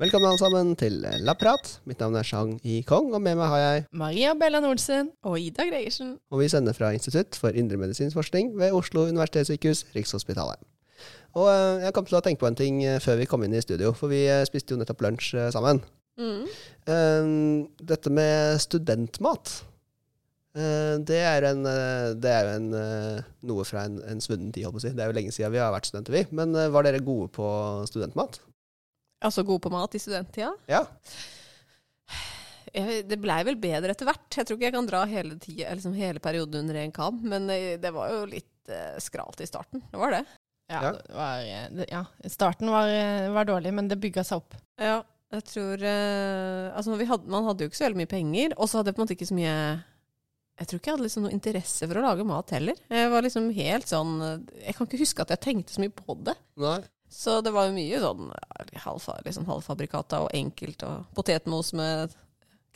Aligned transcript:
Velkommen 0.00 0.30
alle 0.30 0.40
sammen 0.40 0.68
til 0.80 0.94
La 1.20 1.34
prat. 1.36 1.74
Mitt 1.84 2.00
navn 2.00 2.14
er 2.16 2.24
Chang 2.24 2.54
Yi 2.64 2.78
Kong, 2.88 3.10
og 3.12 3.20
med 3.20 3.36
meg 3.36 3.50
har 3.52 3.58
jeg 3.60 3.82
Maria 3.92 4.30
Bellan 4.32 4.64
Olsen. 4.64 5.10
Og 5.28 5.36
Ida 5.36 5.66
Gregersen. 5.68 6.14
Og 6.32 6.40
vi 6.40 6.46
sender 6.48 6.72
fra 6.72 6.88
Institutt 6.96 7.36
for 7.36 7.52
indremedisinsk 7.52 8.16
forskning 8.16 8.54
ved 8.56 8.72
Oslo 8.72 9.02
universitetssykehus, 9.10 9.82
Rikshospitalet. 9.92 10.56
Og 11.36 11.50
eh, 11.52 11.84
jeg 11.84 11.92
kom 11.92 12.08
til 12.08 12.16
å 12.16 12.22
tenke 12.24 12.40
på 12.40 12.48
en 12.48 12.56
ting 12.56 12.80
eh, 12.80 12.96
før 13.04 13.20
vi 13.20 13.28
kom 13.28 13.44
inn 13.44 13.52
i 13.52 13.60
studio, 13.60 13.92
for 13.92 14.08
vi 14.08 14.22
eh, 14.24 14.40
spiste 14.48 14.72
jo 14.72 14.80
nettopp 14.80 15.04
lunsj 15.04 15.34
sammen. 15.52 15.84
Mm. 16.16 17.68
Dette 17.92 18.12
med 18.12 18.56
studentmat. 18.64 19.52
det 20.56 21.20
er, 21.20 21.44
en, 21.52 21.60
det 22.20 22.32
er 22.32 22.48
jo 22.48 22.56
en, 22.56 22.72
noe 23.52 23.64
fra 23.68 23.84
en, 23.84 24.00
en 24.08 24.24
svunnen 24.24 24.48
tid, 24.48 24.64
holdt 24.64 24.78
på 24.78 24.80
å 24.80 24.86
si. 24.88 24.96
Det 24.96 25.04
er 25.04 25.12
jo 25.12 25.16
lenge 25.20 25.36
siden 25.36 25.52
vi 25.52 25.60
har 25.60 25.76
vært 25.76 25.92
studenter, 25.92 26.16
vi. 26.16 26.24
Men 26.32 26.56
var 26.72 26.88
dere 26.88 27.04
gode 27.04 27.28
på 27.36 27.50
studentmat? 27.88 28.40
Altså 29.22 29.44
god 29.44 29.60
på 29.66 29.70
mat 29.72 29.94
i 29.94 30.00
studenttida. 30.00 30.52
Ja. 30.70 30.84
Jeg- 32.72 33.06
Det 33.08 33.18
blei 33.20 33.42
vel 33.44 33.56
bedre 33.56 33.90
etter 33.90 34.06
hvert. 34.06 34.28
Jeg 34.36 34.46
tror 34.46 34.56
ikke 34.56 34.68
jeg 34.68 34.72
kan 34.76 34.86
dra 34.86 35.04
hele, 35.06 35.34
tida, 35.38 35.72
liksom 35.74 35.94
hele 35.96 36.20
perioden 36.20 36.60
under 36.62 36.76
en 36.76 36.92
kam, 36.92 37.20
men 37.22 37.48
eh, 37.50 37.76
det 37.76 37.90
var 37.92 38.10
jo 38.10 38.24
litt 38.30 38.68
eh, 38.70 38.96
skralt 39.02 39.40
i 39.40 39.46
starten. 39.48 39.82
Det 39.90 39.98
var 39.98 40.10
det. 40.14 40.24
Ja, 40.70 40.80
Ja. 40.82 40.92
Det 40.92 41.14
var, 41.16 41.38
eh, 41.40 41.68
det, 41.74 41.86
ja. 41.90 42.04
starten 42.28 42.70
var, 42.70 42.86
eh, 42.88 43.28
var 43.34 43.44
dårlig, 43.44 43.72
men 43.74 43.88
det 43.88 43.98
bygga 44.00 44.22
seg 44.24 44.36
opp. 44.38 44.54
Ja, 44.78 45.02
jeg 45.32 45.44
tror 45.44 45.82
eh, 45.82 46.70
Altså, 46.76 46.96
vi 46.96 47.04
hadde, 47.10 47.26
man 47.28 47.44
hadde 47.44 47.64
jo 47.64 47.68
ikke 47.68 47.80
så 47.80 47.88
veldig 47.88 47.96
mye 48.04 48.12
penger, 48.14 48.54
og 48.56 48.68
så 48.68 48.78
hadde 48.78 48.90
jeg 48.92 48.94
på 48.96 49.02
en 49.02 49.06
måte 49.08 49.16
ikke 49.18 49.30
så 49.32 49.34
mye 49.34 49.56
Jeg 50.60 50.66
tror 50.68 50.78
ikke 50.78 50.86
jeg 50.90 50.94
hadde 50.96 51.06
liksom 51.08 51.22
noe 51.24 51.32
interesse 51.34 51.88
for 51.88 51.98
å 51.98 52.02
lage 52.06 52.24
mat 52.28 52.50
heller. 52.54 52.74
Jeg 52.90 53.10
var 53.10 53.22
liksom 53.22 53.50
helt 53.56 53.86
sånn 53.90 54.14
Jeg 54.62 54.74
kan 54.76 54.86
ikke 54.86 55.00
huske 55.02 55.20
at 55.26 55.30
jeg 55.34 55.40
tenkte 55.40 55.72
så 55.74 55.80
mye 55.82 55.90
på 55.90 56.14
det. 56.22 56.36
Nei. 56.56 56.80
Så 57.10 57.40
det 57.42 57.50
var 57.52 57.66
jo 57.68 57.74
mye 57.74 57.98
sånn 58.02 58.28
liksom 59.26 59.46
halvfabrikata 59.48 60.20
og 60.24 60.30
enkelt, 60.36 60.84
og 60.86 61.08
potetmos 61.16 61.72
med 61.74 62.14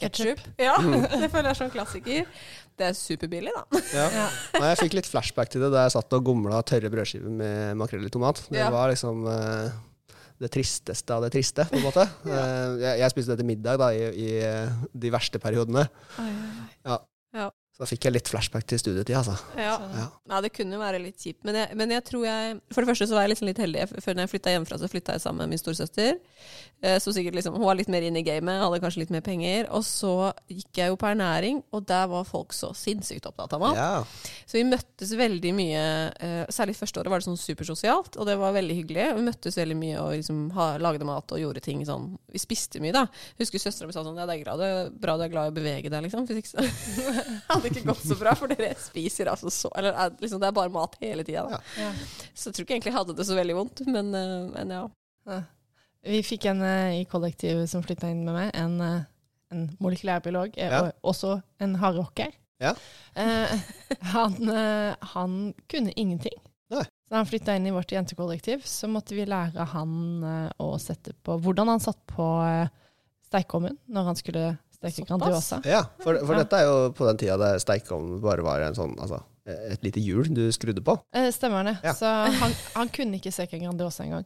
ketsjup. 0.02 0.40
Ja, 0.58 0.74
det 1.22 1.28
føler 1.30 1.52
jeg 1.52 1.54
er 1.54 1.60
sånn 1.60 1.70
klassiker. 1.70 2.26
Det 2.74 2.88
er 2.88 2.96
superbillig, 2.98 3.52
da. 3.54 3.62
Ja. 3.94 4.06
Ja. 4.10 4.26
Nei, 4.58 4.68
jeg 4.72 4.80
fikk 4.82 4.96
litt 4.98 5.06
flashback 5.10 5.52
til 5.54 5.62
det 5.62 5.70
da 5.70 5.84
jeg 5.86 5.94
satt 5.94 6.16
og 6.18 6.24
gomla 6.26 6.58
tørre 6.66 6.90
brødskiver 6.90 7.30
med 7.30 7.78
makrell 7.78 8.02
i 8.08 8.10
tomat. 8.10 8.42
Det 8.50 8.58
Ja. 8.64 8.70
var 8.74 8.90
liksom 8.90 9.22
eh, 9.30 9.70
det 10.42 10.50
tristeste 10.50 11.14
av 11.14 11.22
det 11.22 11.30
triste, 11.36 11.62
på 11.70 11.78
en 11.78 11.84
måte. 11.86 12.08
Eh, 12.26 12.74
jeg, 12.82 12.98
jeg 13.04 13.14
spiste 13.14 13.36
det 13.36 13.44
til 13.44 13.50
middag 13.52 13.78
da, 13.78 13.92
i, 13.94 14.02
i 14.18 14.32
eh, 14.42 14.74
de 14.90 15.12
verste 15.14 15.38
periodene. 15.38 15.86
Så 17.74 17.82
da 17.82 17.86
fikk 17.90 18.04
jeg 18.06 18.14
litt 18.14 18.28
flashback 18.30 18.68
til 18.70 18.78
studietida, 18.78 19.18
altså. 19.18 19.34
Ja. 19.58 19.72
Ja. 19.98 20.04
ja, 20.30 20.38
det 20.44 20.52
kunne 20.54 20.76
jo 20.76 20.78
være 20.78 21.00
litt 21.02 21.18
kjipt. 21.18 21.40
Men 21.42 21.56
jeg, 21.58 21.74
men 21.74 21.90
jeg 21.90 22.04
tror 22.06 22.22
jeg 22.22 22.60
For 22.70 22.84
det 22.84 22.90
første 22.92 23.08
så 23.10 23.16
var 23.16 23.24
jeg 23.26 23.32
liksom 23.32 23.48
litt 23.48 23.58
heldig. 23.58 23.86
Før 23.98 24.14
når 24.14 24.22
jeg 24.28 24.30
flytta 24.30 24.52
hjemmefra, 24.52 24.78
så 24.78 24.90
flytta 24.92 25.16
jeg 25.16 25.22
sammen 25.24 25.42
med 25.42 25.50
min 25.56 25.58
storesøster. 25.58 26.20
Eh, 26.84 26.98
Så 27.02 27.10
sikkert 27.16 27.34
liksom, 27.34 27.56
Hun 27.58 27.66
var 27.66 27.74
litt 27.74 27.90
mer 27.90 28.06
inne 28.06 28.22
i 28.22 28.26
gamet, 28.28 28.60
hadde 28.62 28.78
kanskje 28.84 29.02
litt 29.02 29.10
mer 29.10 29.24
penger. 29.26 29.66
Og 29.74 29.82
så 29.88 30.12
gikk 30.46 30.78
jeg 30.84 30.92
jo 30.92 30.98
på 31.02 31.08
ernæring, 31.10 31.64
og 31.74 31.82
der 31.90 32.06
var 32.12 32.28
folk 32.28 32.54
så 32.54 32.70
sinnssykt 32.78 33.26
opptatt 33.26 33.56
av 33.58 33.64
mat. 33.64 33.80
Ja. 33.80 34.36
Så 34.46 34.60
vi 34.60 34.64
møttes 34.70 35.16
veldig 35.18 35.54
mye, 35.58 35.82
eh, 36.22 36.44
særlig 36.54 36.76
første 36.78 37.02
året 37.02 37.10
var 37.10 37.24
det 37.24 37.26
sånn 37.26 37.40
supersosialt, 37.42 38.20
og 38.22 38.30
det 38.30 38.38
var 38.38 38.54
veldig 38.54 38.78
hyggelig. 38.84 39.08
Vi 39.18 39.26
møttes 39.32 39.58
veldig 39.58 39.78
mye 39.82 39.98
og 39.98 40.14
liksom 40.14 40.44
lagde 40.78 41.10
mat 41.10 41.34
og 41.34 41.42
gjorde 41.42 41.64
ting 41.66 41.82
sånn. 41.90 42.12
Vi 42.30 42.38
spiste 42.38 42.78
mye, 42.78 42.94
da. 42.94 43.08
Jeg 43.34 43.48
husker 43.48 43.66
søstera 43.66 43.90
mi 43.90 43.98
sa 43.98 44.06
sånn 44.06 44.22
Ja, 44.22 44.30
det 44.30 44.38
er 44.46 44.94
bra, 44.94 45.18
du 45.18 45.26
er 45.26 45.34
glad 45.34 45.50
i 45.50 45.54
å 45.56 45.58
bevege 45.58 45.90
deg, 45.90 46.06
liksom. 46.06 46.30
Så 46.30 46.38
hadde 47.64 47.80
ikke 47.80 47.90
gått 47.92 48.04
så 48.06 48.16
bra, 48.20 48.34
for 48.38 48.52
dere 48.52 48.70
spiser 48.80 49.30
altså 49.32 49.50
så 49.52 49.70
Eller 49.78 49.96
er, 50.04 50.14
liksom, 50.20 50.40
det 50.42 50.48
er 50.50 50.56
bare 50.56 50.72
mat 50.74 50.94
hele 51.00 51.24
tida. 51.26 51.46
Ja. 51.50 51.58
Ja. 51.80 51.90
Så 52.34 52.50
jeg 52.50 52.54
tror 52.58 52.66
ikke 52.66 52.76
egentlig 52.76 52.92
jeg 52.92 52.98
hadde 53.00 53.16
det 53.18 53.26
så 53.28 53.36
veldig 53.38 53.56
vondt, 53.58 53.82
men, 53.88 54.12
eh, 54.14 54.36
men 54.54 54.72
ja. 54.76 54.84
Ja. 55.30 55.40
Vi 56.04 56.20
fikk 56.26 56.44
en 56.52 56.60
eh, 56.62 57.00
i 57.00 57.04
kollektivet 57.08 57.70
som 57.70 57.82
flytta 57.84 58.10
inn 58.12 58.24
med 58.26 58.34
meg, 58.36 58.50
en, 58.60 58.74
eh, 58.84 59.04
en 59.54 59.66
molekylærbiolog, 59.80 60.58
eh, 60.60 60.70
Ja. 60.70 60.82
og 61.02 61.14
også 61.14 61.38
en 61.64 61.74
hardrocker. 61.80 62.32
Ja. 62.60 62.74
Eh, 63.16 63.54
han, 64.14 64.36
eh, 64.48 64.94
han 65.14 65.38
kunne 65.68 65.92
ingenting. 65.96 66.36
Nei. 66.70 66.84
Så 67.08 67.16
han 67.18 67.26
flytta 67.28 67.54
inn 67.56 67.66
i 67.68 67.72
vårt 67.74 67.92
jentekollektiv, 67.92 68.62
så 68.68 68.88
måtte 68.88 69.14
vi 69.16 69.24
lære 69.28 69.64
han 69.74 69.90
eh, 70.24 70.50
å 70.64 70.74
sette 70.80 71.12
på 71.24 71.36
Hvordan 71.44 71.68
han 71.72 71.82
satt 71.84 72.00
på 72.08 72.24
stekeovnen 73.28 73.76
når 73.90 74.08
han 74.10 74.16
skulle 74.20 74.44
steke? 74.84 75.06
Grandiosa. 75.08 75.60
ja 75.64 75.82
for, 76.02 76.18
for 76.24 76.34
Ja. 76.36 76.42
dette 76.44 76.60
er 76.62 76.68
jo 76.70 76.90
på 76.96 77.06
den 77.08 77.20
tida 77.24 77.36
der 77.40 77.58
steikeovnen 77.62 78.20
bare 78.24 78.44
var 78.46 78.60
en 78.68 78.76
sånn, 78.76 78.94
altså, 79.00 79.22
et 79.44 79.82
lite 79.84 80.00
hjul 80.00 80.30
du 80.32 80.46
skrudde 80.56 80.80
på. 80.80 80.94
Eh, 81.12 81.26
stemmer 81.34 81.66
det. 81.68 81.74
Ja. 81.84 81.92
Så 81.92 82.08
han, 82.08 82.54
han 82.78 82.88
kunne 82.88 83.18
ikke 83.18 83.28
steke 83.34 83.58
Grandiosa 83.60 84.06
engang. 84.06 84.24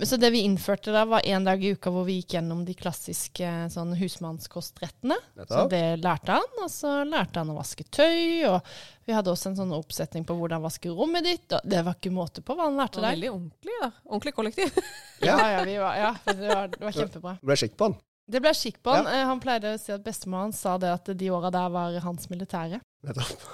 Så 0.00 0.16
det 0.16 0.30
vi 0.32 0.40
innførte 0.48 0.94
da, 0.94 1.02
var 1.04 1.20
en 1.28 1.44
dag 1.44 1.60
i 1.62 1.74
uka 1.76 1.92
hvor 1.92 2.06
vi 2.08 2.14
gikk 2.22 2.38
gjennom 2.38 2.62
de 2.64 2.72
klassiske 2.78 3.50
sånn 3.74 3.92
husmannskostrettene. 4.00 5.18
Så 5.48 5.66
det 5.70 5.82
lærte 6.00 6.38
han, 6.38 6.48
og 6.64 6.70
så 6.72 7.02
lærte 7.04 7.42
han 7.42 7.52
å 7.52 7.58
vaske 7.58 7.84
tøy, 7.84 8.46
og 8.48 8.64
vi 9.06 9.12
hadde 9.14 9.30
også 9.32 9.52
en 9.52 9.58
sånn 9.60 9.76
oppsetning 9.76 10.24
på 10.26 10.34
hvordan 10.40 10.64
vaske 10.64 10.88
rommet 10.90 11.24
ditt, 11.28 11.52
og 11.52 11.60
det 11.68 11.84
var 11.86 11.98
ikke 12.00 12.14
måte 12.16 12.40
på 12.42 12.56
hva 12.56 12.70
han 12.70 12.80
lærte 12.80 12.98
var 13.00 13.10
deg. 13.10 13.18
veldig 13.20 13.30
ordentlig, 13.36 13.76
da. 13.84 13.90
Ordentlig 14.08 14.34
kollektiv. 14.40 14.80
Ja, 15.24 15.36
ja, 15.52 15.60
vi 15.64 15.76
var, 15.80 15.94
ja 15.96 16.10
det, 16.32 16.48
var, 16.48 16.66
det 16.72 16.80
var 16.84 16.92
kjempebra. 16.96 17.36
Ble 17.44 17.56
skikk 17.56 17.76
på 17.80 17.86
den. 17.92 18.00
Det 18.26 18.40
ble 18.42 18.50
skikk 18.58 18.80
på 18.82 18.90
han. 18.90 19.06
Ja. 19.06 19.26
Han 19.30 19.40
pleide 19.42 19.76
å 19.76 19.78
si 19.78 19.92
at 19.94 20.02
bestemoren 20.02 20.50
sa 20.54 20.74
det 20.82 20.90
at 20.90 21.10
de 21.14 21.28
åra 21.30 21.50
der 21.54 21.70
var 21.70 21.94
hans 22.02 22.26
militære. 22.30 22.80
Nettopp. 23.06 23.44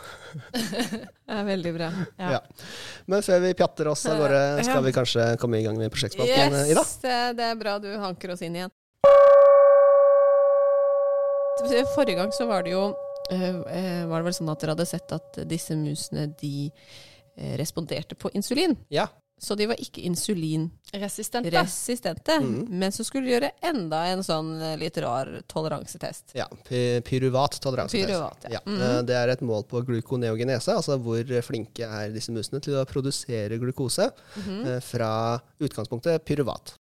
Det 1.33 1.39
er 1.39 1.45
veldig 1.45 1.73
bra. 1.77 1.89
Ja. 2.17 2.31
Ja. 2.37 2.39
Men 3.09 3.25
før 3.25 3.43
vi 3.45 3.53
pjatter 3.57 3.91
oss 3.93 4.05
av 4.09 4.21
gårde, 4.21 4.41
skal 4.69 4.85
vi 4.87 4.95
kanskje 4.97 5.27
komme 5.41 5.61
i 5.61 5.67
gang 5.67 5.77
med 5.81 5.93
prosjektspalten, 5.93 6.57
Ida? 6.65 6.81
Yes, 6.81 6.95
det, 7.05 7.17
det 7.41 7.51
er 7.53 7.59
bra 7.61 7.77
du 7.83 7.91
hanker 8.01 8.33
oss 8.33 8.45
inn 8.45 8.57
igjen. 8.57 8.73
Forrige 11.93 12.17
gang 12.17 12.33
så 12.33 12.47
var 12.49 12.65
det 12.65 12.73
jo 12.73 12.87
eh, 13.31 13.43
eh, 13.45 14.05
Var 14.09 14.23
det 14.23 14.25
vel 14.25 14.35
sånn 14.35 14.49
at 14.51 14.63
dere 14.63 14.73
hadde 14.73 14.87
sett 14.89 15.13
at 15.15 15.37
disse 15.47 15.77
musene 15.77 16.31
de 16.41 16.71
eh, 17.37 17.53
responderte 17.61 18.17
på 18.17 18.33
insulin. 18.33 18.75
Ja. 18.93 19.11
Så 19.43 19.57
de 19.59 19.67
var 19.67 19.81
ikke 19.83 20.05
insulinresistente. 20.07 21.51
Resistente. 21.51 22.37
mm. 22.41 22.69
Men 22.79 22.93
så 22.95 23.03
skulle 23.05 23.27
de 23.27 23.33
gjøre 23.35 23.49
enda 23.73 24.05
en 24.13 24.23
sånn 24.23 24.53
eh, 24.63 24.77
litt 24.79 24.99
rar 25.03 25.31
toleransetest. 25.51 26.37
Ja, 26.39 26.47
pyruvat 26.69 27.59
toleransetest. 27.65 28.07
Pyruvat, 28.13 28.47
ja. 28.47 28.61
Ja. 28.61 28.61
Mhm. 28.67 28.83
eh, 28.87 29.01
Det 29.09 29.17
er 29.19 29.33
et 29.35 29.43
mål 29.43 29.65
på 29.67 29.83
glukoneogenese, 29.89 30.77
altså 30.79 30.95
hvor 31.03 31.27
flinke 31.43 31.89
er 31.89 32.15
disse 32.15 32.31
musene 32.35 32.63
til 32.63 32.79
å 32.79 32.87
produsere 32.87 33.59
glukose 33.59 34.13
mm 34.39 34.63
eh, 34.63 34.79
fra 34.85 35.41
utgangspunktet 35.59 36.23
pyruvat. 36.29 36.77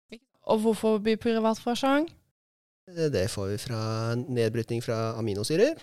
Og 0.46 0.60
hvorfor 0.62 1.00
blir 1.02 1.18
pyruvat 1.20 1.58
fra 1.60 1.74
sjang? 1.76 2.08
Det 2.86 3.26
får 3.32 3.48
vi 3.50 3.56
fra 3.58 4.14
nedbrytning 4.14 4.80
fra 4.84 5.12
aminosyrer, 5.18 5.74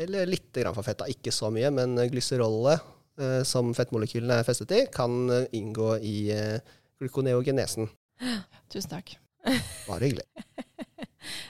eller 0.00 0.26
litt 0.26 0.50
grann 0.56 0.74
fra 0.74 0.82
fett. 0.82 0.98
da. 0.98 1.06
Ikke 1.12 1.30
så 1.30 1.50
mye, 1.52 1.70
men 1.70 1.94
glyserolet 2.08 2.80
eh, 2.80 2.94
som 3.44 3.72
fettmolekylene 3.76 4.40
er 4.40 4.46
festet 4.46 4.72
i, 4.76 4.82
kan 4.94 5.14
eh, 5.34 5.46
inngå 5.58 5.94
i 6.02 6.16
eh, 6.34 6.58
glukoneogenesen. 7.02 7.88
Tusen 8.72 8.90
takk. 8.96 9.16
Bare 9.88 10.04
hyggelig. 10.08 10.26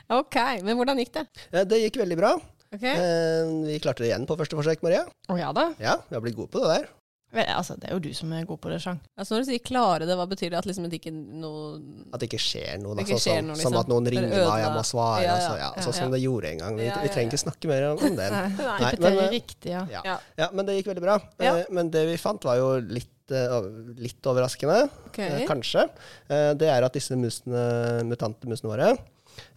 Ok, 0.09 0.37
men 0.65 0.75
hvordan 0.79 0.99
gikk 0.99 1.13
det? 1.15 1.23
Eh, 1.53 1.65
Det 1.69 1.79
gikk 1.83 1.99
veldig 2.01 2.17
bra. 2.19 2.31
Ok? 2.73 2.85
Eh, 2.89 3.51
Vi 3.69 3.77
klarte 3.85 4.03
det 4.03 4.09
igjen 4.11 4.25
på 4.29 4.37
første 4.41 4.57
forsøk, 4.59 4.81
Maria. 4.83 5.03
Å 5.29 5.37
ja 5.39 5.51
da. 5.57 5.67
Ja, 5.81 5.99
vi 6.09 6.17
har 6.17 6.23
blitt 6.25 6.37
gode 6.39 6.51
på 6.55 6.63
det 6.65 6.71
der. 6.73 6.89
Vel, 7.29 7.45
altså, 7.53 7.75
det 7.77 7.91
er 7.91 7.93
jo 7.93 8.01
du 8.01 8.15
som 8.17 8.31
er 8.33 8.47
god 8.49 8.57
på 8.65 8.71
det, 8.73 8.79
Sjang. 8.81 8.99
Altså 9.21 9.35
Når 9.37 9.43
du 9.43 9.49
sier 9.51 9.61
klare 9.61 10.07
det, 10.09 10.15
hva 10.17 10.25
betyr 10.31 10.49
det? 10.49 10.57
At 10.63 10.65
liksom 10.65 10.87
det 10.89 10.97
ikke 10.97 11.13
noe 11.13 11.75
At 12.15 12.23
det 12.23 12.29
ikke 12.31 12.41
skjer 12.41 12.79
noe. 12.81 12.95
Det 12.97 13.05
ikke 13.05 13.19
så- 13.19 13.25
skjer 13.29 13.37
sånn, 13.43 13.51
noe, 13.51 13.57
Som 13.61 13.73
liksom. 13.75 13.81
at 13.83 13.91
noen 13.93 14.07
ringer 14.09 14.31
meg, 14.33 14.63
jeg 14.63 14.73
må 14.73 14.85
svare. 14.89 15.19
Ja, 15.23 15.27
ja. 15.29 15.35
altså, 15.37 15.59
ja, 15.59 15.69
Ja, 15.77 15.83
sånn 15.85 15.97
som 15.99 16.11
det 16.15 16.23
gjorde 16.23 16.49
en 16.55 16.59
gang. 16.63 16.77
Vi, 16.81 16.87
Ja, 16.87 16.95
vi 17.03 17.07
ja, 17.09 17.13
trenger 17.13 17.31
ikke 17.35 17.43
snakke 17.45 17.69
mer 17.69 17.85
om 17.91 18.17
det. 18.17 18.31
Nei. 18.33 18.81
Nei, 18.81 18.93
men, 19.05 19.19
eh, 19.19 19.29
riktig, 19.37 19.71
ja. 19.75 19.85
Ja. 19.93 20.01
Ja. 20.09 20.17
Ja, 20.39 20.49
men 20.57 20.65
det 20.71 20.79
gikk 20.79 20.89
veldig 20.95 21.05
bra. 21.05 21.19
Ja. 21.39 21.53
Eh, 21.59 21.65
Men 21.71 21.91
det 21.91 22.07
vi 22.09 22.17
fant, 22.17 22.43
var 22.49 22.57
jo 22.57 22.81
litt, 22.81 23.13
eh, 23.31 23.61
litt 24.01 24.23
overraskende, 24.25 24.89
Ok. 25.13 25.19
eh, 25.19 25.45
kanskje. 25.47 25.85
Det 26.29 26.63
er 26.73 26.83
at 26.89 26.93
disse 26.97 27.13
musene, 27.13 28.03
mutante 28.09 28.49
musene 28.49 28.73
våre, 28.73 28.99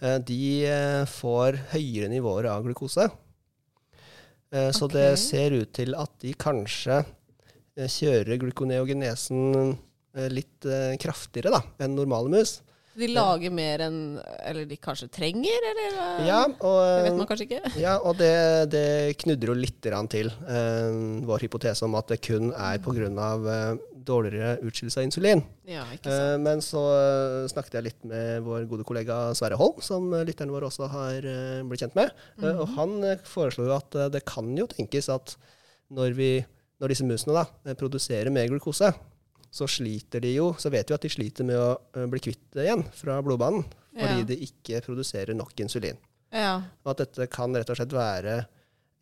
eh, 0.01 0.17
de 0.19 0.67
får 1.07 1.55
høyere 1.71 2.09
nivåer 2.11 2.51
av 2.51 2.63
glukose. 2.67 3.07
Eh, 4.51 4.71
Så 4.75 4.83
okay. 4.91 4.97
det 5.13 5.19
ser 5.19 5.51
ut 5.55 5.71
til 5.71 5.95
at 5.95 6.11
de 6.19 6.33
kanskje 6.33 7.05
eh, 7.77 7.87
kjører 7.91 8.39
glukoneogenesen 8.41 9.71
eh, 10.15 10.27
litt 10.33 10.67
eh, 10.67 10.97
kraftigere 11.01 11.53
da, 11.53 11.63
enn 11.81 11.97
normale 11.97 12.31
mus. 12.33 12.59
De 12.91 13.07
lager 13.07 13.53
mer 13.55 13.79
enn 13.85 13.99
Eller 14.43 14.65
de 14.67 14.75
kanskje 14.75 15.07
trenger, 15.15 15.63
eller? 15.69 15.93
Ja, 16.27 16.41
og, 16.43 16.79
Det 16.83 17.05
vet 17.05 17.13
eh, 17.13 17.19
man 17.21 17.29
kanskje 17.29 17.45
ikke. 17.47 17.71
Ja, 17.85 17.93
og 18.03 18.17
det, 18.19 18.33
det 18.73 18.83
knudrer 19.23 19.53
jo 19.53 19.61
litt 19.61 19.79
til 20.11 20.27
eh, 20.27 20.97
vår 21.29 21.47
hypotese 21.47 21.87
om 21.87 21.95
at 21.95 22.11
det 22.11 22.19
kun 22.25 22.51
er 22.51 22.83
pga. 22.83 23.07
Uh, 23.07 23.79
dårligere 24.05 24.55
utskillelse 24.65 24.99
av 24.99 25.07
insulin. 25.07 25.43
Ja, 25.69 25.83
ikke 25.93 26.09
Eh, 26.09 26.17
sant. 26.17 26.43
men 26.45 26.61
så 26.65 26.81
eh, 26.95 27.47
snakket 27.51 27.77
jeg 27.77 27.87
litt 27.89 28.05
med 28.07 28.41
vår 28.45 28.65
gode 28.69 28.85
kollega 28.87 29.19
Sverre 29.37 29.59
Holm, 29.59 29.81
som 29.81 30.11
eh, 30.13 30.25
lytterne 30.27 30.53
våre 30.53 30.69
også 30.69 30.89
har 30.91 31.27
eh, 31.27 31.61
blitt 31.67 31.83
kjent 31.83 31.97
med. 31.97 32.11
Eh, 32.41 32.55
og 32.55 32.73
han 32.77 32.95
eh, 33.05 33.21
foreslo 33.27 33.67
jo 33.69 33.75
at 33.77 33.95
eh, 33.95 34.09
det 34.13 34.23
kan 34.25 34.49
jo 34.57 34.67
tenkes 34.71 35.09
at 35.13 35.35
når, 35.91 36.15
vi, 36.17 36.31
når 36.81 36.89
disse 36.93 37.05
musene 37.05 37.33
da, 37.37 37.45
eh, 37.65 37.75
produserer 37.77 38.31
mer 38.33 38.47
glukose, 38.49 38.89
så 39.51 39.67
sliter 39.67 40.21
de 40.23 40.33
jo, 40.35 40.53
så 40.57 40.71
vet 40.71 40.87
vi 40.89 40.95
at 40.95 41.01
de 41.05 41.09
sliter 41.11 41.45
med 41.45 41.55
å 41.59 41.69
eh, 41.95 42.05
bli 42.09 42.19
kvitt 42.23 42.43
det 42.55 42.65
igjen 42.65 42.83
fra 42.95 43.19
blodbanen. 43.21 43.65
fordi 43.91 44.19
Ja. 44.21 44.23
de 44.23 44.35
ikke 44.45 44.81
produserer 44.85 45.35
nok 45.35 45.51
insulin. 45.59 45.97
Ja. 46.31 46.61
Og 46.85 46.91
at 46.93 46.97
dette 47.03 47.25
kan 47.29 47.51
rett 47.53 47.69
og 47.69 47.75
slett 47.75 47.91
være 47.91 48.45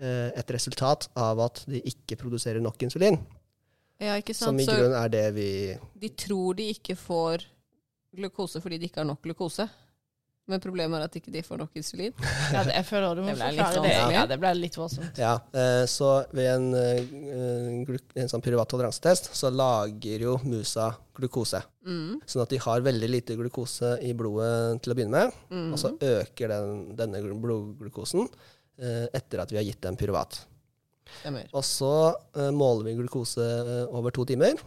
eh, 0.01 0.31
et 0.35 0.47
resultat 0.49 1.07
av 1.15 1.39
at 1.39 1.63
de 1.67 1.79
ikke 1.85 2.17
produserer 2.17 2.59
nok 2.59 2.77
insulin. 2.81 3.19
ja, 3.99 4.15
ikke 4.17 4.33
Som 4.33 4.57
sant. 4.57 4.61
i 4.61 4.65
Så 4.65 4.77
grunnen 4.79 4.97
er 5.03 5.09
det 5.09 5.33
vi 5.35 5.77
de 5.99 6.09
tror 6.09 6.55
de 6.55 6.69
ikke 6.73 6.95
får 6.97 7.45
glukose 8.15 8.59
fordi 8.63 8.79
de 8.79 8.87
ikke 8.89 9.03
har 9.03 9.05
nok 9.05 9.21
glukose. 9.21 9.69
Men 10.49 10.61
problemet 10.63 10.99
er 10.99 11.07
at 11.07 11.17
ikke 11.19 11.33
de 11.33 11.43
får 11.45 11.61
nok 11.61 11.79
insulin. 11.79 12.13
Ja, 12.53 12.63
det, 12.65 12.73
jeg 12.73 12.87
føler 12.87 13.19
du 13.19 13.21
må 13.21 13.33
Det 13.33 13.37
forklare 13.37 13.83
det. 13.85 13.93
Ja, 14.15 14.23
det 14.29 14.39
ble 14.41 14.53
litt 14.57 14.77
voldsomt. 14.79 15.19
Ja, 15.21 15.35
eh, 15.53 15.83
så 15.89 16.11
ved 16.35 16.49
en, 16.49 16.67
eh, 16.75 17.91
en 18.23 18.31
sånn 18.31 18.43
pyruvat 18.43 18.71
toleransetest 18.71 19.31
så 19.37 19.51
lager 19.53 20.25
jo 20.25 20.37
musa 20.49 20.89
glukose. 21.19 21.61
Mm. 21.85 22.19
Sånn 22.29 22.43
at 22.43 22.53
de 22.53 22.61
har 22.63 22.85
veldig 22.85 23.09
lite 23.11 23.37
glukose 23.39 23.95
i 24.05 24.13
blodet 24.17 24.81
til 24.83 24.93
å 24.93 24.97
begynne 24.97 25.25
med. 25.25 25.41
Mm. 25.53 25.67
Og 25.75 25.81
så 25.81 25.93
øker 25.93 26.55
den, 26.55 26.79
denne 26.97 27.21
blodglukosen 27.29 28.25
eh, 28.25 29.05
etter 29.13 29.43
at 29.43 29.53
vi 29.53 29.61
har 29.61 29.67
gitt 29.67 29.83
dem 29.85 29.99
pyruvat. 29.99 30.41
Og 31.51 31.63
så 31.65 31.93
eh, 32.37 32.51
måler 32.55 32.89
vi 32.89 32.97
glukose 32.99 33.45
eh, 33.45 33.85
over 33.95 34.13
to 34.15 34.25
timer. 34.29 34.59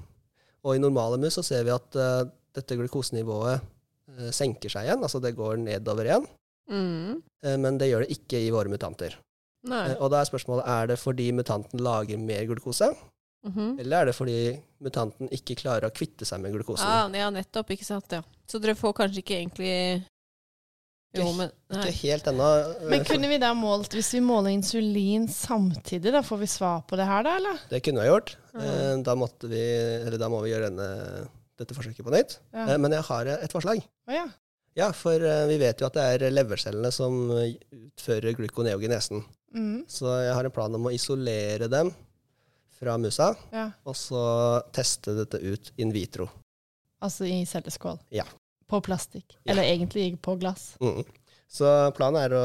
Og 0.62 0.76
i 0.76 0.82
normale 0.82 1.18
mus 1.20 1.38
så 1.38 1.44
ser 1.46 1.66
vi 1.66 1.74
at 1.74 1.98
eh, 1.98 2.24
dette 2.56 2.78
glukosenivået 2.78 3.62
senker 4.32 4.70
seg 4.72 4.86
igjen, 4.88 5.02
altså 5.02 5.20
det 5.22 5.34
går 5.36 5.56
nedover 5.62 6.04
igjen. 6.10 6.26
Mm. 6.70 7.22
Eh, 7.44 7.56
men 7.58 7.78
det 7.78 7.88
gjør 7.90 8.04
det 8.06 8.14
ikke 8.16 8.38
i 8.46 8.50
våre 8.54 8.70
mutanter. 8.72 9.16
Nei. 9.68 9.84
Eh, 9.92 9.96
og 10.02 10.10
da 10.10 10.20
er 10.22 10.28
spørsmålet 10.30 10.66
er 10.68 10.86
det 10.92 10.98
fordi 10.98 11.30
mutanten 11.32 11.80
lager 11.82 12.18
mer 12.18 12.44
glukose, 12.50 12.92
Mhm. 13.44 13.80
eller 13.80 13.96
er 14.02 14.04
det 14.06 14.14
fordi 14.14 14.36
mutanten 14.80 15.28
ikke 15.34 15.56
klarer 15.58 15.88
å 15.88 15.94
kvitte 15.94 16.24
seg 16.24 16.40
med 16.40 16.52
glukosen? 16.54 16.86
ah, 16.86 17.08
ja, 17.10 17.28
nettopp. 17.30 17.70
Ikke 17.74 17.84
sant. 17.84 18.06
Ja. 18.10 18.22
Så 18.46 18.60
dere 18.62 18.74
får 18.78 18.92
kanskje 18.94 19.18
ikke 19.24 19.38
egentlig 19.40 20.04
Jo, 21.14 21.26
men. 21.36 21.50
Ikke 21.68 21.92
helt 22.08 22.24
ennå. 22.30 22.46
eh, 22.80 22.88
Men 22.88 23.04
kunne 23.04 23.28
vi 23.28 23.36
da 23.38 23.52
målt, 23.52 23.90
hvis 23.92 24.14
vi 24.14 24.20
måler 24.20 24.48
insulin 24.54 25.26
samtidig, 25.28 26.10
da 26.10 26.22
får 26.22 26.38
vi 26.38 26.46
svar 26.46 26.86
på 26.88 26.96
det 26.96 27.04
her 27.04 27.22
da, 27.26 27.36
eller? 27.36 27.58
Det 27.68 27.82
kunne 27.82 28.00
vi 28.00 28.08
ha 28.08 28.14
gjort. 28.14 28.36
Mm. 28.54 28.62
Eh, 28.62 29.02
da, 29.02 29.14
måtte 29.14 29.48
vi, 29.50 29.60
eller 30.06 30.16
da 30.18 30.28
må 30.32 30.40
vi 30.42 30.50
gjøre 30.54 30.70
denne, 30.70 31.28
dette 31.60 31.76
forsøket 31.76 32.06
på 32.06 32.14
nytt. 32.14 32.38
Ja. 32.54 32.66
Eh, 32.72 32.78
men 32.80 32.94
jeg 32.96 33.04
har 33.08 33.28
et 33.36 33.52
forslag. 33.54 33.82
Oh, 34.08 34.14
ja. 34.14 34.26
Ja, 34.78 34.88
for 34.96 35.20
eh, 35.20 35.44
vi 35.50 35.58
vet 35.60 35.82
jo 35.82 35.88
at 35.90 35.96
det 35.98 36.04
er 36.14 36.32
levercellene 36.32 36.92
som 36.94 37.18
eh, 37.36 37.58
utfører 37.76 38.38
glukoneogenesen. 38.38 39.20
Mm, 39.52 39.82
Så 39.90 40.08
jeg 40.24 40.32
har 40.32 40.48
en 40.48 40.54
plan 40.54 40.74
om 40.78 40.88
å 40.88 40.94
isolere 40.94 41.68
dem 41.68 41.90
fra 42.82 42.96
musa, 42.98 43.34
ja. 43.52 43.66
og 43.86 43.94
så 43.94 44.22
teste 44.74 45.12
dette 45.14 45.38
ut 45.38 45.68
in 45.78 45.92
vitro. 45.94 46.26
Altså 47.04 47.28
i 47.28 47.42
celleskål. 47.46 48.00
Ja. 48.14 48.24
På 48.70 48.80
plastikk. 48.82 49.36
Eller 49.44 49.68
egentlig 49.68 50.16
på 50.24 50.38
glass. 50.40 50.72
Mm. 50.80 51.04
Så 51.52 51.68
planen 51.98 52.22
er 52.22 52.34
å, 52.34 52.44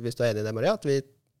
hvis 0.00 0.16
du 0.16 0.24
er 0.24 0.32
enig 0.32 0.42
i 0.42 0.46
det, 0.48 0.54
Maria, 0.56 0.72
at 0.78 0.86
vi 0.88 0.96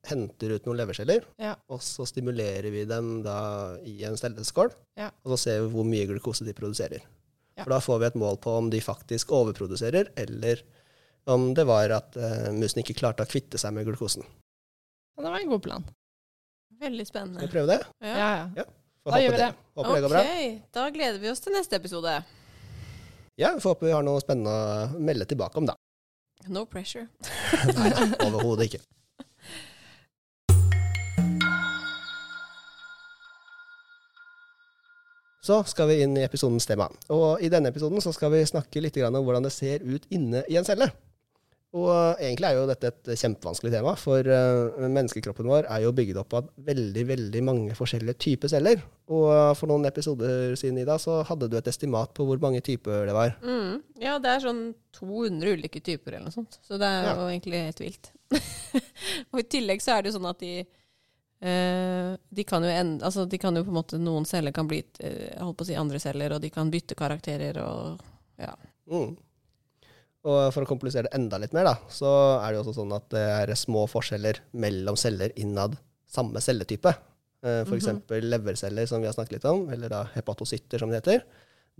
henter 0.08 0.54
ut 0.56 0.64
noen 0.66 0.78
leverceller, 0.80 1.24
Ja. 1.38 1.54
og 1.68 1.80
så 1.84 2.06
stimulerer 2.08 2.70
vi 2.72 2.84
dem 2.88 3.22
da 3.22 3.76
i 3.84 4.02
en 4.08 4.16
celleskål, 4.16 4.70
Ja. 4.96 5.10
og 5.24 5.32
så 5.34 5.38
ser 5.38 5.60
vi 5.62 5.74
hvor 5.74 5.84
mye 5.84 6.06
glukose 6.08 6.44
de 6.44 6.54
produserer. 6.56 7.02
Ja. 7.56 7.64
For 7.64 7.70
da 7.74 7.80
får 7.80 7.98
vi 8.00 8.06
et 8.06 8.14
mål 8.16 8.38
på 8.40 8.56
om 8.56 8.70
de 8.70 8.80
faktisk 8.80 9.30
overproduserer, 9.30 10.08
eller 10.16 10.62
om 11.26 11.52
det 11.54 11.66
var 11.66 11.90
at 11.92 12.16
uh, 12.16 12.50
musen 12.56 12.80
ikke 12.82 12.96
klarte 12.96 13.22
å 13.22 13.28
kvitte 13.28 13.58
seg 13.60 13.74
med 13.76 13.84
glukosen. 13.86 14.24
Ja, 15.16 15.22
det 15.26 15.30
var 15.34 15.40
en 15.40 15.48
god 15.52 15.62
plan. 15.62 15.84
Veldig 16.80 17.06
Skal 17.06 17.28
vi 17.28 17.34
spennende. 17.36 17.50
prøve 17.52 17.66
det? 17.66 17.80
Ja, 18.00 18.48
ja. 18.56 18.64
Da 19.04 19.18
gjør 19.20 19.30
vi 19.34 19.36
det. 19.42 19.50
Håper 19.76 19.94
det 19.94 20.02
går 20.04 20.12
bra. 20.14 20.22
Da 20.72 20.90
gleder 20.90 21.18
vi 21.20 21.28
oss 21.28 21.40
til 21.40 21.52
neste 21.52 21.76
episode. 21.76 22.24
Ja, 23.36 23.52
vi 23.54 23.60
får 23.60 23.74
håpe 23.74 23.86
vi 23.86 23.92
har 23.92 24.02
noe 24.02 24.20
spennende 24.20 24.52
å 24.52 24.98
melde 25.00 25.26
tilbake 25.28 25.56
om, 25.60 25.66
da. 25.68 25.74
No 26.48 26.64
pressure. 26.64 27.06
Nei, 27.76 27.92
overhodet 28.24 28.70
ikke. 28.70 28.80
Så 35.40 35.62
skal 35.64 35.88
vi 35.88 36.02
inn 36.04 36.16
i 36.20 36.24
episodens 36.26 36.66
tema. 36.68 36.90
Og 37.08 37.40
i 37.40 37.48
denne 37.52 37.70
episoden 37.72 38.02
så 38.04 38.12
skal 38.12 38.32
vi 38.34 38.42
snakke 38.48 38.82
litt 38.84 38.98
om 39.06 39.16
hvordan 39.24 39.46
det 39.46 39.52
ser 39.54 39.80
ut 39.86 40.04
inne 40.12 40.42
i 40.52 40.58
en 40.60 40.66
celle. 40.68 40.90
Og 41.70 42.18
egentlig 42.18 42.48
er 42.48 42.56
jo 42.58 42.64
dette 42.66 42.88
et 42.90 43.10
kjempevanskelig 43.20 43.70
tema, 43.70 43.92
for 43.94 44.26
eh, 44.26 44.86
menneskekroppen 44.90 45.46
vår 45.46 45.68
er 45.70 45.84
jo 45.84 45.92
bygget 45.94 46.18
opp 46.18 46.34
av 46.34 46.48
veldig, 46.66 47.04
veldig 47.12 47.42
mange 47.46 47.76
forskjellige 47.78 48.18
typer 48.24 48.50
celler. 48.50 48.82
Og 49.06 49.30
for 49.56 49.70
noen 49.70 49.86
episoder 49.86 50.56
siden, 50.58 50.80
Ida, 50.82 50.96
så 50.98 51.20
hadde 51.28 51.46
du 51.46 51.54
et 51.60 51.70
estimat 51.70 52.10
på 52.16 52.26
hvor 52.26 52.42
mange 52.42 52.58
typer 52.66 53.06
det 53.06 53.14
var. 53.14 53.36
Mm. 53.46 53.78
Ja, 54.02 54.16
det 54.18 54.32
er 54.34 54.42
sånn 54.48 54.64
200 54.98 55.54
ulike 55.60 55.78
typer 55.86 56.16
eller 56.18 56.26
noe 56.26 56.34
sånt. 56.40 56.58
Så 56.66 56.74
det 56.74 56.90
er 56.90 57.06
Ja. 57.06 57.14
jo 57.22 57.30
egentlig 57.30 57.62
helt 57.68 57.84
vilt. 57.86 58.10
og 59.30 59.38
i 59.44 59.46
tillegg 59.54 59.80
så 59.86 59.94
er 59.94 60.02
det 60.02 60.10
jo 60.10 60.18
sånn 60.18 60.28
at 60.34 60.42
de 60.42 60.52
eh, 61.40 62.16
de 62.30 62.44
kan 62.44 62.64
ende, 62.64 63.04
altså 63.04 63.26
de 63.28 63.38
kan 63.38 63.56
jo 63.56 63.64
på 63.64 63.72
en 63.72 63.78
måte 63.80 63.98
Noen 64.00 64.26
celler 64.28 64.52
kan 64.52 64.68
bli 64.68 64.82
eh, 65.00 65.36
holdt 65.40 65.56
på 65.58 65.64
å 65.66 65.70
si 65.70 65.76
andre 65.78 65.98
celler, 66.02 66.34
og 66.36 66.40
de 66.42 66.50
kan 66.50 66.70
bytte 66.70 66.94
karakterer 66.98 67.58
og 67.64 68.00
ja. 68.40 68.54
Mm. 68.90 69.16
Og 70.28 70.40
for 70.52 70.66
å 70.66 70.68
komplisere 70.68 71.08
det 71.08 71.14
enda 71.16 71.38
litt 71.40 71.54
mer, 71.56 71.64
da, 71.64 71.76
så 71.88 72.08
er 72.42 72.50
det 72.52 72.58
jo 72.58 72.64
også 72.66 72.74
sånn 72.82 72.92
at 72.92 73.06
det 73.12 73.22
er 73.24 73.54
små 73.56 73.86
forskjeller 73.88 74.42
mellom 74.52 74.98
celler 75.00 75.32
innad 75.40 75.78
samme 76.10 76.42
celletype. 76.44 76.92
Eh, 77.42 77.62
For 77.64 77.72
Mhm. 77.72 77.78
eksempel 77.80 78.26
leverceller, 78.28 78.86
som 78.86 79.00
vi 79.00 79.06
har 79.08 79.14
snakket 79.14 79.38
litt 79.38 79.44
om, 79.48 79.70
eller 79.72 79.88
da 79.88 80.04
hepatocytter, 80.14 80.78
som 80.78 80.90
det 80.90 81.00
heter. 81.02 81.22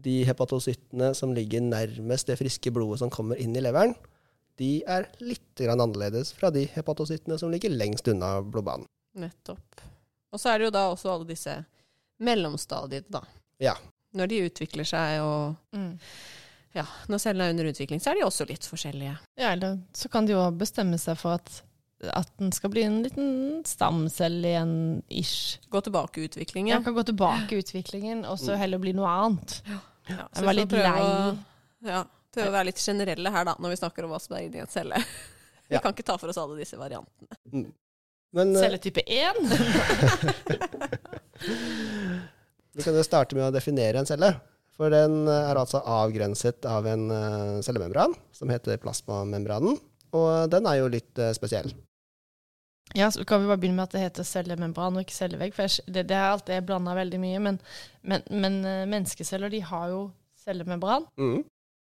De 0.01 0.25
hepatocyttene 0.25 1.15
som 1.15 1.35
ligger 1.35 1.61
nærmest 1.61 2.27
det 2.27 2.39
friske 2.39 2.73
blodet 2.73 3.01
som 3.01 3.11
kommer 3.11 3.37
inn 3.37 3.55
i 3.55 3.61
leveren, 3.61 3.95
de 4.57 4.83
er 4.87 5.09
litt 5.21 5.55
grann 5.57 5.81
annerledes 5.81 6.33
fra 6.33 6.51
de 6.51 6.65
hepatocyttene 6.67 7.39
som 7.39 7.51
ligger 7.51 7.69
lengst 7.71 8.09
unna 8.09 8.41
blodbanen. 8.41 8.87
Nettopp. 9.15 9.81
Og 10.33 10.39
så 10.41 10.53
er 10.53 10.59
det 10.63 10.69
jo 10.69 10.75
da 10.75 10.85
også 10.93 11.11
alle 11.13 11.27
disse 11.27 11.55
mellomstadiene, 12.23 13.09
da. 13.11 13.23
Ja. 13.61 13.75
Når 14.17 14.27
de 14.31 14.43
utvikler 14.49 14.87
seg 14.89 15.21
og 15.25 15.57
Mm. 15.77 15.97
Ja, 16.73 16.85
når 17.11 17.19
cellene 17.19 17.49
er 17.49 17.51
under 17.51 17.67
utvikling, 17.73 17.99
så 17.99 18.13
er 18.13 18.15
de 18.21 18.23
også 18.23 18.45
litt 18.47 18.63
forskjellige. 18.63 19.17
Ja, 19.37 19.49
eller 19.57 19.81
så 19.93 20.09
kan 20.09 20.27
de 20.27 20.37
jo 20.37 20.45
bestemme 20.55 20.99
seg 21.03 21.17
for 21.19 21.35
at, 21.41 21.51
at 22.15 22.29
den 22.39 22.53
skal 22.55 22.71
bli 22.71 22.85
en 22.87 23.01
liten 23.03 23.65
stamcelle 23.67 24.53
igjen, 24.53 24.75
ish. 25.11 25.59
Gå 25.69 25.81
tilbake 25.83 26.21
i 26.23 26.29
utviklingen. 26.29 26.71
Ja, 26.77 26.79
kan 26.87 26.95
gå 26.95 27.03
tilbake 27.09 27.57
i 27.57 27.65
utviklingen, 27.65 28.23
og 28.25 28.39
så 28.39 28.55
heller 28.57 28.79
bli 28.79 28.93
noe 28.95 29.11
annet. 29.11 29.57
Ja, 29.67 29.81
Jeg 30.15 30.39
så 30.39 30.47
var 30.47 30.55
litt 30.61 30.71
prøve 30.71 30.95
lei. 30.95 31.03
Å, 31.03 31.91
ja, 31.91 32.05
prøve 32.39 32.49
å 32.53 32.55
være 32.61 32.69
litt 32.71 32.85
generelle 32.87 33.35
her, 33.35 33.45
da, 33.51 33.57
når 33.59 33.75
vi 33.75 33.81
snakker 33.83 34.07
om 34.07 34.15
hva 34.15 34.21
som 34.23 34.37
er 34.39 34.47
inni 34.47 34.63
en 34.63 34.71
celle. 34.71 35.03
Vi 35.71 35.75
Ja. 35.75 35.81
kan 35.83 35.93
ikke 35.95 36.03
ta 36.07 36.17
for 36.19 36.31
oss 36.31 36.39
alle 36.39 36.57
disse 36.59 36.79
variantene. 36.79 37.67
Men 38.37 38.55
eh, 38.57 38.63
Celletype 38.63 39.03
1. 39.07 39.41
vi 42.73 42.83
kan 42.83 42.95
jo 42.97 43.05
starte 43.05 43.37
med 43.37 43.49
å 43.49 43.55
definere 43.55 44.01
en 44.03 44.09
celle. 44.09 44.33
For 44.81 44.93
den 44.93 45.27
er 45.29 45.59
altså 45.61 45.83
avgrenset 45.85 46.65
av 46.69 46.87
en 46.89 47.11
eh, 47.13 47.61
cellemembran 47.67 48.15
som 48.33 48.49
heter 48.53 48.79
plasmamembranen. 48.81 49.77
Og 50.17 50.51
den 50.51 50.67
er 50.67 50.81
jo 50.81 50.89
litt 50.93 51.19
eh, 51.21 51.35
spesiell. 51.37 51.73
Ja, 52.97 53.07
så 53.15 53.23
kan 53.29 53.43
vi 53.43 53.47
bare 53.51 53.61
begynne 53.63 53.79
med 53.79 53.87
at 53.87 53.93
det 53.95 54.01
heter 54.03 54.27
cellemembran 54.27 54.97
og 54.99 55.05
ikke 55.05 55.15
cellevegg. 55.15 55.53
For 55.55 55.71
det, 55.87 56.07
det 56.11 56.17
er 56.17 56.31
alltid 56.33 56.65
blanda 56.67 56.97
veldig 56.99 57.21
mye. 57.23 57.43
Men, 57.45 57.61
men, 58.03 58.25
men 58.33 58.57
eh, 58.67 58.87
menneskeceller 58.91 59.53
de 59.53 59.61
har 59.69 59.93
jo 59.93 60.01
cellemembran, 60.41 61.05
Mm. 61.21 61.43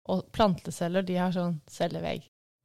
og 0.07 0.23
planteceller 0.33 1.03
de 1.05 1.17
har 1.19 1.33
sånn 1.35 1.57
cellevegg. 1.69 2.23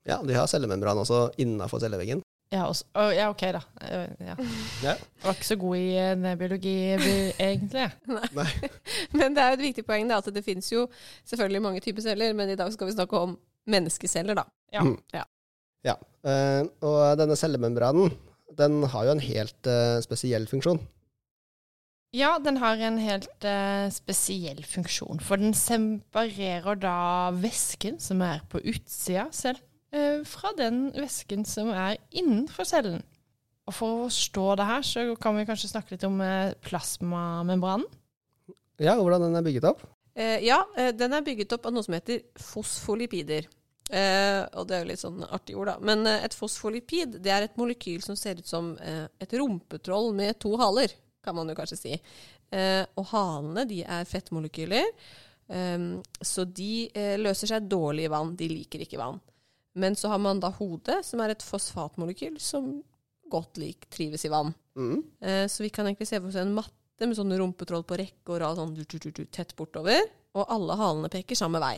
Ja, 0.09 0.21
de 0.25 0.37
har 0.39 0.47
cellemembran 0.49 1.01
også 1.03 1.27
innafor 1.43 1.83
celleveggen. 1.83 2.23
Ja, 2.51 2.65
også, 2.67 2.85
ja, 3.15 3.29
ok, 3.31 3.43
da. 3.55 3.61
Eh, 3.87 4.09
Ja. 4.27 4.35
Ja. 4.87 4.95
Jeg 4.97 5.27
var 5.27 5.37
ikke 5.37 5.47
så 5.47 5.57
god 5.61 5.77
i 5.77 5.91
nebiologi, 6.19 6.77
biologi 6.97 7.33
egentlig. 7.39 7.85
Nei. 8.39 8.47
Men 9.19 9.37
det 9.37 9.43
er 9.45 9.53
jo 9.53 9.59
et 9.61 9.67
viktig 9.69 9.85
poeng 9.87 10.09
da, 10.11 10.19
at 10.19 10.31
det 10.35 10.45
finnes 10.47 10.71
jo 10.73 10.89
selvfølgelig 11.29 11.63
mange 11.63 11.85
typer 11.85 12.03
celler, 12.03 12.33
men 12.35 12.51
i 12.51 12.57
dag 12.59 12.73
skal 12.75 12.89
vi 12.89 12.97
snakke 12.97 13.19
om 13.19 13.37
menneskeceller, 13.71 14.35
da. 14.41 14.47
Ja. 14.75 14.83
ja. 15.15 15.25
Ja. 15.87 15.95
Eh, 16.27 16.65
og 16.85 17.19
denne 17.21 17.37
cellemembranen 17.39 18.11
den 18.59 18.83
har 18.93 19.07
jo 19.07 19.15
en 19.15 19.23
helt 19.23 19.69
eh, 19.71 20.01
spesiell 20.05 20.49
funksjon. 20.51 20.81
Ja, 22.17 22.33
den 22.43 22.57
har 22.59 22.81
en 22.83 22.99
helt 22.99 23.45
eh, 23.47 23.87
spesiell 23.95 24.65
funksjon, 24.67 25.21
for 25.23 25.39
den 25.39 25.55
separerer 25.55 26.75
da 26.83 27.31
væsken 27.39 28.01
som 28.03 28.25
er 28.27 28.43
på 28.51 28.59
utsida 28.67 29.29
av 29.29 29.37
cellen, 29.37 29.63
eh, 29.63 29.70
fra 30.27 30.53
den 30.55 30.85
væsken 30.95 31.43
som 31.49 31.73
er 31.75 31.97
innenfor 32.15 32.69
cellen. 32.69 33.01
Og 33.71 33.77
for 33.77 33.93
å 33.93 34.05
forstå 34.09 34.47
det 34.59 34.67
her, 34.67 34.85
så 34.87 35.07
kan 35.21 35.39
vi 35.39 35.47
kanskje 35.47 35.71
snakke 35.71 35.95
litt 35.95 36.05
om 36.09 36.19
eh, 36.25 36.57
plasmamembranen. 36.67 37.87
Ja, 38.81 38.97
og 38.97 39.05
hvordan 39.05 39.29
den 39.29 39.39
er 39.39 39.47
bygget 39.47 39.69
opp. 39.69 39.85
Eh, 40.19 40.41
ja, 40.43 40.63
eh, 40.81 40.91
den 40.97 41.15
er 41.15 41.25
bygget 41.27 41.55
opp 41.55 41.69
av 41.69 41.77
noe 41.77 41.87
som 41.87 41.95
heter 41.95 42.25
fosfolipider. 42.41 43.47
Eh, 43.91 44.41
og 44.59 44.67
det 44.67 44.77
er 44.77 44.83
jo 44.83 44.91
litt 44.91 45.03
sånn 45.03 45.23
artig 45.29 45.55
ord, 45.59 45.71
da. 45.71 45.77
Men 45.87 46.03
eh, 46.09 46.25
et 46.27 46.35
fosfolipid 46.35 47.21
det 47.23 47.35
er 47.35 47.47
et 47.47 47.57
molekyl 47.61 48.03
som 48.03 48.19
ser 48.19 48.43
ut 48.43 48.51
som 48.51 48.73
eh, 48.83 49.07
et 49.23 49.39
rumpetroll 49.39 50.13
med 50.19 50.39
to 50.43 50.57
haler, 50.59 50.95
kan 51.23 51.37
man 51.37 51.51
jo 51.51 51.59
kanskje 51.59 51.79
si. 51.79 51.97
Eh, 52.51 52.83
og 52.99 53.11
halene 53.13 53.67
de 53.71 53.83
er 53.85 54.09
fettmolekyler, 54.09 54.91
eh, 55.53 55.91
så 56.27 56.47
de 56.47 56.73
eh, 56.91 57.17
løser 57.23 57.55
seg 57.55 57.71
dårlig 57.71 58.09
i 58.09 58.15
vann. 58.15 58.35
De 58.39 58.51
liker 58.51 58.87
ikke 58.87 58.99
vann. 58.99 59.21
Men 59.79 59.97
så 59.97 60.09
har 60.11 60.19
man 60.19 60.41
da 60.43 60.51
hodet, 60.57 61.01
som 61.07 61.21
er 61.23 61.35
et 61.35 61.45
fosfatmolekyl 61.47 62.39
som 62.43 62.81
godt 63.31 63.61
lik 63.63 63.87
trives 63.93 64.25
i 64.27 64.31
vann. 64.33 64.51
Mm. 64.75 65.03
Eh, 65.23 65.45
så 65.47 65.63
vi 65.63 65.71
kan 65.71 65.87
egentlig 65.87 66.09
se 66.11 66.19
for 66.19 66.31
oss 66.33 66.39
en 66.41 66.55
matte 66.57 67.07
med 67.07 67.17
sånn 67.17 67.33
rumpetroll 67.39 67.85
på 67.87 67.99
rekke 68.01 68.35
og 68.35 68.41
rad 68.43 68.59
sånn 68.59 68.75
du, 68.75 68.83
du, 68.85 68.99
du, 69.11 69.23
tett 69.31 69.55
bortover. 69.59 70.03
Og 70.35 70.47
alle 70.51 70.75
halene 70.79 71.11
peker 71.13 71.39
samme 71.39 71.61
vei. 71.63 71.77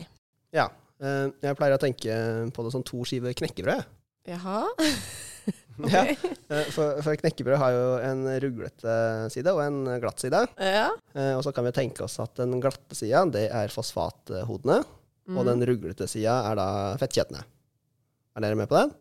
Ja. 0.53 0.67
eh, 1.01 1.27
Jeg 1.45 1.57
pleier 1.59 1.77
å 1.77 1.81
tenke 1.81 2.17
på 2.53 2.65
det 2.65 2.73
som 2.73 2.83
to 2.85 3.05
skiver 3.05 3.33
knekkebrød. 3.37 3.85
Jaha. 4.31 4.63
Ja, 5.89 6.03
eh, 6.05 6.67
for, 6.71 6.99
for 7.03 7.17
knekkebrød 7.19 7.57
har 7.59 7.73
jo 7.73 7.85
en 8.05 8.21
ruglete 8.43 8.93
side 9.33 9.51
og 9.51 9.63
en 9.63 9.79
glatt 10.03 10.21
side. 10.21 10.43
Ja. 10.61 10.89
Eh, 11.17 11.33
Og 11.37 11.41
så 11.45 11.51
kan 11.55 11.65
vi 11.67 11.73
tenke 11.75 12.05
oss 12.05 12.19
at 12.23 12.37
den 12.39 12.61
glatte 12.63 12.95
sida, 12.97 13.23
det 13.33 13.47
er 13.51 13.73
fosfathodene. 13.73 14.83
Mm. 15.27 15.37
Og 15.39 15.47
den 15.47 15.63
ruglete 15.67 16.07
sida 16.11 16.35
er 16.49 16.59
da 16.59 16.67
fettkjetene. 17.01 17.43
Er 18.35 18.41
dere 18.41 18.55
med 18.59 18.69
på 18.71 18.75
den? 18.81 18.93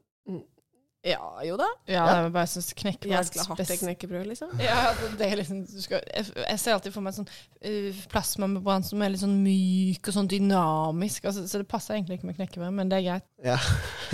Ja, 1.02 1.18
jo 1.42 1.56
da. 1.58 1.66
Ja, 1.90 2.04
Ja. 2.06 2.10
er 2.22 2.28
bare 2.30 2.46
syns 2.46 2.68
knekkebrød 2.78 3.10
Jæskla 3.10 3.42
hardt 3.48 3.58
det 3.58 3.64
spes- 3.66 3.80
knekkebrød, 3.82 4.26
liksom. 4.30 4.52
Ja, 4.62 4.76
altså, 4.92 5.08
det 5.18 5.26
er 5.26 5.36
liksom 5.40 5.64
du 5.66 5.80
skal, 5.82 6.00
jeg, 6.14 6.28
jeg 6.46 6.58
ser 6.62 6.76
alltid 6.76 6.92
for 6.94 7.02
meg 7.02 7.16
sånn 7.16 7.26
uh, 7.26 8.02
plasmamembran 8.12 8.84
som 8.86 9.02
er 9.02 9.10
litt 9.10 9.18
sånn 9.24 9.34
myk 9.42 10.06
og 10.06 10.14
sånn 10.14 10.28
dynamisk. 10.30 11.24
Altså, 11.26 11.42
så 11.50 11.58
det 11.58 11.66
passer 11.66 11.96
egentlig 11.96 12.20
ikke 12.20 12.28
med 12.30 12.36
knekkebrød, 12.38 12.70
men 12.76 12.92
det 12.92 13.00
er 13.00 13.06
greit. 13.08 13.26
Ja. 13.42 13.56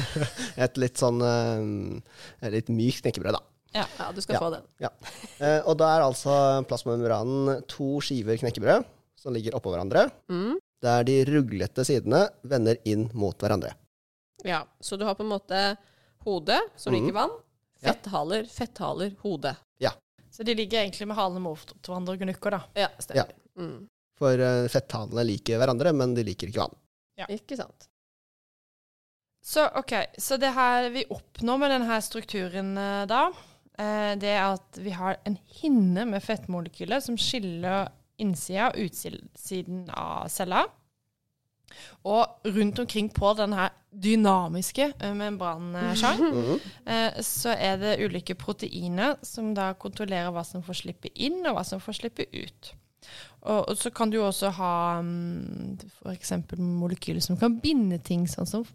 Et 0.64 0.80
litt 0.80 0.96
sånn 0.96 1.20
uh, 1.20 2.48
litt 2.56 2.70
mykt 2.72 3.02
knekkebrød, 3.04 3.36
da. 3.36 3.42
Ja, 3.76 3.84
du 4.16 4.22
skal 4.24 4.38
Ja. 4.38 4.40
få 4.40 4.48
den. 4.54 4.64
Eh, 5.44 5.60
Og 5.68 5.76
da 5.76 5.90
er 5.98 6.06
altså 6.06 6.64
plasmamembranen 6.70 7.66
to 7.68 7.98
skiver 8.00 8.40
knekkebrød 8.40 8.88
som 9.20 9.36
ligger 9.36 9.52
oppå 9.60 9.74
hverandre, 9.74 10.06
Mm. 10.32 10.56
der 10.80 11.04
de 11.04 11.18
ruglete 11.28 11.84
sidene 11.84 12.30
vender 12.48 12.80
inn 12.88 13.10
mot 13.12 13.36
hverandre. 13.36 13.74
Ja, 14.44 14.62
så 14.80 14.96
du 14.96 15.04
har 15.04 15.14
på 15.18 15.24
en 15.26 15.32
måte 15.32 15.76
hodet, 16.24 16.60
som 16.76 16.92
Mhm. 16.92 17.00
liker 17.00 17.14
vann. 17.14 17.30
Ja. 17.80 17.92
Fetthaler, 17.92 18.44
fetthaler, 18.50 19.16
hode. 19.22 19.56
Så 20.30 20.44
de 20.44 20.54
ligger 20.54 20.82
egentlig 20.84 21.06
med 21.08 21.16
halene 21.16 21.40
mot 21.40 21.72
hverandre 21.82 22.12
og 22.14 22.20
gnukker, 22.20 22.50
da. 22.50 22.58
Ja, 22.76 22.88
stemmer. 23.00 23.32
Mm. 23.58 23.88
For 24.20 24.38
uh, 24.38 24.68
fetthalene 24.70 25.24
liker 25.24 25.58
hverandre, 25.58 25.90
men 25.96 26.12
de 26.14 26.22
liker 26.22 26.46
ikke 26.52 26.60
vann. 26.60 26.76
Ja. 27.18 27.26
Ikke 27.32 27.56
sant. 27.58 27.88
Så 29.42 29.64
OK, 29.80 29.94
så 30.18 30.36
det 30.38 30.52
her 30.54 30.90
vi 30.94 31.04
oppnår 31.10 31.58
med 31.62 31.70
denne 31.72 31.98
strukturen 32.04 32.74
uh, 32.78 33.06
da, 33.08 33.22
uh, 33.32 34.12
det 34.20 34.30
er 34.36 34.44
at 34.52 34.78
vi 34.84 34.90
har 34.94 35.16
en 35.26 35.38
hinne 35.58 36.04
med 36.12 36.22
fettmolekyler 36.22 37.00
som 37.02 37.16
skiller 37.18 37.88
innsida 38.20 38.68
og 38.68 38.78
utsiden 38.84 39.88
av 39.90 40.28
cella. 40.28 40.66
Og 42.04 42.46
rundt 42.46 42.78
omkring 42.78 43.10
på 43.14 43.32
denne 43.38 43.68
dynamiske 43.92 44.92
eh, 45.00 45.14
membransjang 45.14 46.20
mm 46.24 46.42
-hmm. 46.42 47.22
så 47.22 47.54
er 47.58 47.76
det 47.76 48.04
ulike 48.04 48.34
proteiner 48.34 49.16
som 49.22 49.54
da 49.54 49.72
kontrollerer 49.72 50.30
hva 50.30 50.44
som 50.44 50.62
får 50.62 50.72
slippe 50.74 51.08
inn, 51.14 51.46
og 51.46 51.54
hva 51.54 51.64
som 51.64 51.80
får 51.80 51.92
slippe 51.92 52.26
ut. 52.32 52.74
Og, 53.40 53.68
og 53.68 53.76
så 53.76 53.90
kan 53.90 54.10
du 54.10 54.20
også 54.22 54.50
ha 54.50 55.00
mm, 55.00 55.78
f.eks. 56.02 56.32
molekyler 56.58 57.20
som 57.20 57.36
kan 57.36 57.60
binde 57.60 57.98
ting, 57.98 58.28
sånn 58.28 58.46
som 58.46 58.66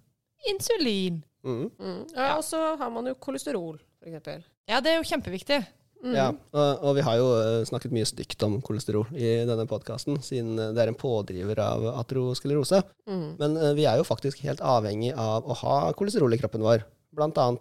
insulin. 0.50 1.24
Mm. 1.44 1.70
Mm. 1.80 2.04
Ja, 2.16 2.36
og 2.38 2.44
så 2.44 2.76
har 2.80 2.90
man 2.90 3.08
jo 3.08 3.14
kolesterol, 3.20 3.80
eksempel. 4.06 4.44
Ja, 4.70 4.80
det 4.80 4.94
er 4.94 5.02
jo 5.02 5.08
kjempeviktig. 5.08 5.60
Mm. 6.04 6.16
Ja, 6.18 6.30
og, 6.52 6.84
og 6.84 6.96
vi 6.98 7.04
har 7.08 7.16
jo 7.16 7.28
eh, 7.40 7.66
snakket 7.68 7.94
mye 7.96 8.08
stygt 8.08 8.44
om 8.44 8.58
kolesterol 8.66 9.08
i 9.16 9.30
denne 9.48 9.64
podkasten, 9.70 10.18
siden 10.26 10.58
eh, 10.60 10.72
det 10.76 10.84
er 10.84 10.90
en 10.92 11.00
pådriver 11.00 11.62
av 11.64 11.86
aterosklerose. 11.94 12.82
Mm. 13.08 13.28
Men 13.40 13.56
eh, 13.56 13.76
vi 13.78 13.86
er 13.88 14.02
jo 14.02 14.08
faktisk 14.08 14.42
helt 14.44 14.64
avhengig 14.68 15.14
av 15.16 15.48
å 15.48 15.56
ha 15.62 15.78
kolesterol 15.96 16.36
i 16.36 16.40
kroppen 16.42 16.66
vår, 16.66 16.84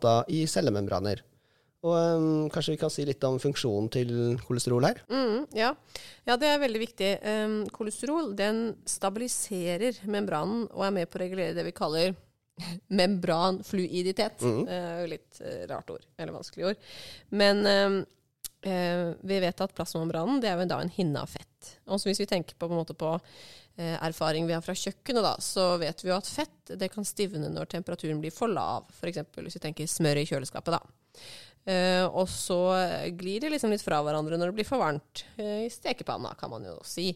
da 0.03 0.17
i 0.33 0.43
cellemembraner. 0.51 1.23
Og 1.83 1.95
um, 1.99 2.27
kanskje 2.51 2.77
vi 2.77 2.79
kan 2.79 2.93
si 2.95 3.05
litt 3.07 3.25
om 3.27 3.41
funksjonen 3.43 3.89
til 3.91 4.11
kolesterol 4.47 4.87
her? 4.87 5.01
Mm, 5.11 5.49
ja. 5.59 5.73
ja, 6.29 6.37
det 6.39 6.51
er 6.51 6.61
veldig 6.63 6.83
viktig. 6.83 7.09
Um, 7.27 7.57
kolesterol 7.75 8.31
den 8.39 8.61
stabiliserer 8.87 9.99
membranen 10.07 10.69
og 10.71 10.87
er 10.87 10.95
med 10.95 11.11
på 11.11 11.19
å 11.19 11.23
regulere 11.25 11.57
det 11.59 11.67
vi 11.67 11.75
kaller 11.75 12.15
membranfluiditet. 13.03 14.47
Mm. 14.47 14.63
Uh, 14.71 15.05
litt 15.11 15.43
rart 15.71 15.91
ord, 15.95 16.07
eller 16.17 16.39
vanskelig 16.39 16.71
ord. 16.71 16.91
Men 17.35 17.67
um, 17.67 17.99
eh, 18.63 19.13
vi 19.21 19.41
vet 19.43 19.61
at 19.65 19.75
plasmamembranen 19.77 20.43
er 20.45 20.61
jo 20.63 20.69
da 20.71 20.81
en 20.83 20.93
hinne 20.93 21.23
av 21.23 21.31
fett. 21.33 21.75
Og 21.87 22.01
så 22.01 22.11
hvis 22.11 22.23
vi 22.23 22.29
tenker 22.31 22.59
på, 22.59 22.69
på, 22.71 22.97
på 22.99 23.13
eh, 23.77 23.97
erfaring 23.99 24.49
vi 24.49 24.57
har 24.57 24.65
fra 24.65 24.77
kjøkkenet, 24.79 25.23
da, 25.25 25.37
så 25.43 25.77
vet 25.83 26.05
vi 26.05 26.11
jo 26.11 26.19
at 26.19 26.31
fett 26.31 26.75
det 26.79 26.91
kan 26.95 27.07
stivne 27.07 27.51
når 27.53 27.71
temperaturen 27.77 28.21
blir 28.23 28.35
for 28.35 28.51
lav. 28.53 28.89
F.eks. 28.97 29.25
hvis 29.39 29.59
vi 29.59 29.65
tenker 29.67 29.91
smør 29.91 30.23
i 30.23 30.27
kjøleskapet. 30.31 30.79
da. 30.79 31.19
Eh, 31.63 32.05
og 32.07 32.27
så 32.31 32.59
glir 33.15 33.45
de 33.45 33.53
liksom 33.53 33.71
litt 33.71 33.85
fra 33.85 34.01
hverandre 34.03 34.39
når 34.39 34.51
det 34.51 34.59
blir 34.59 34.67
for 34.69 34.83
varmt. 34.83 35.27
Eh, 35.37 35.69
I 35.69 35.71
stekepanna, 35.71 36.35
kan 36.39 36.51
man 36.51 36.67
jo 36.67 36.81
si. 36.87 37.13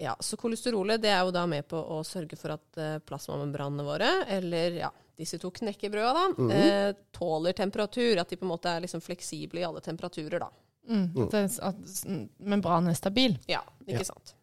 Ja, 0.00 0.16
Så 0.20 0.36
kolesterolet 0.40 1.00
det 1.02 1.10
er 1.12 1.24
jo 1.24 1.32
da 1.32 1.44
med 1.48 1.66
på 1.68 1.76
å 1.76 2.00
sørge 2.08 2.36
for 2.40 2.54
at 2.54 2.78
eh, 2.80 2.98
plasmamembranene 3.04 3.84
våre, 3.84 4.10
eller 4.32 4.78
ja, 4.80 4.88
disse 5.20 5.38
to 5.40 5.50
knekkebrøda, 5.54 6.12
da, 6.16 6.26
Mhm. 6.34 6.50
eh, 6.56 6.92
tåler 7.16 7.52
temperatur. 7.56 8.18
At 8.20 8.28
de 8.32 8.36
på 8.40 8.46
en 8.48 8.52
måte 8.56 8.72
er 8.72 8.80
liksom 8.86 9.00
fleksible 9.04 9.60
i 9.60 9.64
alle 9.68 9.80
temperaturer, 9.84 10.38
da. 10.40 10.50
Mm. 10.90 11.06
At, 11.22 11.30
det, 11.30 11.58
at 11.62 12.36
membranen 12.40 12.88
er 12.90 12.94
stabil. 12.98 13.36
Ja, 13.48 13.60
ikke 13.86 14.00
Ja. 14.00 14.04
sant. 14.14 14.34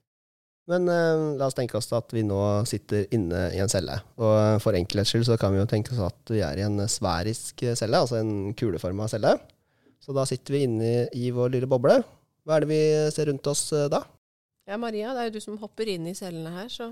Men 0.68 0.88
eh, 0.92 1.38
la 1.40 1.46
oss 1.48 1.54
tenke 1.56 1.76
oss 1.80 1.92
at 1.96 2.12
vi 2.12 2.24
nå 2.28 2.38
sitter 2.68 3.06
inne 3.16 3.54
i 3.56 3.60
en 3.64 3.70
celle. 3.72 4.02
Og 4.20 4.62
for 4.62 4.74
enkelhets 4.76 5.14
skyld 5.14 5.26
så 5.26 5.38
kan 5.40 5.54
vi 5.54 5.60
jo 5.62 5.66
tenke 5.66 5.94
oss 5.96 6.00
at 6.12 6.32
vi 6.34 6.42
er 6.44 6.58
i 6.60 6.66
en 6.66 6.78
sfærisk 6.92 7.64
celle, 7.76 7.96
altså 7.96 8.20
en 8.20 8.54
kuleforma 8.54 9.08
celle. 9.08 9.38
Så 10.04 10.14
da 10.14 10.26
sitter 10.26 10.54
vi 10.54 10.64
inne 10.68 11.08
i 11.16 11.32
vår 11.32 11.52
lille 11.56 11.68
boble. 11.72 12.04
Hva 12.46 12.58
er 12.58 12.60
det 12.66 12.70
vi 12.70 13.12
ser 13.16 13.26
rundt 13.32 13.48
oss 13.48 13.72
eh, 13.74 13.88
da? 13.92 14.04
Ja, 14.68 14.76
Maria, 14.78 15.14
det 15.16 15.22
er 15.22 15.30
jo 15.32 15.38
du 15.40 15.40
som 15.40 15.58
hopper 15.58 15.88
inn 15.88 16.06
i 16.08 16.14
cellene 16.14 16.52
her, 16.52 16.68
så 16.68 16.90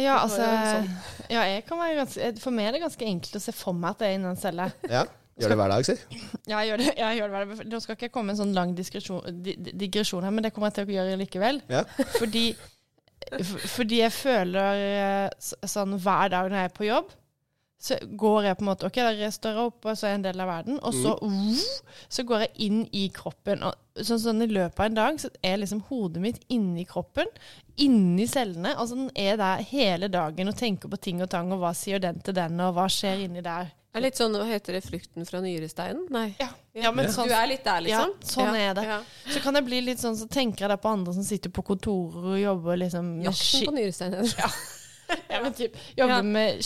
Ja, 0.00 0.16
altså 0.24 0.42
sånn. 0.44 0.88
ja, 1.30 1.42
jeg 1.50 1.64
kan 1.68 1.78
være 1.78 1.98
ganske, 2.02 2.30
For 2.42 2.50
meg 2.54 2.66
er 2.68 2.72
det 2.78 2.82
ganske 2.84 3.06
enkelt 3.06 3.36
å 3.38 3.42
se 3.44 3.52
for 3.56 3.72
meg 3.76 3.90
at 3.94 4.00
jeg 4.04 4.14
er 4.14 4.18
inne 4.18 4.30
i 4.32 4.34
en 4.34 4.40
celle. 4.40 4.66
Ja, 4.90 5.04
Gjør 5.34 5.50
det 5.50 5.56
hver 5.58 5.72
dag, 5.72 5.86
si. 5.88 5.94
Ja, 6.50 6.60
jeg 6.62 6.68
gjør 6.70 6.82
det. 6.84 6.90
Jeg 6.98 7.16
gjør 7.18 7.32
det 7.32 7.46
hver- 7.58 7.66
Nå 7.72 7.80
skal 7.82 7.96
ikke 7.96 8.06
jeg 8.06 8.12
komme 8.14 8.30
med 8.30 8.36
en 8.36 8.42
sånn 8.44 8.54
lang 8.54 8.74
digresjon, 8.78 9.42
di- 9.42 9.56
di- 9.58 9.72
digresjon 9.84 10.22
her, 10.22 10.30
men 10.30 10.44
det 10.46 10.52
kommer 10.54 10.70
jeg 10.70 10.76
til 10.78 10.92
å 10.92 10.96
gjøre 10.98 11.16
likevel. 11.18 11.58
Ja. 11.72 11.80
Fordi, 12.20 12.44
f- 13.40 13.66
fordi 13.74 13.98
jeg 14.04 14.12
føler 14.14 14.82
eh, 14.84 15.50
sånn 15.66 15.96
hver 15.98 16.30
dag 16.36 16.50
når 16.52 16.60
jeg 16.60 16.70
er 16.70 16.76
på 16.78 16.86
jobb, 16.86 17.10
så 17.84 17.98
går 18.16 18.46
jeg 18.46 18.56
på 18.56 18.64
en 18.64 18.68
måte 18.70 18.88
OK, 18.88 18.96
der 18.96 19.32
står 19.34 19.52
jeg 19.58 19.68
opp, 19.68 19.84
og 19.84 19.96
så 19.98 20.06
er 20.06 20.14
jeg 20.14 20.20
en 20.22 20.24
del 20.24 20.40
av 20.40 20.48
verden, 20.48 20.78
og 20.80 20.94
så, 20.96 21.12
så 22.08 22.24
går 22.24 22.46
jeg 22.46 22.52
inn 22.64 22.78
i 22.96 23.02
kroppen. 23.12 23.64
Og 23.68 24.00
sånn, 24.08 24.22
sånn 24.22 24.40
I 24.46 24.48
løpet 24.48 24.80
av 24.80 24.86
en 24.88 24.96
dag 24.96 25.20
så 25.20 25.28
er 25.44 25.60
liksom 25.60 25.82
hodet 25.90 26.22
mitt 26.24 26.40
inni 26.54 26.86
kroppen, 26.88 27.28
inni 27.76 28.24
cellene. 28.30 28.72
Altså 28.72 28.96
den 28.96 29.10
er 29.20 29.36
der 29.36 29.64
hele 29.68 30.08
dagen 30.08 30.48
og 30.48 30.56
tenker 30.56 30.88
på 30.88 31.00
ting 31.04 31.20
og 31.20 31.28
tang, 31.34 31.52
og 31.52 31.60
hva 31.60 31.74
sier 31.76 32.00
den 32.00 32.24
til 32.24 32.38
den, 32.40 32.56
og 32.64 32.72
hva 32.78 32.88
skjer 32.88 33.26
inni 33.26 33.44
der. 33.44 33.68
Det 33.94 34.00
er 34.00 34.06
litt 34.08 34.18
sånn, 34.18 34.32
hva 34.34 34.48
heter 34.48 34.74
det, 34.74 34.82
flukten 34.88 35.28
fra 35.28 35.38
nyresteinen? 35.44 36.08
Nei. 36.10 36.26
Ja, 36.40 36.48
ja 36.86 36.90
men 36.90 37.12
sånn 37.14 37.28
Du 37.30 37.36
er 37.36 37.46
litt 37.52 37.68
der, 37.68 37.84
liksom? 37.84 38.16
Ja, 38.16 38.30
sånn 38.32 38.56
er 38.58 38.72
det. 38.80 38.88
Ja. 38.88 38.96
Så 39.28 39.44
kan 39.44 39.60
jeg 39.60 39.68
bli 39.68 39.84
litt 39.86 40.00
sånn, 40.02 40.16
så 40.18 40.26
tenker 40.26 40.64
jeg 40.64 40.72
da 40.72 40.80
på 40.80 40.90
andre 40.96 41.14
som 41.14 41.22
sitter 41.28 41.52
på 41.54 41.62
kontorer 41.68 42.32
og 42.32 42.40
jobber 42.40 42.80
liksom 42.80 43.18
Jakten 43.28 43.68
på 43.68 43.76
nyresteinen. 43.76 44.32
ja, 45.30 45.44
men 45.44 45.52
typ, 45.54 45.76
jobber 45.94 46.16
Ja. 46.16 46.22
med 46.26 46.64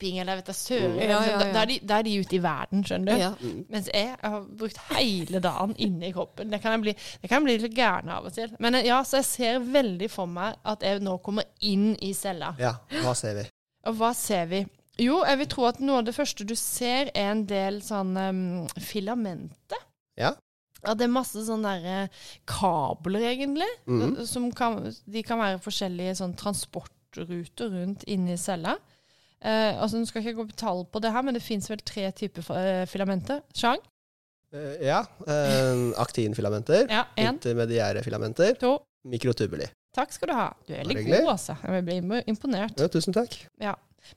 shipping 0.00 0.18
eller 0.18 0.32
jeg 0.32 0.40
vet 0.40 0.48
da 0.48 0.54
søren. 0.56 0.96
Ja, 0.96 1.04
ja, 1.04 1.20
liksom. 1.20 1.40
ja. 1.40 1.52
Da, 1.52 1.60
er 1.62 1.70
de, 1.70 1.78
da 1.82 1.98
er 1.98 2.06
de 2.06 2.16
ute 2.20 2.36
i 2.36 2.42
verden, 2.42 2.84
skjønner 2.84 3.12
du. 3.12 3.20
Ja. 3.20 3.30
Mens 3.70 3.90
jeg 3.92 4.16
har 4.22 4.48
brukt 4.58 4.80
hele 4.96 5.40
dagen 5.40 5.76
inne 5.76 6.08
i 6.08 6.12
kroppen. 6.12 6.50
Det 6.50 6.60
kan 6.62 6.76
jeg 6.76 6.84
bli, 6.86 6.94
det 6.94 7.30
kan 7.30 7.40
jeg 7.40 7.46
bli 7.48 7.56
litt 7.66 7.76
gæren 7.76 8.10
av 8.10 8.28
og 8.28 8.34
til. 8.34 8.52
Men 8.60 8.78
eh, 8.78 8.86
ja, 8.88 9.00
så 9.04 9.20
jeg 9.20 9.28
ser 9.28 9.62
veldig 9.64 10.10
for 10.10 10.30
meg 10.30 10.58
at 10.64 10.84
jeg 10.86 11.00
nå 11.04 11.18
kommer 11.24 11.48
inn 11.60 11.94
i 12.00 12.12
cella. 12.16 12.54
Ja, 12.60 12.76
hva 13.04 13.14
ser 13.18 13.40
vi? 13.40 13.48
Og 13.88 13.96
hva 13.96 14.12
ser 14.16 14.46
vi? 14.50 14.64
Jo, 15.00 15.22
jeg 15.24 15.40
vil 15.40 15.48
tro 15.48 15.64
at 15.70 15.80
noe 15.80 16.02
av 16.02 16.08
det 16.08 16.16
første 16.16 16.44
du 16.44 16.54
ser, 16.58 17.08
er 17.14 17.32
en 17.32 17.46
del 17.48 17.80
sånn 17.84 18.16
um, 18.20 18.40
filamenter. 18.84 19.80
Ja. 20.20 20.34
At 20.80 20.96
det 21.00 21.06
er 21.06 21.12
masse 21.12 21.40
sånne 21.44 21.72
der, 21.80 22.04
eh, 22.04 22.28
kabler, 22.48 23.24
egentlig. 23.30 23.68
Mhm. 23.88 24.18
Som 24.28 24.50
kan, 24.52 24.82
de 24.88 25.22
kan 25.24 25.40
være 25.40 25.60
forskjellige 25.60 26.18
sånn 26.20 26.36
transportruter 26.40 27.72
rundt 27.72 28.04
inni 28.08 28.36
cella. 28.40 28.76
Eh, 29.40 29.80
altså, 29.80 30.00
Nå 30.00 30.08
skal 30.08 30.24
ikke 30.24 30.36
gå 30.42 30.48
på 30.50 30.58
tall 30.60 30.84
på 30.92 31.00
det 31.00 31.12
her, 31.14 31.24
men 31.24 31.36
det 31.36 31.42
fins 31.44 31.70
vel 31.70 31.80
tre 31.86 32.10
typer 32.16 32.52
eh, 32.58 32.84
filamenter. 32.90 33.40
Sjang? 33.56 33.80
Eh, 34.52 34.86
ja. 34.90 35.02
Eh, 35.26 35.90
aktinfilamenter. 36.02 36.88
Ja, 36.90 37.04
Intermediære 37.16 38.04
filamenter. 38.04 38.54
to. 38.60 38.78
Mikrotubuli. 39.08 39.64
Takk 39.96 40.12
skal 40.12 40.28
du 40.28 40.34
ha. 40.36 40.48
Du 40.66 40.74
er 40.74 40.84
veldig 40.84 41.06
god, 41.06 41.30
altså. 41.32 41.56
Jeg 41.64 41.84
blir 41.86 42.26
imponert. 42.28 42.76
Ja, 42.78 42.88
tusen 42.92 43.16
takk. 43.16 43.38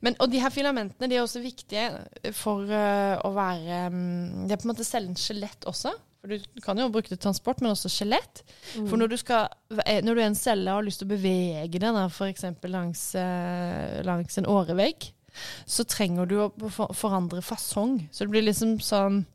Men, 0.04 0.16
og 0.20 0.28
de 0.32 0.42
her 0.44 0.52
filamentene 0.52 1.08
de 1.08 1.16
er 1.16 1.24
også 1.24 1.42
viktige 1.44 1.88
for 2.36 2.68
å 2.68 3.32
være 3.36 3.80
um, 3.92 4.46
Det 4.48 4.56
er 4.56 4.62
på 4.62 4.68
en 4.68 4.72
måte 4.72 4.86
cellens 4.88 5.24
skjelett 5.24 5.66
også. 5.68 5.92
For 6.20 6.36
Du 6.36 6.62
kan 6.64 6.80
jo 6.80 6.90
bruke 6.92 7.08
det 7.08 7.18
til 7.18 7.24
transport, 7.26 7.64
men 7.64 7.72
også 7.72 7.92
skjelett. 7.92 8.44
For 8.76 9.00
når 9.00 9.12
du, 9.16 9.18
skal, 9.20 9.48
når 9.72 10.12
du 10.12 10.22
er 10.22 10.28
en 10.28 10.40
celle 10.40 10.72
og 10.72 10.82
har 10.82 10.88
lyst 10.88 11.02
til 11.04 11.08
å 11.10 11.16
bevege 11.16 11.82
deg 11.84 12.00
f.eks. 12.04 12.46
Langs, 12.72 13.08
langs 14.08 14.40
en 14.40 14.52
årevegg, 14.52 15.13
så 15.66 15.84
trenger 15.86 16.26
du 16.30 16.36
å 16.46 16.50
forandre 16.94 17.42
fasong. 17.42 18.08
Så 18.12 18.26
det 18.26 18.32
blir 18.34 18.46
liksom 18.48 18.78
sånn 18.84 19.26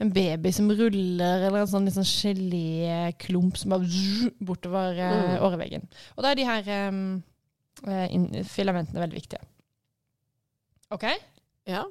en 0.00 0.10
baby 0.14 0.50
som 0.52 0.70
ruller, 0.72 1.42
eller 1.44 1.60
en 1.60 1.68
sånn 1.68 1.84
liksom 1.88 2.06
geléklump 2.08 3.58
som 3.60 3.74
bare 3.74 4.30
bortover 4.40 4.96
eh, 4.96 5.16
Mm. 5.18 5.42
åreveggen. 5.44 5.84
Og 6.16 6.22
da 6.24 6.30
er 6.30 6.34
de 6.40 6.46
her 6.48 6.70
eh, 6.72 8.44
filamentene 8.48 9.00
veldig 9.04 9.18
viktige. 9.20 9.42
OK? 10.90 11.04
Ja. 11.68 11.84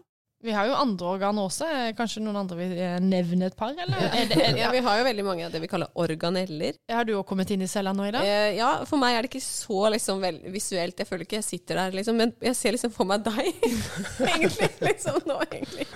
Vi 0.45 0.53
har 0.53 0.67
jo 0.69 0.75
andre 0.77 1.07
organer 1.15 1.47
også. 1.47 1.65
Eh, 1.65 1.87
Kanskje 1.97 2.21
noen 2.21 2.37
andre 2.43 2.57
vil 2.59 2.73
eh, 2.77 2.97
nevne 3.01 3.47
et 3.49 3.55
par? 3.57 3.73
Eller? 3.73 4.03
Er 4.17 4.33
er, 4.35 4.59
ja, 4.59 4.69
vi 4.73 4.83
har 4.85 4.99
jo 4.99 5.07
veldig 5.07 5.25
mange 5.25 5.47
av 5.47 5.53
det 5.53 5.61
vi 5.63 5.69
kaller 5.71 5.89
organeller. 5.97 6.77
Har 6.93 7.07
du 7.07 7.15
òg 7.17 7.25
kommet 7.29 7.49
inn 7.53 7.65
i 7.65 7.69
cella 7.71 7.93
nå 7.97 8.05
i 8.05 8.13
dag? 8.13 8.27
Eh, 8.27 8.57
ja, 8.59 8.69
for 8.85 9.01
meg 9.01 9.17
er 9.17 9.25
det 9.25 9.31
ikke 9.31 9.43
så 9.43 9.87
liksom, 9.95 10.21
visuelt. 10.53 11.01
Jeg 11.01 11.09
føler 11.09 11.25
ikke 11.25 11.39
jeg 11.39 11.47
sitter 11.47 11.81
der, 11.81 11.97
liksom. 11.97 12.21
Men 12.21 12.35
jeg 12.45 12.57
ser 12.59 12.77
liksom 12.77 12.93
for 12.93 13.09
meg 13.09 13.25
deg, 13.25 13.49
egentlig. 14.29 14.69
Liksom 14.85 15.21
nå, 15.25 15.39
egentlig. 15.49 15.89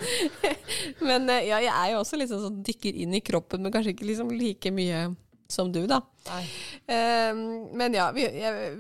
men 1.09 1.29
eh, 1.29 1.45
ja, 1.51 1.61
jeg 1.61 1.75
er 1.75 1.93
jo 1.93 2.01
også 2.01 2.17
liksom 2.21 2.41
sånn 2.47 2.61
dykker 2.65 2.97
inn 3.05 3.13
i 3.17 3.21
kroppen, 3.25 3.61
men 3.61 3.73
kanskje 3.73 3.93
ikke 3.93 4.09
liksom 4.09 4.33
like 4.33 4.73
mye 4.73 5.05
som 5.53 5.71
du, 5.73 5.81
da. 5.89 6.01
Eh, 6.31 7.33
men 7.77 7.97
ja, 7.97 8.09
vi, 8.15 8.27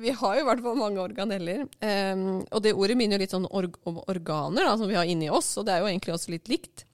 vi 0.01 0.13
har 0.17 0.37
jo 0.37 0.43
i 0.43 0.47
hvert 0.47 0.63
fall 0.65 0.79
mange 0.79 1.03
organeller. 1.03 1.65
Eh, 1.83 2.15
og 2.49 2.63
det 2.63 2.75
ordet 2.75 2.97
minner 2.99 3.19
jo 3.19 3.25
litt 3.25 3.35
sånn 3.35 3.49
org 3.49 3.77
om 3.89 4.01
organer 4.11 4.67
da, 4.67 4.77
som 4.79 4.89
vi 4.89 4.97
har 4.99 5.09
inni 5.09 5.29
oss, 5.31 5.53
og 5.59 5.67
det 5.67 5.75
er 5.75 5.83
jo 5.83 5.91
egentlig 5.91 6.15
også 6.15 6.33
litt 6.35 6.51
likt. 6.51 6.85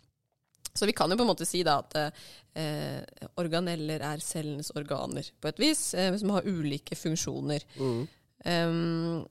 Så 0.77 0.86
vi 0.86 0.93
kan 0.93 1.10
jo 1.10 1.17
på 1.17 1.25
en 1.25 1.31
måte 1.31 1.48
si 1.50 1.63
da 1.65 1.79
at 1.81 1.96
eh, 1.98 3.00
organeller 3.41 4.03
er 4.12 4.22
cellens 4.22 4.69
organer, 4.77 5.31
på 5.41 5.50
et 5.50 5.62
vis, 5.62 5.89
eh, 5.98 6.13
som 6.22 6.36
har 6.36 6.46
ulike 6.46 6.98
funksjoner. 6.98 7.65
Mm. 7.79 8.03
Um, 8.48 9.25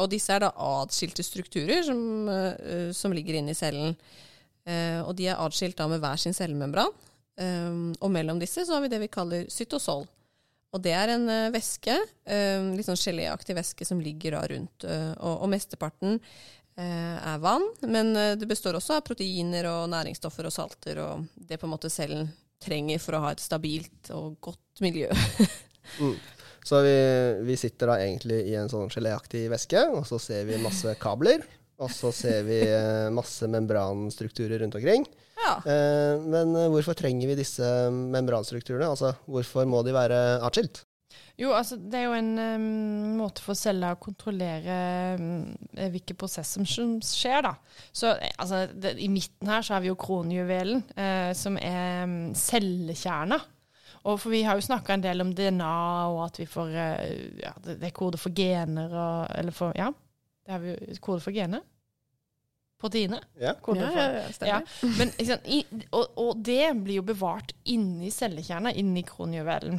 og 0.00 0.08
disse 0.12 0.32
er 0.32 0.44
da 0.44 0.52
atskilte 0.56 1.24
strukturer 1.26 1.82
som, 1.84 2.02
eh, 2.30 2.90
som 2.96 3.12
ligger 3.12 3.40
inne 3.40 3.52
i 3.52 3.58
cellen. 3.58 3.96
Eh, 4.64 5.00
og 5.02 5.16
de 5.18 5.28
er 5.28 5.40
atskilt 5.42 5.76
da 5.76 5.88
med 5.90 6.00
hver 6.00 6.20
sin 6.20 6.36
cellemembran. 6.36 6.92
Um, 7.40 7.94
og 8.00 8.10
mellom 8.12 8.40
disse 8.42 8.66
så 8.66 8.76
har 8.76 8.82
vi 8.84 8.90
det 8.92 9.00
vi 9.02 9.12
kaller 9.12 9.46
cytosol. 9.52 10.04
Og 10.72 10.80
det 10.84 10.92
er 10.96 11.14
en 11.14 11.24
uh, 11.28 11.52
væske, 11.52 11.94
um, 12.28 12.72
litt 12.76 12.88
sånn 12.88 13.00
geléaktig 13.00 13.56
væske 13.56 13.86
som 13.88 14.00
ligger 14.00 14.36
da 14.36 14.42
rundt. 14.52 14.84
Uh, 14.84 15.12
og, 15.18 15.44
og 15.44 15.50
mesteparten 15.52 16.18
uh, 16.18 17.16
er 17.16 17.40
vann, 17.42 17.64
men 17.84 18.12
det 18.40 18.48
består 18.48 18.78
også 18.78 18.98
av 18.98 19.06
proteiner 19.06 19.68
og 19.70 19.90
næringsstoffer 19.92 20.48
og 20.48 20.54
salter, 20.54 21.00
og 21.04 21.26
det 21.36 21.60
på 21.60 21.68
en 21.68 21.74
måte 21.74 21.92
cellen 21.92 22.30
trenger 22.62 23.00
for 23.02 23.18
å 23.18 23.24
ha 23.24 23.32
et 23.34 23.42
stabilt 23.42 24.12
og 24.14 24.38
godt 24.44 24.84
miljø. 24.84 25.10
Så 26.62 26.78
vi, 26.84 26.94
vi 27.42 27.56
sitter 27.58 27.90
da 27.90 27.96
egentlig 27.98 28.36
i 28.46 28.52
en 28.54 28.68
sånn 28.70 28.86
geléaktig 28.92 29.48
væske, 29.50 29.80
og 29.96 30.04
så 30.06 30.20
ser 30.22 30.44
vi 30.46 30.60
masse 30.62 30.92
kabler. 31.02 31.42
Og 31.82 31.90
så 31.90 32.12
ser 32.14 32.44
vi 32.46 32.60
masse 33.10 33.48
membranstrukturer 33.50 34.62
rundt 34.62 34.76
omkring. 34.78 35.02
Ja. 35.42 35.56
Eh, 35.66 36.22
men 36.22 36.56
eh, 36.56 36.70
hvorfor 36.72 36.96
trenger 36.98 37.32
vi 37.32 37.38
disse 37.42 37.66
membranstrukturene? 37.90 38.90
Altså, 38.92 39.14
hvorfor 39.26 39.68
må 39.68 39.82
de 39.86 39.94
være 39.96 40.22
atskilt? 40.46 40.84
Jo, 41.40 41.52
altså 41.56 41.78
det 41.80 41.96
er 41.96 42.04
jo 42.06 42.16
en 42.16 42.32
um, 42.38 43.14
måte 43.18 43.42
for 43.44 43.58
celler 43.58 43.94
å 43.94 44.00
kontrollere 44.00 44.76
um, 45.18 45.48
hvilke 45.92 46.14
prosess 46.18 46.52
som 46.56 46.66
som 46.68 46.98
skjer, 47.04 47.40
da. 47.46 47.54
Så 47.88 48.12
eh, 48.12 48.34
altså, 48.36 48.66
det, 48.76 48.94
i 49.00 49.08
midten 49.12 49.50
her 49.50 49.64
så 49.64 49.76
har 49.76 49.84
vi 49.84 49.90
jo 49.90 49.98
kronjuvelen, 49.98 50.84
eh, 50.92 51.32
som 51.36 51.56
er 51.60 52.04
um, 52.04 52.16
cellekjerna. 52.36 53.40
Og 54.02 54.18
for 54.18 54.34
vi 54.34 54.42
har 54.44 54.58
jo 54.58 54.66
snakka 54.66 54.96
en 54.96 55.04
del 55.04 55.24
om 55.24 55.32
DNA, 55.34 55.74
og 56.12 56.24
at 56.26 56.40
vi 56.42 56.48
får 56.50 56.72
eh, 56.74 57.02
Ja, 57.42 57.54
det, 57.64 57.78
det 57.80 57.90
er 57.90 57.96
kode 57.96 58.20
for 58.20 58.34
gener 58.34 58.90
og 58.90 59.36
Eller 59.38 59.54
for 59.54 59.76
Ja, 59.78 59.92
det 60.42 60.56
har 60.56 60.62
vi 60.62 60.74
jo 60.74 60.98
kode 61.00 61.22
for 61.24 61.34
gener. 61.34 61.62
Ja. 63.40 63.54
Kode 63.62 63.84
Ja, 63.86 63.90
ja, 63.94 64.22
ja. 64.26 64.46
Ja, 64.48 64.60
men 64.98 65.12
sant, 65.18 65.46
i, 65.46 65.62
og, 65.90 66.16
og 66.18 66.40
det 66.44 66.72
blir 66.82 67.00
jo 67.00 67.06
bevart 67.12 67.54
inni 67.70 68.10
cellekjerna, 68.10 68.74
inni 68.74 69.04
kronjuvelen. 69.06 69.78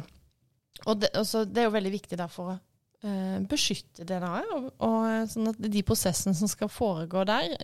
Og 0.84 1.02
det, 1.02 1.12
og 1.16 1.50
det 1.52 1.62
er 1.62 1.68
jo 1.68 1.76
veldig 1.76 1.92
viktig 1.94 2.18
derfor 2.18 2.34
for 2.34 2.54
å 2.54 3.10
eh, 3.10 3.36
beskytte 3.48 4.06
DNA-et, 4.08 4.50
og, 4.56 4.72
og 4.84 4.98
eh, 5.10 5.22
sånn 5.30 5.52
at 5.52 5.60
de 5.60 5.84
prosessene 5.86 6.36
som 6.36 6.50
skal 6.50 6.72
foregå 6.72 7.24
der, 7.28 7.54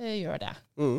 eh, 0.00 0.18
gjør 0.18 0.42
det. 0.42 0.54
Mm. 0.80 0.98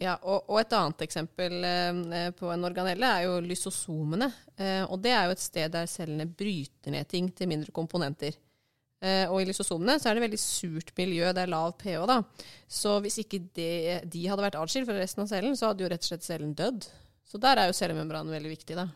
Ja, 0.00 0.14
og, 0.24 0.46
og 0.48 0.62
et 0.62 0.72
annet 0.72 1.02
eksempel 1.04 1.64
eh, 1.68 2.30
på 2.36 2.48
en 2.48 2.64
organelle 2.64 3.08
er 3.18 3.26
jo 3.26 3.34
lysosomene. 3.44 4.30
Eh, 4.56 4.82
og 4.86 5.02
det 5.04 5.12
er 5.12 5.26
jo 5.28 5.34
et 5.34 5.42
sted 5.42 5.74
der 5.74 5.90
cellene 5.90 6.24
bryter 6.24 6.94
ned 6.94 7.08
ting 7.10 7.28
til 7.36 7.50
mindre 7.50 7.74
komponenter. 7.76 8.38
Eh, 9.02 9.24
og 9.32 9.40
i 9.40 9.46
lysosomene 9.48 9.94
så 9.98 10.10
er 10.10 10.14
det 10.18 10.26
veldig 10.26 10.38
surt 10.42 10.90
miljø, 10.98 11.30
det 11.32 11.40
er 11.46 11.52
lav 11.52 11.72
pH, 11.80 12.02
da. 12.06 12.18
Så 12.68 12.98
hvis 13.00 13.16
ikke 13.22 13.38
de, 13.56 13.68
de 14.04 14.26
hadde 14.28 14.44
vært 14.44 14.58
atskilt 14.60 14.86
fra 14.90 14.98
resten 14.98 15.22
av 15.24 15.30
cellen, 15.30 15.56
så 15.56 15.70
hadde 15.70 15.86
jo 15.86 15.88
rett 15.88 16.04
og 16.04 16.10
slett 16.10 16.26
cellen 16.26 16.52
dødd. 16.54 16.84
Så 17.24 17.38
der 17.40 17.56
er 17.62 17.70
jo 17.70 17.76
cellemembranen 17.78 18.32
veldig 18.34 18.50
viktig, 18.52 18.76
da. 18.76 18.88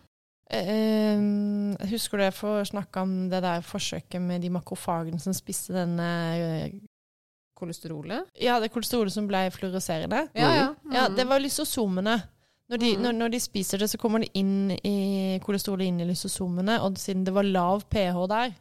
Eh, 0.53 1.21
husker 1.89 2.21
du 2.21 2.25
jeg 2.27 2.37
får 2.37 2.69
snakke 2.75 3.01
om 3.01 3.15
det 3.33 3.41
der 3.43 3.65
forsøket 3.65 4.21
med 4.21 4.43
de 4.45 4.51
makrofagene 4.53 5.21
som 5.23 5.33
spiste 5.37 5.73
den 5.73 5.97
eh, 6.03 6.75
Kolesterolet? 7.55 8.27
Ja, 8.43 8.57
det 8.61 8.73
kolesterolet 8.75 9.15
som 9.15 9.29
ble 9.31 9.45
fluoreserende. 9.55 10.25
Ja, 10.35 10.49
ja. 10.57 10.69
Ja, 10.93 11.05
Mm. 11.09 11.17
det 11.17 11.25
var 11.31 11.39
lysosomene. 11.41 12.17
Når 12.69 12.79
de, 12.81 12.97
Mm. 12.97 13.03
når, 13.03 13.13
når 13.13 13.29
de 13.31 13.41
spiser 13.41 13.79
det, 13.79 13.89
så 13.91 13.97
kommer 13.99 14.21
det 14.21 14.31
inn 14.35 14.71
i 14.83 15.39
kolesterolet 15.45 15.87
inn 15.87 16.01
i 16.01 16.05
lysosomene, 16.09 16.81
og 16.83 16.97
siden 16.99 17.25
det 17.25 17.33
var 17.33 17.45
lav 17.45 17.85
pH 17.89 18.27
der, 18.27 18.55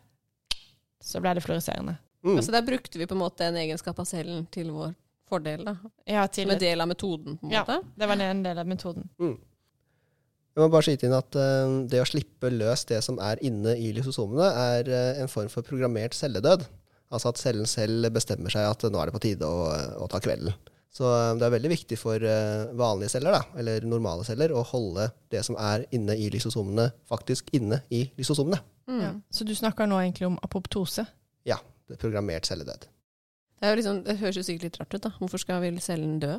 så 1.04 1.22
ble 1.24 1.36
det 1.38 1.44
fluoriserende. 1.46 1.98
Mm. 2.24 2.38
Altså 2.40 2.54
der 2.56 2.64
brukte 2.66 3.00
vi 3.02 3.08
på 3.10 3.16
en 3.18 3.24
måte 3.24 3.48
en 3.50 3.58
egenskap 3.60 3.98
av 4.00 4.08
cellen 4.08 4.46
til 4.54 4.70
vår 4.72 4.94
fordel, 5.30 5.66
da. 5.68 5.74
Ja, 6.08 6.28
til, 6.28 6.48
Som 6.48 6.56
en 6.56 6.62
del 6.62 6.84
av 6.84 6.88
metoden, 6.88 7.38
på 7.42 7.50
en 7.50 7.52
Ja. 7.58 7.64
måte. 7.68 7.82
det 8.00 8.08
var 8.08 8.22
en 8.22 8.44
del 8.46 8.62
av 8.62 8.68
metoden. 8.70 9.10
Jeg 9.20 10.62
må 10.62 10.70
bare 10.70 10.86
skyte 10.86 11.08
inn 11.08 11.16
at 11.18 11.36
uh, 11.36 11.88
det 11.90 12.00
å 12.04 12.06
slippe 12.06 12.52
løs 12.54 12.86
det 12.86 13.00
som 13.04 13.18
er 13.20 13.42
inne 13.42 13.74
i 13.76 13.92
lysosomene, 13.96 14.46
er 14.54 14.90
uh, 14.92 15.22
en 15.24 15.32
form 15.32 15.50
for 15.50 15.66
programmert 15.66 16.14
celledød. 16.14 16.68
Altså 17.14 17.30
at 17.34 17.42
cellen 17.42 17.66
selv 17.70 18.10
bestemmer 18.14 18.54
seg 18.54 18.68
at 18.70 18.86
nå 18.90 19.00
er 19.02 19.10
det 19.10 19.16
på 19.18 19.24
tide 19.26 19.50
å, 19.50 19.66
å 20.06 20.08
ta 20.10 20.22
kvelden. 20.22 20.54
Så 20.94 21.10
eh, 21.10 21.32
det 21.40 21.48
er 21.48 21.56
veldig 21.56 21.72
viktig 21.74 21.98
for 21.98 22.22
eh, 22.22 22.70
vanlige 22.78 23.16
celler, 23.16 23.40
da, 23.40 23.60
eller 23.60 23.86
normale 23.90 24.26
celler, 24.28 24.54
å 24.54 24.62
holde 24.74 25.10
det 25.34 25.42
som 25.46 25.58
er 25.58 25.88
inne 25.96 26.16
i 26.20 26.30
lysosomene, 26.34 26.92
faktisk 27.10 27.50
inne 27.58 27.82
i 27.94 28.06
lysosomene. 28.20 28.62
Mm. 28.90 29.02
Ja. 29.02 29.12
Så 29.34 29.48
du 29.48 29.56
snakker 29.58 29.90
nå 29.90 29.98
egentlig 30.04 30.30
om 30.30 30.38
apoptose? 30.46 31.08
Ja, 31.50 31.58
det 31.88 31.98
er 31.98 32.04
programmert 32.04 32.46
celledød. 32.50 32.86
Det, 32.86 33.66
er 33.66 33.74
jo 33.74 33.80
liksom, 33.80 34.04
det 34.06 34.20
høres 34.22 34.38
jo 34.38 34.46
sikkert 34.46 34.70
litt 34.70 34.82
rart 34.82 34.94
ut, 34.94 35.04
da. 35.06 35.14
Hvorfor 35.18 35.42
skal 35.42 35.64
vil 35.64 35.82
cellen 35.82 36.20
dø? 36.22 36.38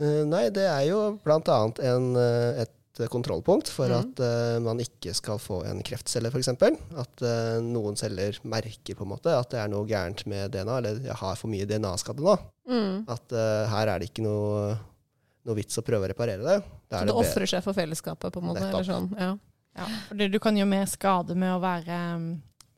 Eh, 0.00 0.22
Nei, 0.26 0.46
det 0.54 0.66
er 0.66 0.84
jo 0.88 1.00
blant 1.22 1.48
annet 1.52 1.82
en, 1.86 2.10
eh, 2.16 2.64
et 3.06 3.12
kontrollpunkt 3.12 3.70
for 3.72 3.90
mm. 3.90 3.96
at 3.98 4.22
uh, 4.22 4.56
man 4.64 4.80
ikke 4.82 5.14
skal 5.16 5.40
få 5.42 5.62
en 5.68 5.82
kreftcelle, 5.86 6.30
f.eks. 6.30 6.50
At 6.52 7.24
uh, 7.24 7.58
noen 7.64 7.98
celler 8.00 8.38
merker 8.48 8.98
på 8.98 9.06
en 9.06 9.12
måte 9.12 9.34
at 9.36 9.52
det 9.52 9.60
er 9.62 9.72
noe 9.72 9.88
gærent 9.88 10.24
med 10.30 10.54
DNA, 10.54 10.78
eller 10.82 11.02
jeg 11.08 11.18
har 11.22 11.40
for 11.40 11.52
mye 11.52 11.68
DNA-skade 11.68 12.24
nå. 12.24 12.36
Mm. 12.70 12.96
At 13.10 13.36
uh, 13.36 13.66
her 13.72 13.94
er 13.94 14.02
det 14.02 14.10
ikke 14.10 14.26
noe, 14.26 14.74
noe 15.48 15.58
vits 15.58 15.80
å 15.80 15.86
prøve 15.86 16.08
å 16.08 16.12
reparere 16.12 16.44
det. 16.44 16.58
Da 16.90 17.00
Så 17.00 17.02
er 17.02 17.10
det 17.10 17.14
det 17.14 17.22
ofrer 17.24 17.54
seg 17.54 17.64
for 17.66 17.76
fellesskapet, 17.76 18.34
på 18.34 18.42
en 18.42 18.50
måte? 18.52 18.64
Nettopp. 18.64 18.82
Eller 18.82 18.92
sånn. 18.92 19.14
ja. 19.18 19.32
Ja. 19.78 19.86
Fordi 20.08 20.26
du 20.28 20.38
kan 20.42 20.56
gjøre 20.58 20.70
mer 20.70 20.86
skade 20.90 21.36
med 21.38 21.54
å 21.54 21.60
være, 21.62 21.96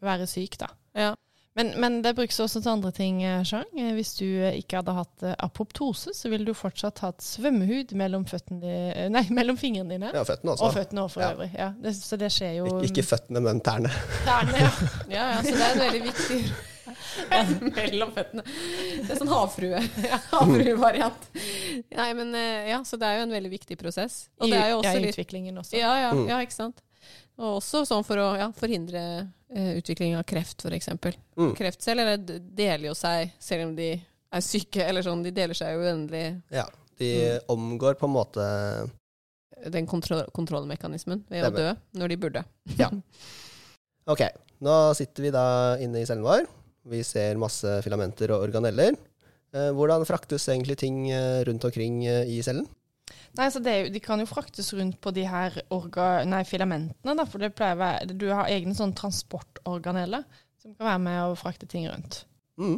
være 0.05 0.27
syk, 0.31 0.59
da. 0.61 0.69
Ja. 0.93 1.13
Men, 1.55 1.69
men 1.77 1.99
det 2.01 2.15
brukes 2.17 2.39
også 2.41 2.63
til 2.65 2.71
andre 2.73 2.91
ting, 2.97 3.19
eh, 3.29 3.43
Chang. 3.45 3.67
Eh, 3.77 3.91
Hvis 3.93 4.15
du 4.17 4.25
eh, 4.25 4.55
ikke 4.63 4.79
hadde 4.81 4.95
hatt 4.97 5.23
eh, 5.29 5.35
apoptose, 5.45 6.15
så 6.17 6.31
ville 6.33 6.47
du 6.49 6.55
fortsatt 6.57 7.03
hatt 7.05 7.21
svømmehud 7.21 7.93
mellom, 8.01 8.25
føttene 8.25 8.61
di- 8.63 8.93
eh, 8.97 9.09
nei, 9.13 9.27
mellom 9.37 9.59
fingrene 9.61 9.93
dine. 9.99 10.09
Ja, 10.17 10.23
føttene 10.25 10.55
også. 10.55 10.65
Og 10.71 10.73
føttene 10.79 11.05
også, 11.05 11.19
for 11.19 11.27
Ja. 11.27 11.33
øvrig. 11.37 11.51
Ja, 11.59 11.69
det, 11.85 11.93
så 11.99 12.17
det 12.23 12.31
skjer 12.33 12.55
jo 12.63 12.71
Ik 12.81 12.91
ikke 12.95 13.05
føttene, 13.11 13.43
men 13.45 13.61
tærne. 13.61 13.93
Tærne, 14.25 14.57
ja. 14.65 14.71
Ja, 15.19 15.25
ja, 15.35 15.43
så 15.45 15.53
det 15.53 15.67
er 15.67 15.75
en 15.77 15.83
veldig 15.85 16.05
viktig 16.09 16.41
Mellom 17.77 18.11
føttene. 18.17 18.43
Det 19.05 19.13
er 19.13 19.19
sånn 19.21 19.31
havfrue. 19.31 19.83
Havfruevariant. 20.33 21.29
Nei, 21.99 22.09
men 22.19 22.33
eh, 22.39 22.71
ja, 22.73 22.81
så 22.89 22.97
det 23.01 23.09
er 23.11 23.21
jo 23.21 23.27
en 23.29 23.35
veldig 23.37 23.53
viktig 23.53 23.77
prosess. 23.81 24.23
Og 24.41 24.49
det 24.51 24.57
er 24.59 24.73
jo 24.73 24.79
I, 24.79 24.81
også 24.81 24.95
ja, 24.97 25.05
i 25.05 25.13
utviklingen 25.13 25.61
også. 25.63 25.77
Ja, 25.79 25.93
ja, 26.07 26.11
Mm. 26.17 26.25
ja, 26.33 26.41
ikke 26.45 26.57
sant. 26.57 26.81
Og 27.41 27.59
også 27.61 27.85
sånn 27.89 28.05
for 28.07 28.21
å 28.21 28.27
ja, 28.39 28.49
forhindre 28.57 29.01
eh, 29.03 29.23
utvikling 29.55 30.17
av 30.17 30.25
kreft, 30.25 30.65
f.eks. 30.65 30.89
Mm. 31.37 31.53
Kreftceller 31.59 32.17
deler 32.19 32.87
jo 32.89 32.95
seg, 32.97 33.33
selv 33.43 33.69
om 33.69 33.75
de 33.77 33.91
er 34.33 34.41
syke, 34.45 34.81
eller 34.89 35.05
sånn, 35.05 35.23
de 35.25 35.31
deler 35.37 35.55
seg 35.59 35.75
jo 35.77 35.83
uendelig 35.85 36.41
Ja, 36.55 36.67
de 36.99 37.11
Mm. 37.13 37.41
omgår 37.53 37.95
på 38.01 38.07
en 38.09 38.15
måte 38.15 38.47
den 39.73 39.87
kontro 39.87 40.23
kontrollmekanismen 40.35 41.25
ved 41.31 41.45
å 41.45 41.51
dø 41.55 41.69
når 42.01 42.09
de 42.09 42.17
burde. 42.17 42.45
ja. 42.79 42.89
Ok, 44.11 44.19
nå 44.67 44.73
sitter 44.99 45.23
vi 45.23 45.31
da 45.31 45.77
inne 45.79 46.01
i 46.03 46.07
cellen 46.09 46.25
vår. 46.27 46.47
Vi 46.91 47.05
ser 47.07 47.37
masse 47.39 47.77
filamenter 47.85 48.33
og 48.35 48.43
organeller. 48.49 48.97
Eh, 49.55 49.69
Hvordan 49.71 50.03
fraktes 50.09 50.49
egentlig 50.51 50.75
ting 50.81 51.05
eh, 51.15 51.45
rundt 51.47 51.63
omkring 51.69 52.01
eh, 52.11 52.25
i 52.27 52.41
cellen? 52.43 52.67
Nei, 53.39 53.49
så 53.49 53.63
det 53.65 53.75
jo, 53.79 53.91
De 53.95 54.01
kan 54.05 54.21
jo 54.21 54.29
fraktes 54.29 54.69
rundt 54.77 54.99
på 55.01 55.13
de 55.17 55.25
her 55.29 55.57
orga, 55.73 56.25
nei, 56.29 56.43
filamentene, 56.49 57.17
da, 57.17 57.25
for 57.29 57.41
det 57.41 57.55
pleier 57.57 57.79
å 57.79 57.81
være, 57.81 58.17
du 58.21 58.27
har 58.29 58.51
egne 58.53 58.77
sånn 58.77 58.93
transportorganeller 58.99 60.27
som 60.61 60.75
kan 60.77 60.91
være 60.91 61.03
med 61.03 61.21
å 61.25 61.39
frakte 61.39 61.69
ting 61.71 61.89
rundt. 61.89 62.23
Mm. 62.61 62.77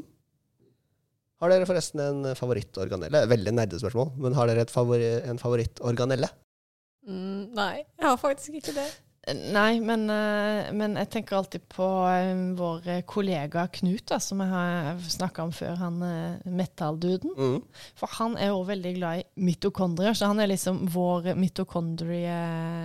Har 1.43 1.51
dere 1.53 1.67
forresten 1.69 2.01
en 2.01 2.31
favorittorganelle? 2.39 3.27
Veldig 3.29 3.53
nerdespørsmål, 3.59 4.15
men 4.23 4.37
har 4.39 4.49
dere 4.49 4.63
et 4.65 4.73
favori 4.73 5.11
en 5.27 5.41
favorittorganelle? 5.43 6.31
Mm, 7.05 7.51
nei, 7.59 7.83
jeg 7.83 8.07
har 8.07 8.17
faktisk 8.21 8.61
ikke 8.63 8.77
det. 8.79 8.87
Nei, 9.55 9.81
men, 9.81 10.05
eh, 10.11 10.71
men 10.77 10.99
jeg 11.01 11.11
tenker 11.15 11.39
alltid 11.39 11.65
på 11.73 11.87
eh, 12.11 12.33
vår 12.59 12.89
kollega 13.09 13.67
Knut, 13.73 14.05
da, 14.11 14.19
som 14.21 14.43
jeg 14.45 14.51
har 14.53 15.01
snakka 15.01 15.47
om 15.47 15.53
før, 15.55 15.79
han 15.81 16.03
metal-duden. 16.45 17.33
Mm. 17.37 17.87
For 17.97 18.19
han 18.19 18.37
er 18.37 18.53
jo 18.53 18.63
veldig 18.69 18.93
glad 18.99 19.23
i 19.23 19.25
mitokondrier, 19.47 20.17
så 20.17 20.29
han 20.33 20.43
er 20.43 20.51
liksom 20.53 20.83
vår 20.93 21.33
mitokondrie, 21.39 22.37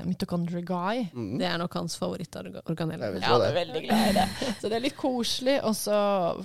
mitokondrie 0.07 0.63
guy. 0.65 1.05
Mm. 1.13 1.33
Det 1.41 1.49
er 1.49 1.59
nok 1.61 1.75
hans 1.79 1.97
favorittorganell. 1.99 3.03
Jeg 3.03 3.23
Ja, 3.23 3.33
han 3.33 3.45
er 3.49 3.57
veldig 3.57 3.83
glad 3.87 4.05
i 4.09 4.15
det. 4.19 4.27
Så 4.61 4.71
det 4.71 4.79
er 4.79 4.85
litt 4.85 4.97
koselig. 4.99 5.57
Og 5.67 5.75
så 5.77 5.97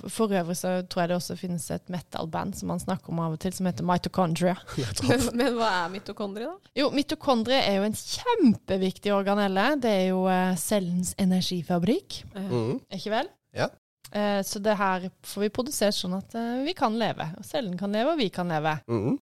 for 0.08 0.32
øvrig 0.34 0.56
så 0.58 0.74
tror 0.88 1.04
jeg 1.04 1.12
det 1.12 1.18
også 1.18 1.38
finnes 1.38 1.68
et 1.74 1.92
metal-band 1.92 2.58
som 2.58 2.72
han 2.74 2.82
snakker 2.82 3.14
om 3.14 3.22
av 3.24 3.36
og 3.36 3.42
til, 3.42 3.54
som 3.54 3.68
heter 3.70 3.86
Mitochondria. 3.86 4.56
Men, 5.04 5.20
men 5.36 5.56
hva 5.58 5.68
er 5.82 5.90
mitokondrie, 5.92 6.48
da? 6.48 6.70
Jo, 6.78 6.86
mitokondrie 6.94 7.58
er 7.60 7.76
jo 7.78 7.86
en 7.86 7.96
kjempeviktig 7.98 9.12
organelle. 9.14 9.66
Det 9.84 9.90
er 9.92 10.04
jo 10.08 10.22
eh, 10.32 10.54
cellens 10.56 11.14
energifabrikk, 11.20 12.22
Mm. 12.34 12.78
ikke 12.96 13.10
vel? 13.12 13.28
Ja. 13.54 13.68
Eh, 14.14 14.40
så 14.46 14.60
det 14.62 14.76
her 14.78 15.08
får 15.26 15.42
vi 15.44 15.48
produsert 15.52 15.96
sånn 15.98 16.14
at 16.16 16.34
eh, 16.38 16.62
vi 16.64 16.72
kan 16.78 16.96
leve. 16.98 17.26
Og 17.38 17.44
cellen 17.44 17.76
kan 17.80 17.92
leve, 17.92 18.14
og 18.14 18.20
vi 18.22 18.30
kan 18.32 18.48
leve. 18.48 18.76
Mm. 18.88 19.18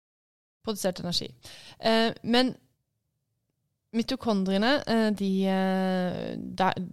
Produsert 0.67 1.01
energi. 1.05 1.29
Eh, 1.79 2.13
men 2.23 2.55
mitokondriene, 3.97 4.73
de, 5.17 5.31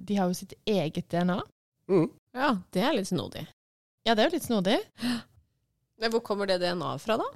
de 0.08 0.16
har 0.20 0.30
jo 0.30 0.38
sitt 0.38 0.54
eget 0.70 1.08
DNA. 1.12 1.40
Mm. 1.92 2.06
Ja, 2.38 2.52
det 2.74 2.84
er 2.88 2.96
litt 2.96 3.10
snodig. 3.10 3.44
Ja, 4.08 4.16
det 4.16 4.24
er 4.24 4.30
jo 4.30 4.36
litt 4.38 4.48
snodig. 4.48 4.78
Men 6.00 6.12
hvor 6.14 6.24
kommer 6.26 6.48
det 6.50 6.60
DNA 6.64 6.94
fra, 7.04 7.18
da? 7.20 7.28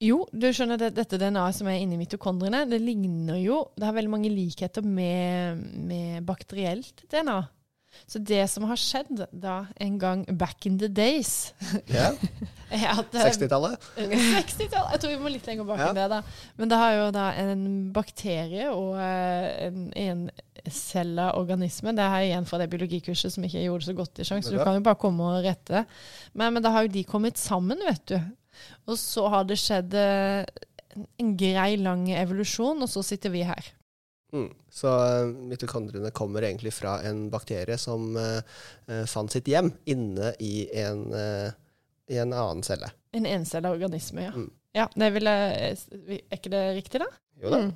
Jo, 0.00 0.22
du 0.32 0.46
skjønner 0.48 0.80
det, 0.80 0.94
dette 0.96 1.18
DNA-et 1.20 1.56
som 1.58 1.68
er 1.68 1.80
inni 1.82 1.98
mitokondriene, 2.00 2.62
det 2.70 2.78
ligner 2.80 3.36
jo 3.42 3.58
Det 3.76 3.84
har 3.84 3.96
veldig 3.96 4.12
mange 4.14 4.30
likheter 4.32 4.80
med, 4.86 5.60
med 5.76 6.22
bakterielt 6.24 7.04
DNA. 7.12 7.42
Så 8.06 8.20
det 8.22 8.44
som 8.48 8.64
har 8.70 8.78
skjedd 8.78 9.24
da 9.34 9.64
en 9.82 9.96
gang 10.00 10.22
back 10.38 10.64
in 10.66 10.78
the 10.78 10.88
days 10.88 11.52
Ja. 11.90 12.12
er 12.70 12.86
at 12.94 13.14
eh, 13.18 13.26
60-tallet? 13.26 13.82
60-tallet. 13.98 14.92
Jeg 14.94 15.02
tror 15.02 15.10
vi 15.12 15.18
må 15.20 15.32
litt 15.34 15.48
lenger 15.50 15.66
bak 15.68 15.82
Ja. 15.82 15.88
enn 15.90 15.98
det, 15.98 16.06
da. 16.12 16.20
Men 16.56 16.70
det 16.70 16.78
har 16.80 16.94
jo 16.96 17.08
da 17.18 17.26
en 17.42 17.64
bakterie 17.92 18.70
og 18.70 18.94
en, 19.02 19.88
en 19.98 20.24
encella 20.62 21.32
organisme. 21.36 21.92
Det 21.98 22.06
er 22.06 22.28
igjen 22.28 22.46
fra 22.48 22.60
det 22.62 22.70
biologikurset 22.72 23.34
som 23.34 23.44
ikke 23.44 23.58
gjorde 23.58 23.68
gjorde 23.70 23.90
så 23.90 23.96
godt 24.00 24.22
i 24.22 24.28
sjans, 24.28 24.46
så 24.48 24.54
du 24.54 24.62
kan 24.62 24.78
jo 24.78 24.86
bare 24.86 25.00
komme 25.00 25.26
og 25.34 25.44
rette. 25.44 25.84
Men, 26.32 26.54
men 26.56 26.62
da 26.64 26.72
har 26.76 26.86
jo 26.86 26.94
de 26.94 27.04
kommet 27.08 27.40
sammen, 27.42 27.82
vet 27.90 28.06
du. 28.14 28.18
Og 28.88 28.98
så 28.98 29.26
har 29.32 29.46
det 29.48 29.58
skjedd 29.60 29.94
eh, 29.98 30.44
en 31.20 31.34
grei, 31.38 31.74
lang 31.80 32.06
evolusjon, 32.12 32.82
og 32.82 32.90
så 32.90 33.02
sitter 33.06 33.32
vi 33.34 33.44
her. 33.46 33.72
Mm. 34.32 34.50
Så 34.70 34.90
eh, 35.06 35.26
mitokondriene 35.26 36.12
kommer 36.14 36.46
egentlig 36.46 36.72
fra 36.74 37.00
en 37.06 37.26
bakterie 37.32 37.78
som 37.78 38.14
uh, 38.14 38.42
fant 39.10 39.32
sitt 39.32 39.48
hjem 39.50 39.72
inne 39.90 40.32
i 40.38 40.68
en, 40.82 41.04
uh, 41.10 41.50
i 42.10 42.20
en 42.22 42.34
annen 42.34 42.62
celle. 42.66 42.92
En 43.16 43.26
encella 43.26 43.72
organisme, 43.74 44.28
ja. 44.28 44.34
Mm. 44.34 44.50
Ja, 44.70 44.84
det 44.94 45.08
vil 45.16 45.26
jeg, 45.26 45.78
Er 45.98 46.36
ikke 46.36 46.50
det 46.52 46.66
riktig, 46.76 47.00
da? 47.02 47.08
Jo 47.42 47.50
da. 47.50 47.64
Mm. 47.66 47.72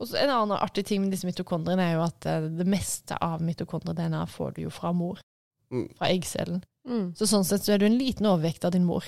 Og 0.00 0.08
så 0.08 0.16
En 0.22 0.32
annen 0.32 0.56
artig 0.56 0.86
ting 0.88 1.02
med 1.02 1.12
disse 1.12 1.28
mitokondriene 1.28 1.84
er 1.84 1.98
jo 1.98 2.06
at 2.06 2.24
det 2.56 2.64
meste 2.66 3.18
av 3.22 3.44
mitokondrie-DNA 3.44 4.22
får 4.32 4.56
du 4.56 4.62
jo 4.64 4.72
fra 4.72 4.94
mor. 4.96 5.20
Mm. 5.68 5.84
Fra 5.98 6.08
eggcellen. 6.08 6.62
Mm. 6.88 7.10
Så 7.16 7.28
sånn 7.28 7.44
sett 7.46 7.66
så 7.66 7.74
er 7.74 7.82
du 7.82 7.86
en 7.86 7.98
liten 8.00 8.26
overvekt 8.26 8.64
av 8.64 8.72
din 8.74 8.88
mor. 8.88 9.04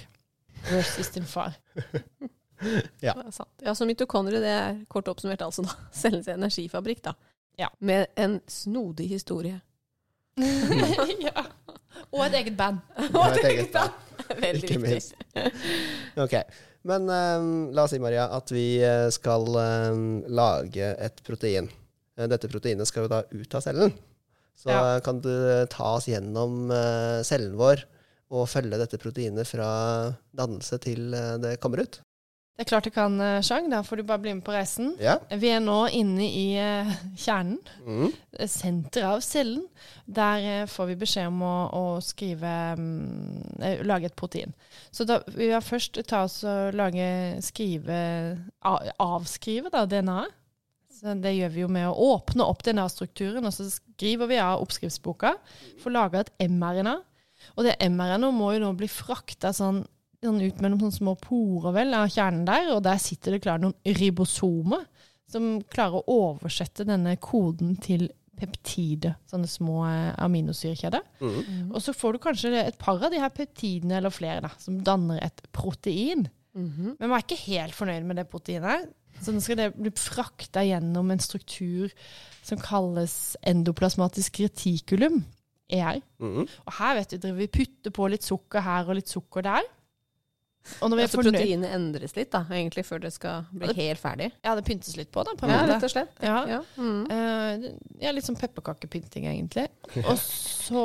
Versus 0.68 1.10
din 1.16 1.24
far. 1.24 1.54
Ja. 3.00 3.14
Det 3.16 3.22
er 3.24 3.32
sant. 3.32 3.62
Ja, 3.64 3.72
så 3.72 3.86
mitokondrie 3.88 4.36
det 4.42 4.50
er 4.52 4.80
kort 4.92 5.06
oppsummert 5.08 5.40
altså 5.40 5.62
da 5.64 5.72
cellens 5.96 6.26
energifabrikk, 6.28 6.98
da. 7.06 7.14
Ja. 7.56 7.70
Med 7.80 8.10
en 8.20 8.34
snodig 8.52 9.06
historie. 9.08 9.62
ja. 11.24 11.44
Og 12.12 12.26
et 12.26 12.36
eget 12.42 12.58
band. 12.58 12.82
Og 13.14 13.22
et 13.38 13.46
eget 13.48 13.72
band. 13.72 13.96
Veldig 14.42 14.68
Ikke 14.68 14.76
viktig. 14.82 14.90
minst. 14.90 16.20
Ok. 16.20 16.36
Men 16.88 17.08
eh, 17.12 17.46
la 17.76 17.86
oss 17.86 17.94
si, 17.94 18.00
Maria, 18.04 18.26
at 18.36 18.52
vi 18.52 18.66
eh, 18.84 19.06
skal 19.12 19.48
eh, 19.60 20.04
lage 20.28 20.92
et 21.00 21.24
protein. 21.24 21.68
Eh, 22.16 22.28
Dette 22.28 22.48
proteinet 22.52 22.88
skal 22.88 23.06
jo 23.08 23.12
da 23.12 23.22
ut 23.24 23.56
av 23.56 23.64
cellen. 23.64 23.96
Så 24.60 24.68
Ja. 24.68 24.82
eh, 24.96 25.00
kan 25.04 25.20
du 25.24 25.32
ta 25.72 25.94
oss 25.96 26.08
gjennom 26.12 26.68
uh, 26.68 27.22
cellen 27.24 27.56
vår 27.56 27.86
og 28.30 28.46
følge 28.50 28.78
dette 28.78 29.00
proteinet 29.00 29.48
fra 29.48 29.70
dannelse 30.36 30.78
til 30.82 31.10
eh, 31.16 31.34
det 31.42 31.58
kommer 31.62 31.82
ut? 31.82 32.00
Det 32.60 32.66
er 32.66 32.68
klart 32.68 32.86
det 32.86 32.92
kan, 32.92 33.14
eh, 33.24 33.40
Chang. 33.42 33.70
Da 33.72 33.80
får 33.82 33.96
du 33.96 34.02
bare 34.04 34.20
bli 34.20 34.34
med 34.36 34.44
på 34.44 34.52
reisen. 34.52 34.92
Ja. 35.00 35.16
Vi 35.32 35.48
er 35.48 35.62
nå 35.64 35.78
inne 35.96 36.26
i 36.28 36.46
eh, 36.60 36.90
kjernen. 37.16 37.58
Mm. 37.86 38.12
Senteret 38.44 39.08
av 39.08 39.22
cellen. 39.24 39.64
Der 40.04 40.68
får 40.70 40.90
vi 40.90 40.98
beskjed 41.00 41.30
om 41.30 41.40
å, 41.46 41.54
å 41.72 41.84
skrive 42.04 42.52
mm, 42.78 43.86
Lage 43.88 44.10
et 44.10 44.18
protein. 44.18 44.52
Så 44.92 45.06
da 45.08 45.20
vi 45.30 45.48
vil 45.48 45.64
først 45.64 46.02
ta 46.10 46.24
oss 46.26 46.42
og 46.44 46.76
lage 46.76 47.40
Skrive 47.46 48.00
Avskrive 48.60 49.72
da, 49.72 49.86
DNA-et. 49.88 50.36
Så 51.00 51.14
det 51.16 51.32
gjør 51.32 51.52
vi 51.54 51.62
jo 51.62 51.68
med 51.72 51.86
å 51.88 52.08
åpne 52.12 52.44
opp 52.44 52.60
DNA-strukturen, 52.66 53.46
og 53.48 53.54
så 53.56 53.64
skriver 53.72 54.28
vi 54.28 54.36
av 54.42 54.60
oppskriftsboka. 54.60 55.32
Får 55.80 55.94
laga 55.94 56.20
et 56.20 56.32
mRNA. 56.44 56.98
Og 57.56 57.66
det 57.66 57.78
mRNA 57.90 58.30
må 58.34 58.52
jo 58.54 58.62
nå 58.64 58.74
bli 58.78 58.88
frakta 58.90 59.52
sånn, 59.56 59.82
sånn 60.22 60.40
ut 60.42 60.62
mellom 60.62 60.80
sånne 60.82 60.98
små 60.98 61.16
porer 61.20 61.76
vel, 61.76 61.94
av 61.96 62.10
kjernen 62.12 62.46
der, 62.48 62.72
og 62.74 62.84
der 62.86 63.00
sitter 63.02 63.36
det 63.36 63.44
klart 63.44 63.64
noen 63.64 63.96
ribosomer 64.00 64.86
som 65.30 65.60
klarer 65.70 66.00
å 66.00 66.18
oversette 66.32 66.86
denne 66.88 67.14
koden 67.22 67.76
til 67.82 68.08
peptider, 68.40 69.16
sånne 69.28 69.48
små 69.50 69.82
eh, 69.86 70.12
aminosyrekjeder. 70.24 71.02
Mm. 71.20 71.70
Og 71.74 71.82
så 71.84 71.94
får 71.96 72.16
du 72.16 72.22
kanskje 72.24 72.52
et 72.62 72.78
par 72.80 73.00
av 73.00 73.12
de 73.12 73.20
her 73.20 73.32
peptidene, 73.34 73.98
eller 73.98 74.14
flere, 74.14 74.40
da, 74.46 74.52
som 74.62 74.80
danner 74.84 75.20
et 75.24 75.42
protein. 75.54 76.26
Mhm. 76.56 76.96
Men 76.98 77.06
man 77.06 77.18
er 77.18 77.26
ikke 77.26 77.44
helt 77.44 77.76
fornøyd 77.76 78.08
med 78.08 78.18
det 78.18 78.26
proteinet. 78.30 78.88
Så 79.20 79.34
nå 79.34 79.42
skal 79.44 79.58
det 79.58 79.68
bli 79.76 79.92
frakta 79.98 80.62
gjennom 80.64 81.10
en 81.12 81.20
struktur 81.20 81.92
som 82.46 82.60
kalles 82.62 83.36
endoplasmatisk 83.46 84.40
retikulum, 84.46 85.20
ER. 85.72 86.00
Mm. 86.20 86.46
Og 86.46 86.72
her 86.78 86.94
vet 87.00 87.10
du, 87.14 87.18
driver 87.22 87.38
vi 87.44 87.46
putter 87.60 87.90
på 87.94 88.08
litt 88.10 88.26
sukker 88.26 88.60
her 88.66 88.88
og 88.90 88.98
litt 88.98 89.08
sukker 89.12 89.42
der. 89.46 89.68
Og 90.84 90.90
når 90.90 90.98
vi 90.98 91.00
er 91.02 91.06
Altså 91.08 91.16
fornøyd 91.22 91.32
proteinet 91.38 91.70
endres 91.72 92.12
litt, 92.18 92.28
da, 92.34 92.42
egentlig, 92.52 92.82
før 92.84 92.98
det 93.00 93.10
skal 93.14 93.46
bli 93.48 93.72
helt 93.78 93.98
ferdig. 94.02 94.26
Ja, 94.44 94.52
det 94.58 94.64
pyntes 94.66 94.92
litt 94.98 95.08
på, 95.10 95.22
da. 95.24 95.32
På 95.40 95.46
en 95.46 95.54
Ja, 95.54 95.62
måte. 95.62 95.72
rett 95.72 95.86
og 95.88 95.92
slett. 95.94 96.20
Ja. 96.20 96.42
Ja. 96.50 96.58
Mm. 96.76 97.06
Uh, 97.08 97.94
ja, 98.04 98.12
litt 98.12 98.26
sånn 98.28 98.36
pepperkakepynting, 98.36 99.24
egentlig. 99.30 99.64
Og 100.04 100.18
så 100.20 100.82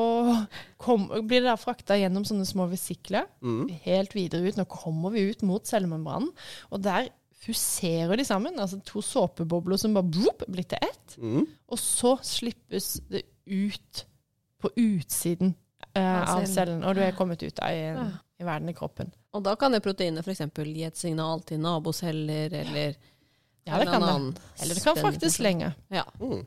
kom, 0.80 1.10
blir 1.28 1.43
det 1.43 1.50
da 1.52 1.58
frakta 1.60 1.98
gjennom 2.00 2.24
sånne 2.24 2.48
små 2.48 2.69
vesikler, 2.71 3.28
Mm. 3.43 3.67
helt 3.84 4.15
videre 4.15 4.48
ut. 4.48 4.56
Nå 4.56 4.65
kommer 4.71 5.12
vi 5.12 5.28
ut 5.30 5.43
mot 5.43 5.67
cellemembranen, 5.67 6.32
og 6.71 6.82
der 6.82 7.10
fuserer 7.43 8.15
de 8.17 8.24
sammen. 8.26 8.56
Altså 8.58 8.80
to 8.82 9.04
såpebobler 9.04 9.78
som 9.78 9.93
bare 9.93 10.08
blir 10.48 10.63
til 10.71 10.80
ett. 10.82 11.17
Mm. 11.19 11.45
Og 11.69 11.78
så 11.78 12.15
slippes 12.24 13.02
det 13.12 13.26
ut 13.45 14.06
på 14.65 14.71
utsiden 14.82 15.54
eh, 15.95 16.21
Av 16.36 16.45
cellen. 16.49 16.84
og 16.84 16.95
du 16.97 17.04
er 17.06 17.15
kommet 17.17 17.43
ut 17.43 17.60
av 17.60 17.73
i, 17.75 17.84
Ja. 17.93 18.08
i 18.41 18.47
verden 18.47 18.69
i 18.69 18.75
kroppen. 18.78 19.13
Og 19.36 19.43
da 19.45 19.56
kan 19.60 19.71
det 19.75 19.84
proteinet 19.86 20.25
f.eks. 20.25 20.41
gi 20.56 20.84
et 20.88 20.97
signal 20.97 21.43
til 21.47 21.62
naboceller, 21.63 22.54
eller 22.63 22.95
Ja, 23.65 23.80
det 23.82 23.88
kan 23.89 24.01
det. 24.01 24.41
Eller 24.62 24.75
det 24.75 24.84
kan 24.84 24.97
faktisk 25.01 25.39
lenge. 25.41 25.73
Ja. 25.89 26.04
Mm. 26.19 26.43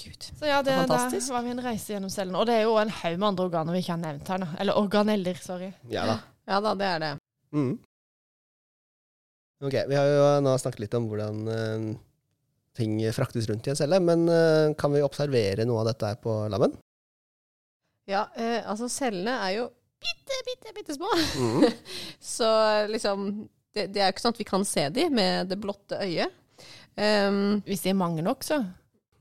Gud. 0.00 0.22
Så 0.38 0.46
ja, 0.46 0.62
det, 0.62 0.76
det 0.86 1.20
var 1.28 1.42
min 1.42 1.60
reise 1.60 1.92
gjennom 1.92 2.10
cellen. 2.10 2.36
Og 2.38 2.46
det 2.48 2.54
er 2.60 2.62
jo 2.68 2.76
en 2.80 2.92
haug 3.02 3.16
med 3.18 3.28
andre 3.28 3.46
organer 3.48 3.74
vi 3.74 3.82
ikke 3.82 3.96
har 3.96 4.02
nevnt 4.04 4.28
her. 4.32 4.44
Da. 4.44 4.48
Eller 4.62 4.78
organeller, 4.78 5.40
sorry. 5.42 5.72
Ja 5.90 6.06
da. 6.08 6.18
Ja 6.48 6.60
da, 6.64 6.74
det 6.78 6.86
er 6.86 7.02
det. 7.04 7.10
Mm. 7.52 7.72
Ok, 9.60 9.74
vi 9.90 9.98
har 9.98 10.06
jo 10.08 10.28
nå 10.46 10.54
snakket 10.62 10.86
litt 10.86 10.94
om 10.96 11.08
hvordan 11.10 11.40
uh, 11.50 11.88
ting 12.78 12.94
fraktes 13.12 13.48
rundt 13.50 13.66
i 13.68 13.74
en 13.74 13.76
celle, 13.76 13.98
men 14.00 14.24
uh, 14.30 14.72
kan 14.78 14.94
vi 14.94 15.02
observere 15.04 15.66
noe 15.68 15.82
av 15.82 15.90
dette 15.90 16.14
her 16.14 16.22
på 16.22 16.36
labben? 16.52 16.78
Ja, 18.10 18.26
eh, 18.34 18.58
altså 18.66 18.88
cellene 18.90 19.36
er 19.46 19.54
jo 19.60 19.68
bitte, 20.00 20.40
bitte, 20.48 20.74
bitte 20.74 20.96
små. 20.96 21.10
Mm. 21.38 21.66
Så 22.36 22.50
liksom 22.90 23.30
det, 23.74 23.86
det 23.94 24.02
er 24.02 24.10
jo 24.10 24.16
ikke 24.16 24.24
sånn 24.24 24.34
at 24.34 24.42
vi 24.42 24.48
kan 24.48 24.66
se 24.66 24.88
de 24.94 25.06
med 25.14 25.50
det 25.50 25.58
blotte 25.62 26.00
øyet. 26.02 26.36
Um, 26.98 27.60
Hvis 27.64 27.84
de 27.84 27.92
er 27.92 27.96
mange 27.96 28.22
nok, 28.24 28.42
så. 28.44 28.58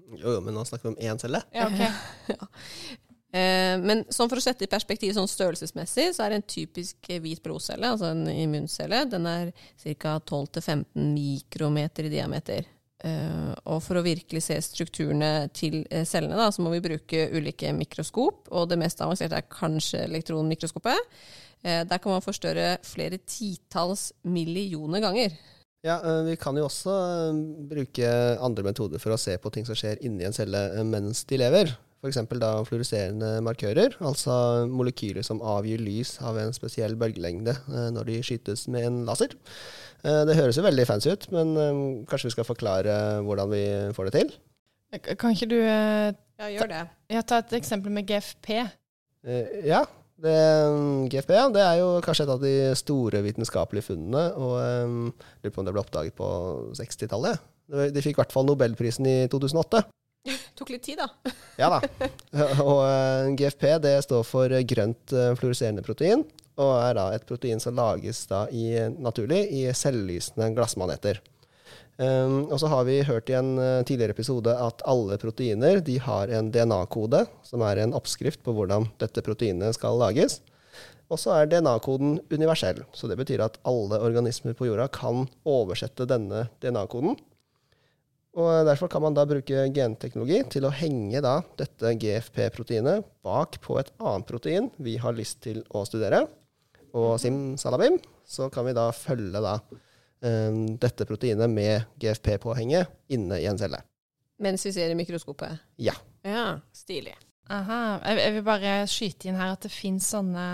Jo, 0.09 0.33
jo, 0.33 0.39
men 0.41 0.57
nå 0.57 0.65
snakker 0.65 0.89
vi 0.89 0.95
om 0.95 1.11
én 1.11 1.21
celle. 1.21 1.43
Ja, 1.53 1.67
ok. 1.69 2.33
eh, 3.37 3.75
men 3.77 4.01
sånn 4.09 4.31
for 4.31 4.41
å 4.41 4.43
sette 4.43 4.65
i 4.65 4.71
perspektiv 4.71 5.13
sånn 5.15 5.29
størrelsesmessig, 5.29 6.09
så 6.17 6.25
er 6.25 6.39
en 6.39 6.47
typisk 6.49 7.11
hvit 7.21 7.43
blodcelle, 7.45 7.93
altså 7.93 8.09
en 8.09 8.25
immuncelle, 8.33 9.03
den 9.11 9.29
er 9.29 9.53
ca. 10.01 10.17
12-15 10.17 11.13
mikrometer 11.13 12.09
i 12.09 12.13
diameter. 12.17 12.67
Eh, 13.05 13.51
og 13.69 13.81
for 13.85 13.99
å 13.99 14.05
virkelig 14.05 14.43
se 14.47 14.57
strukturene 14.65 15.49
til 15.55 15.81
eh, 15.89 16.05
cellene, 16.07 16.37
da, 16.39 16.49
så 16.51 16.63
må 16.65 16.73
vi 16.73 16.83
bruke 16.83 17.27
ulike 17.35 17.71
mikroskop. 17.75 18.49
Og 18.51 18.69
det 18.71 18.79
mest 18.81 19.01
avanserte 19.03 19.39
er 19.39 19.51
kanskje 19.51 20.05
elektronmikroskopet. 20.07 21.13
Eh, 21.63 21.83
der 21.87 22.01
kan 22.01 22.15
man 22.15 22.25
forstørre 22.25 22.77
flere 22.87 23.21
titalls 23.25 24.09
millioner 24.23 25.03
ganger. 25.03 25.37
Ja, 25.85 25.95
Vi 26.27 26.35
kan 26.35 26.57
jo 26.59 26.65
også 26.67 26.91
bruke 27.69 28.07
andre 28.43 28.65
metoder 28.67 28.99
for 28.99 29.15
å 29.15 29.19
se 29.21 29.37
på 29.39 29.51
ting 29.55 29.63
som 29.63 29.77
skjer 29.79 30.01
inni 30.03 30.25
en 30.27 30.35
celle 30.35 30.59
mens 30.83 31.23
de 31.23 31.39
lever. 31.39 31.71
F.eks. 31.99 32.15
da 32.39 32.49
fluoreserende 32.63 33.29
markører, 33.43 33.97
altså 33.99 34.65
molekyler 34.71 35.25
som 35.27 35.41
avgir 35.43 35.81
lys 35.83 36.13
av 36.23 36.37
en 36.39 36.53
spesiell 36.55 36.95
bølgelengde 36.99 37.51
eh, 37.51 37.89
når 37.91 38.07
de 38.07 38.19
skytes 38.23 38.67
med 38.71 38.87
en 38.87 39.01
laser. 39.09 39.33
Eh, 40.07 40.21
Det 40.29 40.37
høres 40.37 40.55
jo 40.59 40.63
veldig 40.63 40.85
fancy 40.87 41.11
ut, 41.11 41.27
men 41.35 41.51
eh, 41.59 41.81
kanskje 42.07 42.29
vi 42.29 42.35
skal 42.37 42.47
forklare 42.47 42.95
hvordan 43.27 43.51
vi 43.51 43.63
får 43.97 44.09
det 44.09 44.15
til? 44.15 44.31
Kan 45.19 45.35
ikke 45.35 45.49
du 45.51 45.59
Ja, 45.59 46.47
gjør 46.47 46.69
det. 46.71 46.83
ja, 47.11 47.21
ta 47.21 47.41
et 47.43 47.51
eksempel 47.59 47.91
med 47.91 48.07
GFP? 48.07 48.49
Eh, 49.27 49.59
Ja, 49.67 49.83
det, 50.23 50.37
GFP 51.11 51.35
ja, 51.35 51.45
det 51.51 51.61
er 51.67 51.75
jo 51.83 51.91
kanskje 52.03 52.25
et 52.25 52.31
av 52.33 52.41
de 52.43 52.53
store 52.79 53.21
vitenskapelige 53.27 53.85
funnene. 53.91 54.23
Og 54.39 54.55
um, 54.87 55.13
lurer 55.43 55.53
på 55.55 55.61
om 55.61 55.67
det 55.67 55.75
ble 55.75 55.83
oppdaget 55.83 56.15
på 56.17 56.27
60-tallet. 56.79 57.39
De 57.69 57.85
de 57.93 58.01
fikk 58.03 58.17
i 58.17 58.21
hvert 58.23 58.33
fall 58.33 58.47
Nobelprisen 58.47 59.05
i 59.07 59.17
2008. 59.31 59.83
Tok 60.59 60.73
litt 60.73 60.83
tid, 60.85 60.99
da. 60.99 61.33
Ja 61.59 61.71
da. 61.71 61.79
Og 62.65 62.83
eh, 62.83 63.31
GFP 63.39 63.65
det 63.85 63.95
står 64.05 64.27
for 64.27 64.59
grønt 64.73 65.15
fluoriserende 65.39 65.85
protein, 65.85 66.25
og 66.59 66.75
er 66.81 66.95
da 66.97 67.09
et 67.15 67.27
protein 67.27 67.61
som 67.63 67.77
lages 67.77 68.25
da 68.29 68.45
i, 68.51 68.71
naturlig 68.99 69.45
i 69.55 69.67
selvlysende 69.75 70.51
glassmaneter. 70.57 71.21
Um, 71.99 72.45
og 72.47 72.61
så 72.61 72.69
har 72.71 72.85
vi 72.87 73.01
hørt 73.03 73.27
i 73.27 73.35
en 73.35 73.57
eh, 73.59 73.81
tidligere 73.83 74.15
episode 74.15 74.53
at 74.55 74.79
alle 74.87 75.17
proteiner 75.19 75.81
de 75.83 75.97
har 75.99 76.31
en 76.31 76.47
DNA-kode, 76.53 77.25
som 77.43 77.63
er 77.67 77.81
en 77.83 77.95
oppskrift 77.97 78.39
på 78.45 78.53
hvordan 78.55 78.87
dette 79.03 79.23
proteinet 79.25 79.75
skal 79.75 79.99
lages. 79.99 80.37
Og 81.11 81.19
så 81.19 81.33
er 81.35 81.49
DNA-koden 81.51 82.21
universell, 82.31 82.85
så 82.95 83.09
det 83.11 83.17
betyr 83.19 83.43
at 83.43 83.57
alle 83.67 83.99
organismer 83.99 84.55
på 84.55 84.69
jorda 84.69 84.87
kan 84.95 85.25
oversette 85.43 86.07
denne 86.07 86.45
DNA-koden. 86.63 87.19
Og 88.39 88.65
Derfor 88.67 88.87
kan 88.91 89.03
man 89.03 89.15
da 89.17 89.25
bruke 89.27 89.65
genteknologi 89.75 90.39
til 90.53 90.67
å 90.67 90.71
henge 90.71 91.19
da 91.23 91.39
dette 91.59 91.91
GFP-proteinet 91.99 93.07
bak 93.25 93.59
på 93.63 93.75
et 93.81 93.91
annet 93.99 94.27
protein 94.29 94.69
vi 94.79 94.95
har 95.01 95.17
lyst 95.17 95.41
til 95.43 95.59
å 95.75 95.83
studere. 95.87 96.23
Og 96.95 97.17
simsalabim, 97.21 97.99
så 98.25 98.47
kan 98.53 98.65
vi 98.69 98.75
da 98.77 98.87
følge 98.95 99.41
da 99.43 99.57
um, 99.59 100.63
dette 100.79 101.07
proteinet 101.09 101.51
med 101.51 101.89
GFP-påhenget 102.01 102.89
inne 103.13 103.41
i 103.41 103.47
en 103.49 103.59
celle. 103.59 103.81
Mens 104.39 104.63
vi 104.65 104.71
ser 104.73 104.93
i 104.93 104.97
mikroskopet. 104.97 105.59
Ja. 105.83 105.97
Ja, 106.23 106.61
stilig. 106.73 107.17
Aha. 107.51 107.99
Jeg, 108.05 108.33
vil 108.37 108.45
bare 108.45 108.73
skyte 108.89 109.29
inn 109.29 109.39
her 109.39 109.55
at 109.55 109.65
det 109.65 109.73
finnes 109.73 110.07
sånne 110.13 110.45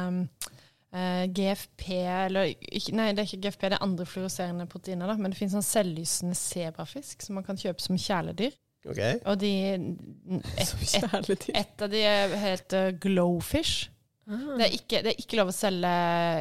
eh, 0.95 1.23
GFP 1.35 1.87
eller 2.25 2.51
Nei, 2.95 3.09
det 3.13 3.23
er 3.23 3.27
ikke 3.27 3.41
GFP, 3.45 3.65
det 3.67 3.77
er 3.77 3.85
andre 3.85 4.07
fluoreserende 4.09 4.67
proteiner, 4.71 5.09
da, 5.11 5.17
men 5.19 5.33
det 5.33 5.39
finnes 5.39 5.55
sånn 5.57 5.67
selvlysende 5.67 6.37
sebrafisk 6.39 7.25
som 7.25 7.39
man 7.39 7.45
kan 7.47 7.59
kjøpe 7.59 7.83
som 7.83 7.99
kjæledyr. 7.99 8.55
Ok. 8.85 9.01
Og 9.25 9.39
de 9.41 9.51
et, 9.73 10.73
et, 11.01 11.47
et 11.57 11.81
av 11.81 11.89
de 11.89 12.01
heter 12.43 12.91
uh, 12.91 12.97
glowfish. 13.01 13.89
Ah. 14.29 14.51
Det 14.57 14.67
er, 14.67 14.75
ikke, 14.77 15.01
det 15.05 15.11
er 15.11 15.21
ikke 15.21 15.39
lov 15.39 15.49
å 15.51 15.55
selge 15.55 15.95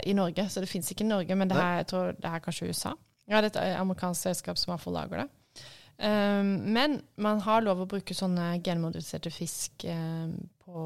i 0.08 0.14
Norge, 0.16 0.46
så 0.52 0.62
det 0.64 0.68
fins 0.70 0.90
ikke 0.92 1.04
i 1.04 1.08
Norge, 1.08 1.36
men 1.36 1.50
det 1.50 1.56
her, 1.58 1.80
jeg 1.82 1.88
tror 1.92 2.12
det 2.16 2.28
her 2.28 2.40
er 2.40 2.44
kanskje 2.44 2.68
USA. 2.70 2.94
Ja, 3.28 3.40
det 3.40 3.54
er 3.54 3.72
et 3.72 3.80
amerikansk 3.80 4.28
selskap 4.28 4.60
som 4.60 4.74
har 4.74 4.82
hvert 4.82 4.96
lager 4.96 5.24
det. 5.24 5.30
Um, 5.94 6.48
men 6.74 6.98
man 7.22 7.38
har 7.44 7.62
lov 7.62 7.84
å 7.84 7.88
bruke 7.88 8.16
sånne 8.16 8.56
genmodifiserte 8.66 9.30
fisk 9.30 9.84
um, 9.86 10.32
på, 10.64 10.82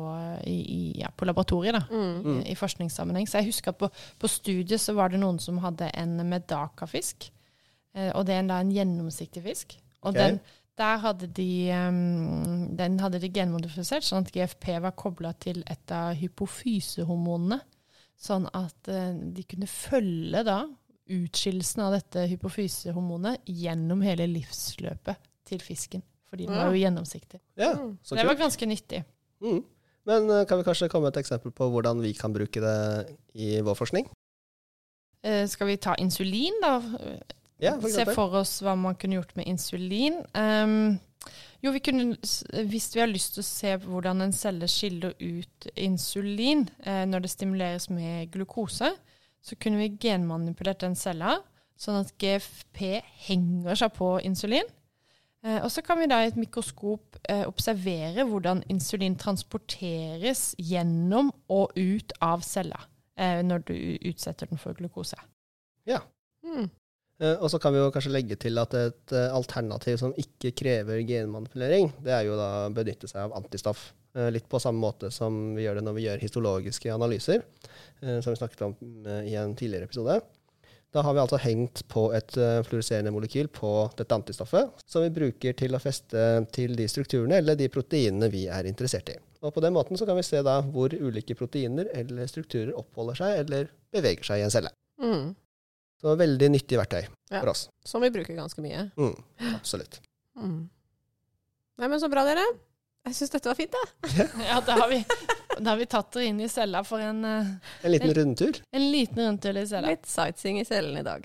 i, 0.47 0.93
ja, 1.01 1.09
på 1.17 1.25
laboratoriet, 1.29 1.75
da, 1.75 1.83
Mm. 1.91 2.41
i, 2.43 2.53
i 2.53 2.55
forskningssammenheng. 2.59 3.29
Så 3.29 3.39
jeg 3.39 3.47
husker 3.53 3.69
at 3.75 3.79
på, 3.79 3.89
på 4.19 4.29
studiet 4.29 4.81
så 4.81 4.93
var 4.95 5.09
det 5.13 5.21
noen 5.21 5.39
som 5.39 5.59
hadde 5.63 5.91
en 5.95 6.17
medaka-fisk, 6.29 7.31
eh, 7.95 8.11
og 8.15 8.27
det 8.27 8.35
er 8.35 8.41
en, 8.45 8.49
da 8.49 8.61
en 8.61 8.73
gjennomsiktig 8.75 9.43
fisk. 9.43 9.77
Og 10.03 10.11
okay. 10.15 10.21
den, 10.37 10.41
der 10.79 10.99
hadde 11.03 11.27
de, 11.35 11.51
um, 11.89 12.77
den 12.79 12.99
hadde 13.03 13.19
de 13.23 13.31
genmodifisert, 13.35 14.05
sånn 14.07 14.27
at 14.27 14.33
GFP 14.35 14.77
var 14.81 14.93
kobla 14.99 15.33
til 15.43 15.65
et 15.67 15.91
av 15.91 16.15
hypofysehormonene. 16.19 17.61
Sånn 18.19 18.49
at 18.55 18.89
eh, 18.91 19.13
de 19.15 19.43
kunne 19.47 19.67
følge 19.71 20.43
da 20.47 20.61
utskillelsen 21.09 21.83
av 21.87 21.95
dette 21.95 22.27
hypofysehormonet 22.33 23.47
gjennom 23.49 24.03
hele 24.05 24.27
livsløpet 24.31 25.17
til 25.49 25.63
fisken. 25.65 26.03
Fordi 26.29 26.45
den 26.47 26.59
var 26.59 26.75
jo 26.75 26.83
gjennomsiktig. 26.83 27.39
Ja, 27.57 27.71
Mm. 27.79 27.95
så 28.03 28.17
det 28.19 28.27
var 28.27 28.35
ganske 28.37 28.67
nyttig. 28.67 29.05
Mm. 29.45 29.65
Men 30.09 30.31
eh, 30.33 30.45
kan 30.49 30.61
vi 30.61 30.67
kanskje 30.67 30.89
komme 30.93 31.09
med 31.09 31.17
et 31.17 31.23
eksempel 31.25 31.53
på 31.55 31.69
hvordan 31.73 32.01
vi 32.05 32.15
kan 32.17 32.33
bruke 32.35 32.63
det 32.63 32.79
i 33.35 33.59
vår 33.65 33.77
forskning? 33.79 34.09
Eh, 35.23 35.45
skal 35.51 35.69
vi 35.71 35.77
ta 35.77 35.97
insulin, 36.01 36.57
da? 36.63 36.79
Ja, 37.59 37.75
for 37.81 37.91
Se 37.91 38.07
for 38.15 38.39
oss 38.39 38.61
hva 38.63 38.77
man 38.79 38.97
kunne 38.99 39.19
gjort 39.19 39.35
med 39.37 39.49
insulin. 39.51 40.21
Um, 40.39 40.99
jo, 41.65 41.73
vi 41.75 41.83
kunne, 41.83 42.15
hvis 42.71 42.93
vi 42.95 43.03
har 43.03 43.11
lyst 43.11 43.35
til 43.35 43.43
å 43.43 43.49
se 43.49 43.75
hvordan 43.83 44.23
en 44.23 44.35
celle 44.35 44.69
skiller 44.71 45.17
ut 45.19 45.69
insulin 45.75 46.69
eh, 46.87 47.03
når 47.11 47.25
det 47.25 47.33
stimuleres 47.33 47.89
med 47.91 48.31
glukose, 48.35 48.93
så 49.43 49.59
kunne 49.59 49.81
vi 49.83 49.97
genmanipulert 50.03 50.85
den 50.85 50.95
cella, 50.99 51.41
sånn 51.79 52.01
at 52.01 52.15
GFP 52.19 53.01
henger 53.27 53.79
seg 53.79 53.95
på 53.99 54.15
insulin. 54.27 54.71
Eh, 55.47 55.61
og 55.63 55.71
så 55.71 55.85
kan 55.87 56.01
vi 56.01 56.09
da 56.11 56.19
i 56.25 56.31
et 56.33 56.39
mikroskop 56.41 57.21
eh, 57.31 57.45
observere 57.47 58.25
hvordan 58.27 58.65
insulin 58.73 59.15
transporteres 59.19 60.51
gjennom 60.59 61.31
og 61.55 61.77
ut 61.79 62.15
av 62.25 62.43
cella 62.47 62.81
eh, 63.19 63.39
når 63.47 63.63
du 63.69 63.75
utsetter 64.11 64.51
den 64.51 64.59
for 64.59 64.75
glukose. 64.79 65.19
Mm. 66.49 66.69
Eh, 67.21 67.37
Og 67.43 67.51
så 67.51 67.59
kan 67.61 67.75
vi 67.75 67.81
jo 67.81 67.91
kanskje 67.93 68.13
legge 68.15 68.37
til 68.41 68.59
at 68.63 68.75
et 68.79 69.13
eh, 69.13 69.29
alternativ 69.35 69.99
som 70.01 70.15
ikke 70.17 70.53
krever 70.57 71.03
genmanipulering, 71.07 71.91
det 72.03 72.15
er 72.15 72.23
jo 72.29 72.37
da 72.39 72.47
å 72.67 72.73
benytte 72.75 73.11
seg 73.11 73.27
av 73.27 73.35
antistoff. 73.37 73.89
Eh, 74.17 74.31
Litt 74.33 74.47
på 74.49 74.61
samme 74.63 74.81
måte 74.81 75.11
som 75.15 75.55
vi 75.57 75.67
gjør 75.67 75.81
det 75.81 75.85
når 75.87 75.97
vi 75.99 76.07
gjør 76.07 76.23
histologiske 76.23 76.95
analyser, 76.95 77.43
eh, 78.01 78.21
som 78.23 78.33
vi 78.33 78.39
snakket 78.41 78.65
om 78.69 78.77
eh, 79.07 79.33
i 79.33 79.35
en 79.39 79.55
tidligere 79.59 79.91
episode. 79.91 80.21
Da 80.93 81.03
har 81.05 81.13
vi 81.15 81.21
altså 81.21 81.37
hengt 81.43 81.83
på 81.93 82.07
et 82.17 82.31
fluoriserende 82.33 82.65
fluoreserende 82.65 83.11
molekyl 83.13 83.49
på 83.53 83.71
dette 83.99 84.15
antistoffet, 84.17 84.71
som 84.89 85.03
vi 85.05 85.11
bruker 85.13 85.53
til 85.59 85.77
å 85.77 85.81
feste 85.83 86.23
til 86.55 86.73
de 86.79 86.87
strukturene 86.89 87.37
eller 87.43 87.59
de 87.61 87.69
proteinene 87.69 88.31
vi 88.33 88.47
er 88.49 88.65
interessert 88.71 89.11
i. 89.13 89.19
Og 89.45 89.53
på 89.55 89.61
den 89.63 89.77
måten 89.77 90.01
så 90.01 90.07
kan 90.09 90.17
vi 90.17 90.25
se 90.27 90.41
da 90.43 90.63
hvor 90.65 90.95
ulike 90.97 91.37
proteiner 91.39 91.91
eller 91.95 92.31
strukturer 92.31 92.73
oppholder 92.79 93.21
seg 93.21 93.43
eller 93.45 93.69
beveger 93.93 94.25
seg 94.31 94.41
i 94.41 94.47
en 94.47 94.55
celle. 94.55 94.73
Mm. 95.03 95.35
Så 96.01 96.15
veldig 96.19 96.49
nyttig 96.55 96.79
verktøy 96.81 97.03
Ja. 97.05 97.41
for 97.43 97.53
oss. 97.53 97.69
Som 97.85 98.03
vi 98.03 98.11
bruker 98.15 98.35
ganske 98.39 98.63
mye. 98.65 98.89
Mm, 98.97 99.15
absolutt. 99.59 100.01
Mm. 100.39 100.71
Nei, 101.79 101.89
men 101.89 102.01
så 102.01 102.09
bra, 102.11 102.25
dere. 102.25 102.47
Jeg 103.09 103.17
syns 103.17 103.33
dette 103.33 103.49
var 103.49 103.57
fint, 103.59 103.73
da. 103.73 103.85
Ja, 104.45 104.59
da 104.65 104.75
har 104.83 104.89
vi, 104.93 104.99
da 105.59 105.71
har 105.73 105.79
vi 105.81 105.87
tatt 105.91 106.11
dere 106.15 106.29
inn 106.29 106.41
i 106.45 106.49
cella 106.53 106.83
for 106.85 107.01
en, 107.03 107.23
eh, 107.25 107.47
En 107.89 107.93
liten 107.95 108.13
rundtur. 108.19 108.61
en 108.77 108.85
liten 108.93 109.23
rundtur 109.25 109.57
i 109.57 109.65
cella. 109.71 109.95
Litt 109.95 110.07
sightseeing 110.09 110.61
i 110.61 110.67
cellen 110.69 110.99
i 111.01 111.05
dag. 111.07 111.25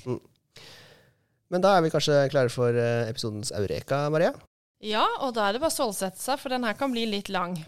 Men 1.52 1.62
da 1.62 1.76
er 1.78 1.84
vi 1.86 1.91
kanskje 1.93 2.22
klare 2.34 2.50
for 2.50 2.74
eh, 2.74 3.10
episodens 3.12 3.52
eureka, 3.54 4.06
Maria? 4.13 4.32
Ja, 4.84 5.04
og 5.24 5.36
da 5.36 5.48
er 5.50 5.54
det 5.56 5.62
bare 5.63 5.72
å 5.72 5.76
stålsette 5.78 6.19
seg, 6.19 6.39
for 6.41 6.50
den 6.52 6.63
her 6.67 6.74
kan 6.80 6.91
bli 6.91 7.06
litt 7.08 7.30
lang. 7.32 7.54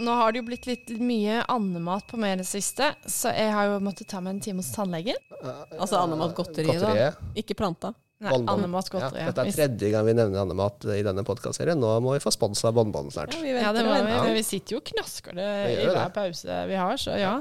Nå 0.00 0.12
har 0.16 0.32
det 0.32 0.40
jo 0.40 0.46
blitt 0.46 0.66
litt 0.68 0.88
mye 1.02 1.42
andemat 1.52 2.06
på 2.08 2.16
meg 2.20 2.32
i 2.32 2.40
det 2.40 2.46
siste, 2.48 2.92
så 3.04 3.32
jeg 3.36 3.50
har 3.52 3.66
jo 3.68 3.80
måttet 3.84 4.08
ta 4.08 4.20
meg 4.24 4.36
en 4.36 4.40
time 4.44 4.62
hos 4.62 4.70
tannlegen. 4.72 5.18
Altså 5.76 5.98
andemat 6.00 6.32
godteri, 6.38 6.76
da. 6.80 7.10
Ikke 7.36 7.56
planta. 7.58 7.90
Godteri. 8.20 9.22
Ja, 9.22 9.30
dette 9.30 9.44
er 9.46 9.54
tredje 9.54 9.88
gang 9.94 10.04
vi 10.04 10.12
nevner 10.12 10.42
andemat 10.42 10.84
i 10.92 11.00
denne 11.06 11.22
podkastserien. 11.24 11.80
Nå 11.80 11.94
må 12.04 12.12
vi 12.12 12.20
få 12.20 12.32
spons 12.34 12.60
av 12.68 12.76
snart. 12.76 13.32
Ja, 13.32 13.40
vi 13.40 13.54
Ja, 13.54 13.72
det 13.72 13.84
må 13.86 13.94
vi, 13.96 14.02
men 14.04 14.34
vi 14.36 14.42
sitter 14.44 14.76
jo 14.76 14.80
og 14.82 14.90
knasker 14.90 15.38
det 15.38 15.46
i 15.70 15.86
hver 15.86 15.94
det. 15.94 16.12
pause 16.18 16.58
vi 16.68 16.76
har, 16.76 16.96
så 17.00 17.16
ja. 17.16 17.32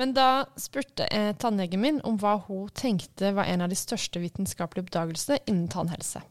Men 0.00 0.14
da 0.16 0.46
spurte 0.56 1.04
eh, 1.12 1.34
tannlegen 1.36 1.80
min 1.80 2.00
om 2.08 2.16
hva 2.16 2.38
hun 2.46 2.70
tenkte 2.72 3.34
var 3.36 3.44
en 3.52 3.60
av 3.66 3.68
de 3.68 3.76
største 3.76 4.22
vitenskapelige 4.22 4.86
oppdagelsene 4.86 5.42
innen 5.46 5.68
tannhelse. 5.68 6.24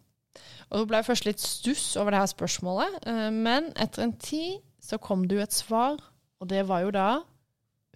Og 0.71 0.81
Hun 0.81 0.89
ble 0.89 1.03
først 1.05 1.25
litt 1.29 1.39
stuss 1.39 1.95
over 2.01 2.11
det 2.11 2.23
her 2.23 2.33
spørsmålet, 2.33 2.97
eh, 3.05 3.29
men 3.31 3.71
etter 3.77 4.07
en 4.07 4.17
tid 4.17 4.59
så 4.81 4.97
kom 4.97 5.27
det 5.27 5.37
jo 5.37 5.45
et 5.45 5.53
svar, 5.53 6.01
og 6.41 6.49
det 6.49 6.65
var 6.67 6.81
jo 6.81 6.91
da 6.95 7.09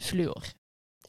fluor. 0.01 0.53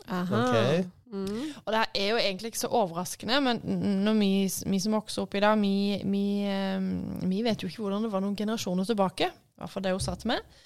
Aha. 0.08 0.42
Ok. 0.42 0.90
Mm. 1.12 1.50
Og 1.62 1.72
det 1.74 1.82
er 2.00 2.06
jo 2.08 2.20
egentlig 2.20 2.52
ikke 2.52 2.62
så 2.62 2.72
overraskende, 2.72 3.40
men 3.44 3.60
når 4.04 4.16
vi, 4.18 4.30
vi 4.72 4.80
som 4.80 4.96
vokser 4.96 5.26
opp 5.26 5.36
i 5.36 5.42
dag, 5.44 5.58
vi, 5.60 5.74
vi, 6.08 6.26
eh, 6.48 6.86
vi 7.28 7.42
vet 7.44 7.62
jo 7.62 7.68
ikke 7.68 7.84
hvordan 7.84 8.06
det 8.06 8.12
var 8.14 8.24
noen 8.24 8.38
generasjoner 8.38 8.88
tilbake. 8.88 9.28
I 9.28 9.60
hvert 9.62 9.74
fall 9.74 9.84
det 9.84 9.92
hun 9.92 10.02
sa 10.02 10.16
til 10.18 10.32
meg. 10.32 10.56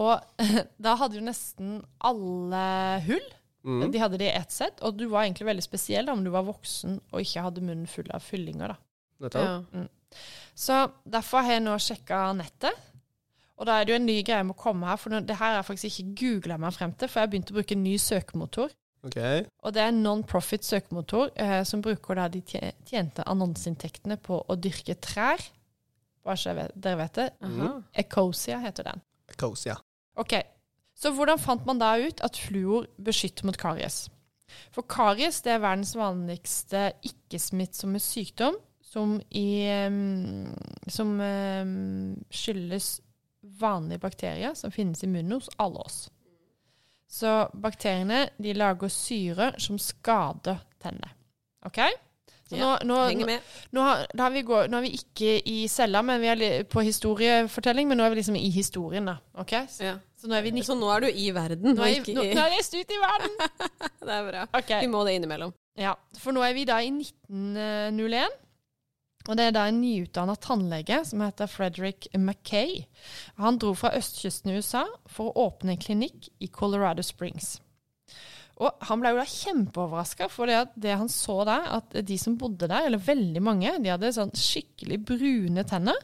Og 0.00 0.40
da 0.84 0.96
hadde 1.02 1.20
jo 1.20 1.26
nesten 1.28 1.78
alle 2.10 2.64
hull 3.08 3.28
Mm. 3.60 3.90
De 3.92 3.98
hadde 4.00 4.16
det 4.16 4.30
i 4.30 4.36
ett 4.36 4.52
sett, 4.52 4.78
og 4.80 4.96
du 4.96 5.06
var 5.10 5.26
egentlig 5.26 5.44
veldig 5.50 5.64
spesiell 5.64 6.06
da, 6.08 6.14
om 6.16 6.22
du 6.24 6.30
var 6.32 6.46
voksen 6.46 6.96
og 7.12 7.20
ikke 7.20 7.42
hadde 7.44 7.64
munnen 7.64 7.90
full 7.90 8.08
av 8.14 8.24
fyllinger. 8.24 8.72
da. 8.72 8.78
Ja. 9.34 9.82
Så 10.56 10.78
derfor 11.04 11.44
har 11.44 11.58
jeg 11.58 11.64
nå 11.66 11.76
sjekka 11.80 12.22
nettet. 12.36 12.86
Og 13.60 13.68
da 13.68 13.76
er 13.76 13.84
det 13.84 13.92
jo 13.92 13.98
en 14.00 14.06
ny 14.08 14.16
greie 14.24 14.44
med 14.48 14.56
å 14.56 14.62
komme 14.62 14.88
her, 14.88 14.96
for 14.96 15.12
det 15.12 15.36
her 15.36 15.50
har 15.50 15.58
jeg 15.58 15.68
faktisk 15.68 16.00
ikke 16.00 16.14
googla 16.22 16.56
meg 16.62 16.72
frem 16.72 16.94
til, 16.96 17.10
for 17.10 17.20
jeg 17.20 17.28
har 17.28 17.32
begynt 17.34 17.52
å 17.52 17.56
bruke 17.58 17.76
en 17.76 17.84
ny 17.84 17.98
søkemotor. 18.00 18.72
Ok. 19.06 19.16
Og 19.64 19.72
det 19.72 19.82
er 19.82 19.92
en 19.92 20.02
non-profit 20.04 20.66
søkemotor 20.66 21.30
eh, 21.40 21.62
som 21.64 21.80
bruker 21.84 22.18
da 22.18 22.26
de 22.28 22.42
tjente 22.44 23.24
annonseinntektene 23.24 24.18
på 24.20 24.42
å 24.44 24.56
dyrke 24.60 24.96
trær. 25.00 25.40
Bare 26.26 26.36
så 26.36 26.52
vet, 26.56 26.74
dere 26.76 27.00
vet 27.00 27.16
det. 27.16 27.28
Aha. 27.48 27.70
Ecosia 28.02 28.60
heter 28.60 28.90
den. 28.90 29.04
Ecosia. 29.32 29.78
Ok, 30.20 30.34
Så 31.00 31.14
hvordan 31.16 31.38
fant 31.40 31.64
man 31.64 31.78
da 31.80 31.94
ut 31.96 32.20
at 32.20 32.36
fluor 32.36 32.84
beskytter 33.00 33.46
mot 33.48 33.56
karies? 33.56 34.10
For 34.74 34.84
karies 34.84 35.38
det 35.46 35.54
er 35.54 35.62
verdens 35.62 35.94
vanligste 35.96 36.90
ikke-smittsomme 37.06 38.02
sykdom 38.02 38.58
som, 38.84 39.14
i, 39.30 39.64
um, 39.86 40.50
som 40.90 41.14
um, 41.16 42.18
skyldes 42.28 42.98
vanlige 43.40 44.02
bakterier 44.02 44.52
som 44.58 44.74
finnes 44.74 45.00
i 45.06 45.08
munnen 45.08 45.38
hos 45.38 45.48
alle 45.62 45.80
oss. 45.86 46.02
Så 47.10 47.30
bakteriene 47.58 48.28
de 48.38 48.52
lager 48.54 48.88
syre 48.94 49.50
som 49.58 49.78
skader 49.82 50.60
tennene. 50.82 51.10
OK? 51.66 51.80
Så 52.50 52.56
Ja, 52.58 52.76
nå, 52.82 52.96
nå, 53.14 53.26
med. 53.26 53.42
nå 53.74 53.82
har, 53.86 54.06
har 54.18 54.30
vi 54.34 54.40
gå, 54.42 54.56
nå 54.70 54.78
er 54.80 54.82
vi 54.82 54.90
ikke 54.98 55.36
i 55.46 55.56
cella, 55.70 56.00
men 56.02 56.18
vi 56.22 56.26
er 56.32 56.64
på 56.70 56.82
historiefortelling, 56.82 57.86
men 57.90 57.98
nå 58.00 58.06
er 58.06 58.10
vi 58.10 58.18
liksom 58.18 58.38
i 58.38 58.48
historien, 58.50 59.06
da. 59.06 59.16
Ok? 59.38 59.54
Så, 59.70 59.84
Ja. 59.86 59.92
så 60.18 60.26
nå 60.30 60.34
er 60.38 60.42
vi 60.42 60.62
Så 60.66 60.74
nå 60.78 60.88
er 60.90 61.00
du 61.00 61.06
i 61.10 61.30
verden, 61.30 61.74
Nå 61.76 61.82
er, 61.86 62.00
nå, 62.14 62.22
nå 62.22 62.42
er 62.42 62.56
jeg 62.56 62.66
ute 62.74 62.94
i 62.94 63.02
verden! 63.02 63.36
Det 64.06 64.14
er 64.16 64.30
bra. 64.30 64.46
Okay. 64.58 64.80
Vi 64.80 64.90
må 64.90 65.04
det 65.06 65.14
innimellom. 65.20 65.52
ja. 65.78 65.94
For 66.18 66.32
nå 66.34 66.42
er 66.42 66.54
vi 66.54 66.64
da 66.64 66.78
i 66.82 66.90
1901. 66.90 68.34
Og 69.30 69.38
det 69.38 69.46
er 69.46 69.54
da 69.54 69.68
en 69.70 69.78
nyutdanna 69.78 70.34
tannlege 70.42 71.04
som 71.06 71.22
heter 71.22 71.50
Frederick 71.50 72.08
Mackay. 72.18 72.80
Han 73.38 73.60
dro 73.62 73.76
fra 73.78 73.92
østkysten 73.94 74.50
i 74.50 74.58
USA 74.58 74.82
for 75.06 75.30
å 75.30 75.46
åpne 75.46 75.76
en 75.76 75.82
klinikk 75.82 76.32
i 76.42 76.50
Colorado 76.50 77.04
Springs. 77.06 77.60
Og 78.60 78.82
han 78.90 79.00
ble 79.00 79.14
jo 79.14 79.20
da 79.22 79.28
kjempeoverraska, 79.30 80.26
for 80.28 80.50
det, 80.50 80.58
det 80.76 80.98
han 80.98 81.08
så 81.08 81.38
der, 81.48 81.68
at 81.78 81.94
de 82.04 82.18
som 82.20 82.36
bodde 82.40 82.68
der, 82.68 82.90
eller 82.90 83.00
veldig 83.00 83.40
mange, 83.44 83.72
de 83.80 83.92
hadde 83.92 84.10
sånn 84.12 84.34
skikkelig 84.36 84.98
brune 85.08 85.64
tenner. 85.68 85.96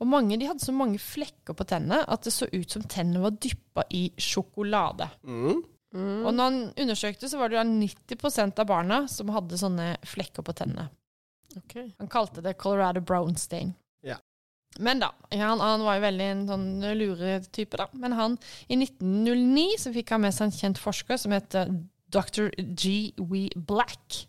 Og 0.00 0.08
mange 0.08 0.38
de 0.40 0.48
hadde 0.48 0.64
så 0.64 0.72
mange 0.72 1.02
flekker 1.02 1.58
på 1.58 1.66
tennene 1.68 2.00
at 2.08 2.24
det 2.24 2.32
så 2.32 2.48
ut 2.48 2.72
som 2.72 2.86
tennene 2.86 3.26
var 3.26 3.36
dyppa 3.36 3.84
i 3.92 4.06
sjokolade. 4.16 5.10
Mm. 5.26 5.60
Og 5.92 6.30
når 6.32 6.42
han 6.46 6.60
undersøkte, 6.80 7.28
så 7.28 7.36
var 7.36 7.52
det 7.52 7.58
da 7.60 7.66
90% 7.68 8.62
av 8.62 8.70
barna 8.70 9.02
som 9.12 9.34
hadde 9.34 9.60
sånne 9.60 9.92
flekker 10.08 10.46
på 10.46 10.54
tennene. 10.56 10.88
Han 11.98 12.10
kalte 12.10 12.44
det 12.44 12.56
Colorado 12.60 13.00
Brown 13.00 13.36
Stain. 13.36 13.74
Ja. 14.06 14.18
Men 14.78 15.02
da, 15.02 15.12
han, 15.30 15.60
han 15.60 15.84
var 15.84 15.98
jo 15.98 16.04
veldig 16.06 16.28
en 16.32 16.44
sånn 16.48 16.66
luretype, 16.96 17.80
da. 17.80 17.88
Men 17.92 18.16
han, 18.16 18.36
i 18.68 18.78
1909 18.80 19.80
så 19.84 19.92
fikk 19.94 20.14
han 20.14 20.24
med 20.24 20.36
seg 20.36 20.48
en 20.48 20.58
kjent 20.58 20.80
forsker 20.80 21.20
som 21.20 21.34
heter 21.36 21.72
Dr. 22.12 22.50
G. 22.58 23.12
W. 23.20 23.48
Black. 23.56 24.24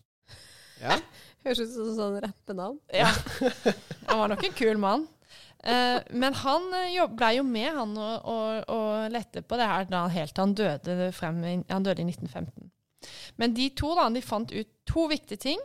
Ja. 0.84 1.00
Høres 1.44 1.64
ut 1.64 1.74
som 1.76 1.92
sånn 1.98 2.22
rappenavn. 2.24 2.80
Ja. 2.96 3.10
Han 4.08 4.22
var 4.22 4.32
nok 4.32 4.46
en 4.48 4.56
kul 4.56 4.80
mann. 4.80 5.08
Eh, 5.64 6.00
men 6.12 6.36
han 6.36 6.66
blei 6.72 7.06
ble 7.08 7.30
jo 7.38 7.44
med 7.48 7.70
han 7.72 7.92
og, 7.96 8.26
og, 8.28 8.66
og 8.72 9.12
lette 9.14 9.44
på 9.48 9.56
det 9.56 9.68
her 9.70 9.86
da, 9.88 10.02
helt 10.12 10.34
til 10.36 10.44
han 10.44 10.56
døde, 10.60 11.08
frem, 11.16 11.40
han 11.70 11.86
døde 11.86 12.04
i 12.04 12.08
1915. 12.10 12.68
Men 13.40 13.56
de 13.56 13.70
to 13.76 13.94
da, 13.96 14.10
de 14.12 14.24
fant 14.24 14.52
ut 14.52 14.70
to 14.90 15.08
viktige 15.12 15.40
ting. 15.46 15.64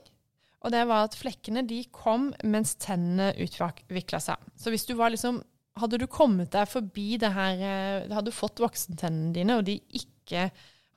Og 0.66 0.74
det 0.74 0.82
var 0.90 1.06
at 1.06 1.16
flekkene 1.18 1.62
de 1.68 1.82
kom 1.94 2.32
mens 2.46 2.74
tennene 2.82 3.30
utvikla 3.38 4.20
seg. 4.22 4.48
Så 4.58 4.72
hvis 4.74 4.88
du 4.88 4.96
var 4.98 5.14
liksom 5.14 5.42
Hadde 5.78 6.00
du 6.02 6.08
kommet 6.10 6.50
deg 6.50 6.66
forbi 6.66 7.20
det 7.22 7.28
her 7.30 7.60
eh, 7.62 8.08
Hadde 8.10 8.32
du 8.32 8.34
fått 8.34 8.58
voksentennene 8.58 9.30
dine, 9.36 9.60
og 9.60 9.68
de 9.68 9.76
ikke 9.94 10.48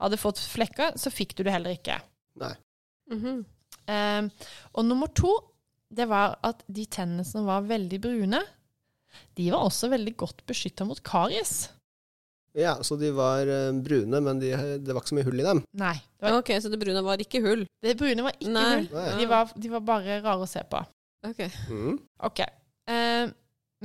hadde 0.02 0.18
fått 0.18 0.40
flekker, 0.42 0.96
så 0.98 1.12
fikk 1.14 1.36
du 1.38 1.44
det 1.46 1.54
heller 1.54 1.76
ikke. 1.78 2.00
Nei. 2.42 2.56
Mhm. 3.14 3.44
Eh, 3.92 4.48
og 4.74 4.88
nummer 4.88 5.12
to, 5.14 5.36
det 5.94 6.08
var 6.10 6.40
at 6.48 6.64
de 6.66 6.88
tennene 6.90 7.26
som 7.28 7.46
var 7.46 7.68
veldig 7.70 8.00
brune, 8.02 8.42
de 9.38 9.52
var 9.54 9.68
også 9.68 9.92
veldig 9.92 10.16
godt 10.18 10.42
beskytta 10.50 10.88
mot 10.90 11.04
karies. 11.06 11.68
Ja, 12.58 12.76
så 12.84 12.98
de 13.00 13.12
var 13.16 13.48
eh, 13.48 13.70
brune, 13.84 14.20
men 14.24 14.40
de, 14.42 14.52
det 14.84 14.92
var 14.92 15.02
ikke 15.02 15.14
så 15.14 15.18
mye 15.20 15.28
hull 15.28 15.40
i 15.40 15.46
dem. 15.48 15.62
Nei. 15.80 15.94
Det, 16.20 16.26
var, 16.26 16.40
Ok, 16.42 16.52
så 16.64 16.72
det 16.72 16.82
brune 16.82 17.04
var 17.06 17.24
ikke 17.24 17.44
hull. 17.46 17.64
det 17.84 17.96
brune 18.00 18.26
var 18.26 18.36
ikke 18.40 18.56
Nei. 18.56 18.66
hull. 18.74 18.90
Nei. 18.96 19.06
De 19.22 19.30
var, 19.32 19.54
de 19.56 19.72
var 19.72 19.86
bare 19.88 20.20
rare 20.26 20.44
å 20.44 20.50
se 20.50 20.64
på. 20.68 20.82
Ok. 21.28 21.46
Mm. 21.70 21.96
Ok. 22.28 22.44
Uh, 22.92 23.32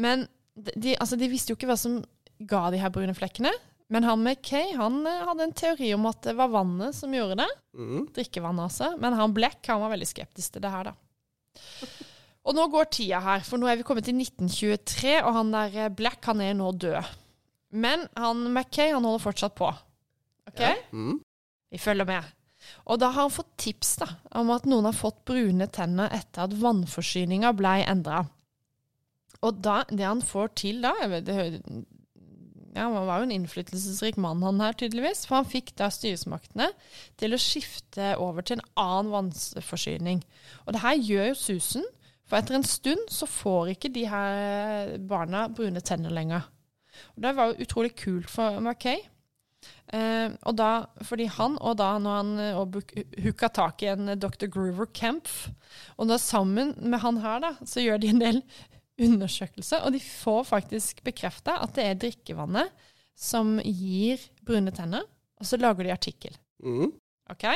men 0.01 0.27
de, 0.57 0.97
altså, 0.97 1.19
de 1.21 1.31
visste 1.31 1.53
jo 1.53 1.59
ikke 1.59 1.69
hva 1.71 1.79
som 1.79 2.01
ga 2.49 2.67
de 2.73 2.81
her 2.81 2.93
brune 2.93 3.15
flekkene. 3.17 3.53
Men 3.93 4.03
han 4.03 4.19
McKay 4.19 4.73
han 4.75 4.99
eh, 5.07 5.23
hadde 5.29 5.45
en 5.47 5.55
teori 5.55 5.93
om 5.95 6.09
at 6.11 6.25
det 6.27 6.35
var 6.35 6.51
vannet 6.51 6.97
som 6.97 7.13
gjorde 7.15 7.39
det. 7.39 7.49
Mm. 7.79 8.09
Drikkevannet, 8.17 8.67
altså. 8.67 8.91
Men 8.99 9.15
han 9.15 9.35
Black 9.37 9.63
han 9.71 9.83
var 9.85 9.93
veldig 9.95 10.09
skeptisk 10.11 10.57
til 10.57 10.65
det 10.65 10.73
her, 10.73 10.91
da. 10.91 10.97
Og 12.47 12.55
nå 12.55 12.67
går 12.71 12.91
tida 12.95 13.21
her, 13.23 13.45
for 13.47 13.59
nå 13.59 13.71
er 13.71 13.79
vi 13.79 13.87
kommet 13.87 14.07
til 14.07 14.19
1923, 14.19 15.15
og 15.23 15.33
han 15.39 15.55
der 15.55 15.95
Black 15.95 16.27
han 16.27 16.43
er 16.43 16.59
nå 16.59 16.73
død. 16.75 17.15
Men 17.75 18.07
han 18.15 18.45
Mackay 18.55 18.93
han 18.93 19.05
holder 19.05 19.25
fortsatt 19.25 19.57
på. 19.59 19.71
Ok? 20.49 20.61
Ja. 20.63 20.75
Mm. 20.93 21.21
Vi 21.71 21.81
følger 21.83 22.09
med. 22.09 22.33
Og 22.87 22.99
da 23.03 23.11
har 23.13 23.27
han 23.27 23.35
fått 23.35 23.53
tips 23.61 23.97
da, 24.03 24.09
om 24.39 24.51
at 24.55 24.67
noen 24.69 24.89
har 24.89 24.97
fått 24.97 25.25
brune 25.29 25.69
tenner 25.75 26.11
etter 26.15 26.47
at 26.47 26.57
vannforsyninga 26.57 27.53
ble 27.59 27.75
endra. 27.87 28.25
Og 29.45 29.61
da, 29.63 29.83
det 29.91 30.07
han 30.07 30.25
får 30.25 30.55
til 30.59 30.81
da 30.83 30.95
jeg 31.03 31.13
vet, 31.13 31.27
det, 31.29 31.85
ja, 32.77 32.87
Han 32.89 33.07
var 33.09 33.21
jo 33.21 33.27
en 33.29 33.35
innflytelsesrik 33.35 34.19
mann, 34.21 34.43
han 34.45 34.61
her, 34.61 34.75
tydeligvis. 34.77 35.25
For 35.29 35.41
han 35.41 35.49
fikk 35.49 35.73
da 35.79 35.89
styresmaktene 35.93 36.71
til 37.21 37.33
å 37.33 37.41
skifte 37.41 38.15
over 38.21 38.45
til 38.45 38.59
en 38.59 38.67
annen 38.81 39.13
vannforsyning. 39.15 40.21
Og 40.67 40.77
det 40.77 40.83
her 40.85 40.99
gjør 41.01 41.31
jo 41.31 41.39
susen, 41.41 41.87
for 42.27 42.41
etter 42.41 42.59
en 42.59 42.67
stund 42.67 43.09
så 43.13 43.29
får 43.31 43.77
ikke 43.77 43.93
de 43.95 44.05
her 44.11 44.97
barna 45.09 45.47
brune 45.49 45.81
tenner 45.81 46.13
lenger. 46.13 46.49
Og 47.17 47.25
det 47.25 47.35
var 47.37 47.51
jo 47.51 47.67
utrolig 47.67 47.93
kult 47.99 48.31
for 48.33 48.61
Mackay. 48.65 49.05
Eh, 49.95 50.33
og 50.47 50.57
da, 50.59 50.71
fordi 51.07 51.29
han, 51.31 51.57
og 51.63 51.77
da 51.79 51.93
når 52.03 52.17
han 52.19 52.33
eh, 52.43 52.59
og 52.59 52.81
hooka 53.23 53.51
tak 53.55 53.85
i 53.85 53.91
en 53.93 54.11
eh, 54.13 54.19
Dr. 54.19 54.49
Groover 54.53 54.89
Kempf, 54.95 55.49
og 55.97 56.11
da 56.11 56.19
sammen 56.23 56.75
med 56.83 57.03
han 57.03 57.21
her, 57.23 57.41
da, 57.43 57.53
så 57.67 57.85
gjør 57.85 58.03
de 58.03 58.11
en 58.13 58.23
del 58.23 58.43
undersøkelser, 59.07 59.85
og 59.85 59.95
de 59.95 60.03
får 60.03 60.43
faktisk 60.51 61.03
bekrefta 61.07 61.59
at 61.63 61.75
det 61.77 61.87
er 61.87 62.03
drikkevannet 62.03 62.87
som 63.17 63.57
gir 63.63 64.21
brune 64.47 64.75
tenner, 64.75 65.07
og 65.37 65.49
så 65.49 65.59
lager 65.61 65.87
de 65.87 65.95
artikkel. 65.95 66.37
Mm. 66.65 66.93
OK? 67.33 67.47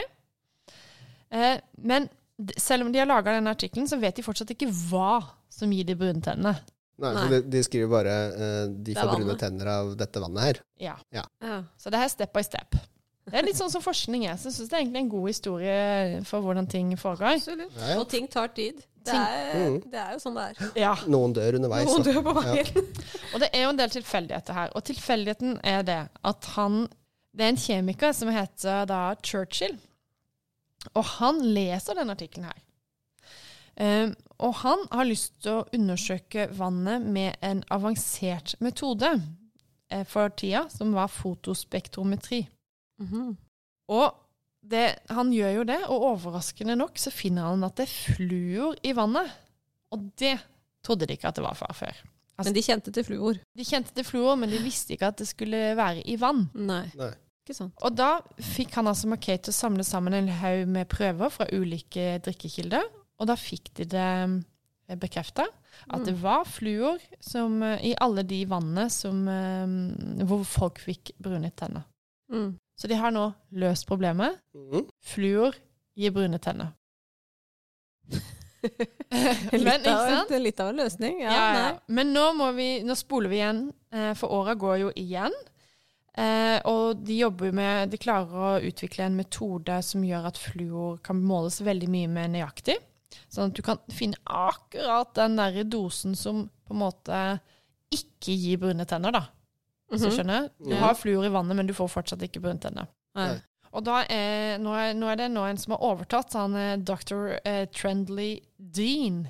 Eh, 1.31 1.57
men 1.83 2.09
selv 2.57 2.87
om 2.87 2.93
de 2.93 3.01
har 3.01 3.09
laga 3.09 3.35
denne 3.37 3.53
artikkelen, 3.53 3.89
så 3.89 3.99
vet 4.01 4.17
de 4.17 4.25
fortsatt 4.25 4.55
ikke 4.55 4.71
hva 4.89 5.19
som 5.53 5.73
gir 5.75 5.89
de 5.89 5.99
brune 5.99 6.23
tennene. 6.25 6.55
Nei, 7.01 7.13
Nei. 7.17 7.23
Så 7.23 7.29
de, 7.33 7.41
de 7.57 7.63
skriver 7.67 7.91
bare 7.93 8.15
uh, 8.37 8.65
de 8.87 8.95
får 8.99 9.13
brune 9.17 9.37
tenner 9.41 9.71
av 9.73 9.93
dette 10.01 10.21
vannet 10.23 10.43
her. 10.47 10.63
Ja. 10.81 10.97
Ja. 11.17 11.25
Så 11.81 11.91
det 11.93 11.99
her 12.03 12.09
er 12.11 12.13
step 12.13 12.33
by 12.37 12.43
step. 12.47 12.77
Det 13.31 13.39
er 13.39 13.45
litt 13.47 13.59
sånn 13.59 13.71
som 13.71 13.83
forskning 13.85 14.25
er. 14.27 14.39
Så 14.41 14.49
jeg 14.51 14.57
syns 14.57 14.71
det 14.73 14.77
er 14.79 14.83
egentlig 14.85 15.03
en 15.05 15.11
god 15.13 15.27
historie 15.31 16.23
for 16.27 16.43
hvordan 16.43 16.67
ting 16.71 16.89
foregår. 16.99 17.37
Absolutt. 17.37 17.77
Ja, 17.79 17.91
ja. 17.93 17.99
Og 18.01 18.09
ting 18.11 18.27
tar 18.33 18.49
tid. 18.57 18.81
Det 19.07 19.15
er, 19.17 19.53
Mhm. 19.57 19.77
det 19.93 20.01
er 20.01 20.13
jo 20.13 20.19
sånn 20.21 20.35
det 20.37 20.47
er. 20.49 20.73
Ja. 20.77 20.95
Noen 21.09 21.33
dør 21.37 21.57
underveis. 21.57 21.87
Noen 21.89 22.03
dør 22.05 22.19
på 22.27 22.35
veien. 22.37 22.67
Og 23.35 23.41
det 23.41 23.49
er 23.55 23.63
jo 23.63 23.69
en 23.71 23.79
del 23.79 23.93
tilfeldigheter 23.95 24.53
her. 24.59 24.73
Og 24.77 24.85
tilfeldigheten 24.85 25.55
er 25.65 25.83
det 25.87 26.01
at 26.25 26.45
han 26.57 26.83
Det 27.33 27.45
er 27.47 27.53
en 27.53 27.57
kjemiker 27.63 28.13
som 28.13 28.29
heter 28.35 28.87
da 28.91 29.15
Churchill. 29.23 29.77
Og 30.97 31.05
han 31.21 31.39
leser 31.55 31.95
denne 31.95 32.17
artikkelen 32.17 32.49
her. 32.49 32.59
Um, 33.81 34.15
og 34.41 34.55
han 34.61 34.83
har 34.93 35.09
lyst 35.09 35.39
til 35.45 35.61
å 35.61 35.67
undersøke 35.77 36.49
vannet 36.57 37.05
med 37.05 37.37
en 37.45 37.63
avansert 37.73 38.55
metode 38.65 39.09
eh, 39.93 40.05
for 40.09 40.33
tida, 40.37 40.67
som 40.73 40.95
var 40.97 41.13
fotospektrometri. 41.13 42.47
Mhm. 43.01 43.37
Og 43.91 44.13
det, 44.71 45.01
han 45.11 45.33
gjør 45.35 45.55
jo 45.57 45.63
det, 45.67 45.79
og 45.89 46.05
overraskende 46.13 46.77
nok 46.79 47.01
så 47.01 47.11
finner 47.11 47.49
han 47.49 47.65
at 47.67 47.81
det 47.81 47.89
er 47.89 48.15
fluor 48.15 48.77
i 48.87 48.93
vannet. 48.95 49.33
Og 49.91 50.05
det 50.21 50.37
trodde 50.85 51.09
de 51.09 51.17
ikke 51.17 51.33
at 51.33 51.41
det 51.41 51.45
var 51.45 51.57
fra 51.59 51.73
før. 51.75 51.97
Men 52.41 52.57
de 52.57 52.63
kjente 52.65 52.93
til 52.95 53.05
fluor. 53.05 53.41
De 53.57 53.67
kjente 53.67 53.93
til 53.97 54.07
fluor, 54.07 54.37
men 54.41 54.53
de 54.53 54.61
visste 54.63 54.95
ikke 54.95 55.11
at 55.11 55.19
det 55.21 55.27
skulle 55.29 55.75
være 55.77 56.05
i 56.09 56.17
vann. 56.21 56.47
Nei, 56.55 56.87
Nei. 56.97 57.11
ikke 57.45 57.57
sant. 57.57 57.75
Og 57.85 57.97
da 57.99 58.13
fikk 58.53 58.79
han 58.79 58.89
altså 58.89 59.11
Mackay 59.11 59.41
til 59.43 59.53
å 59.53 59.59
samle 59.59 59.85
sammen 59.85 60.17
en 60.17 60.31
haug 60.41 60.71
med 60.71 60.89
prøver 60.93 61.35
fra 61.35 61.49
ulike 61.53 62.15
drikkekilder, 62.25 62.87
og 63.21 63.29
da 63.29 63.37
fikk 63.39 63.71
de 63.79 63.87
det 63.93 64.99
bekrefta 64.99 65.45
at 65.95 66.03
det 66.05 66.17
var 66.19 66.45
fluor 66.49 66.99
som, 67.23 67.63
eh, 67.63 67.91
i 67.91 67.95
alle 68.03 68.25
de 68.27 68.43
vannene 68.51 68.89
som, 68.91 69.23
eh, 69.29 70.25
hvor 70.27 70.43
folk 70.45 70.81
fikk 70.83 71.13
brune 71.23 71.51
tenner. 71.57 71.87
Mm. 72.33 72.59
Så 72.77 72.89
de 72.89 72.99
har 72.99 73.13
nå 73.15 73.33
løst 73.53 73.87
problemet. 73.87 74.39
Mm. 74.55 74.89
Fluor 75.01 75.55
gir 75.97 76.11
brune 76.11 76.39
tenner. 76.43 76.73
Men, 79.11 79.63
Litt 79.65 79.87
ikke 79.87 79.95
av, 79.95 80.35
litt 80.43 80.61
av 80.61 80.69
en 80.73 80.83
løsning. 80.83 81.23
Ja, 81.23 81.31
Ja, 81.33 81.53
ja. 81.57 81.79
Men 81.89 82.13
nå, 82.13 82.27
må 82.37 82.51
vi, 82.57 82.83
nå 82.85 82.97
spoler 82.99 83.33
vi 83.33 83.41
igjen, 83.41 83.63
eh, 83.93 84.13
for 84.19 84.33
åra 84.37 84.55
går 84.59 84.77
jo 84.83 84.93
igjen. 85.01 85.33
Eh, 86.19 86.59
og 86.69 87.05
de 87.07 87.21
jobber 87.21 87.53
med 87.55 87.93
De 87.93 87.99
klarer 88.01 88.35
å 88.35 88.49
utvikle 88.67 89.05
en 89.07 89.15
metode 89.17 89.77
som 89.87 90.03
gjør 90.05 90.27
at 90.33 90.41
fluor 90.43 90.99
kan 91.07 91.21
måles 91.23 91.61
veldig 91.65 91.89
mye 91.89 92.11
mer 92.11 92.29
nøyaktig. 92.33 92.77
Sånn 93.31 93.51
at 93.51 93.55
du 93.59 93.63
kan 93.67 93.79
finne 93.91 94.17
akkurat 94.27 95.13
den 95.19 95.37
der 95.37 95.63
dosen 95.65 96.15
som 96.17 96.49
på 96.67 96.75
en 96.77 96.83
måte 96.85 97.21
ikke 97.91 98.35
gir 98.39 98.59
brune 98.63 98.87
tenner, 98.87 99.13
da. 99.13 99.25
Hvis 99.91 100.03
du 100.05 100.09
Mhm. 100.09 100.17
skjønner? 100.17 100.51
Du 100.63 100.75
har 100.77 100.95
fluor 100.95 101.25
i 101.27 101.29
vannet, 101.35 101.57
men 101.57 101.67
du 101.67 101.73
får 101.75 101.89
fortsatt 101.91 102.23
ikke 102.23 102.41
brune 102.41 102.61
tenner. 102.63 102.87
Nei. 103.19 103.41
Og 103.73 103.85
da 103.85 104.05
er, 104.09 104.59
nå, 104.59 104.73
er, 104.75 104.95
nå 104.95 105.07
er 105.11 105.17
det 105.17 105.31
nå 105.31 105.45
en 105.49 105.57
som 105.59 105.73
har 105.77 105.83
overtatt, 105.83 106.33
han 106.35 106.55
er 106.55 106.77
dr. 106.79 107.39
Eh, 107.45 107.67
Trendley 107.67 108.41
Dean. 108.59 109.29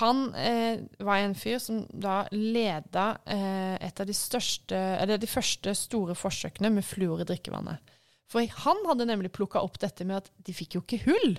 Han 0.00 0.34
eh, 0.34 0.80
var 0.98 1.16
en 1.22 1.34
fyr 1.38 1.58
som 1.62 1.84
da 1.94 2.24
leda 2.32 3.18
eh, 3.24 3.76
et 3.86 4.00
av 4.02 4.06
de 4.08 4.12
største, 4.16 4.74
eller 4.74 5.16
de 5.22 5.28
første 5.30 5.74
store 5.78 6.16
forsøkene 6.18 6.72
med 6.74 6.84
fluor 6.84 7.20
i 7.22 7.24
drikkevannet. 7.28 7.78
For 8.28 8.42
han 8.64 8.80
hadde 8.88 9.06
nemlig 9.06 9.30
plukka 9.36 9.62
opp 9.62 9.78
dette 9.78 10.04
med 10.04 10.16
at 10.24 10.30
de 10.42 10.52
fikk 10.56 10.74
jo 10.74 10.82
ikke 10.82 11.04
hull. 11.06 11.36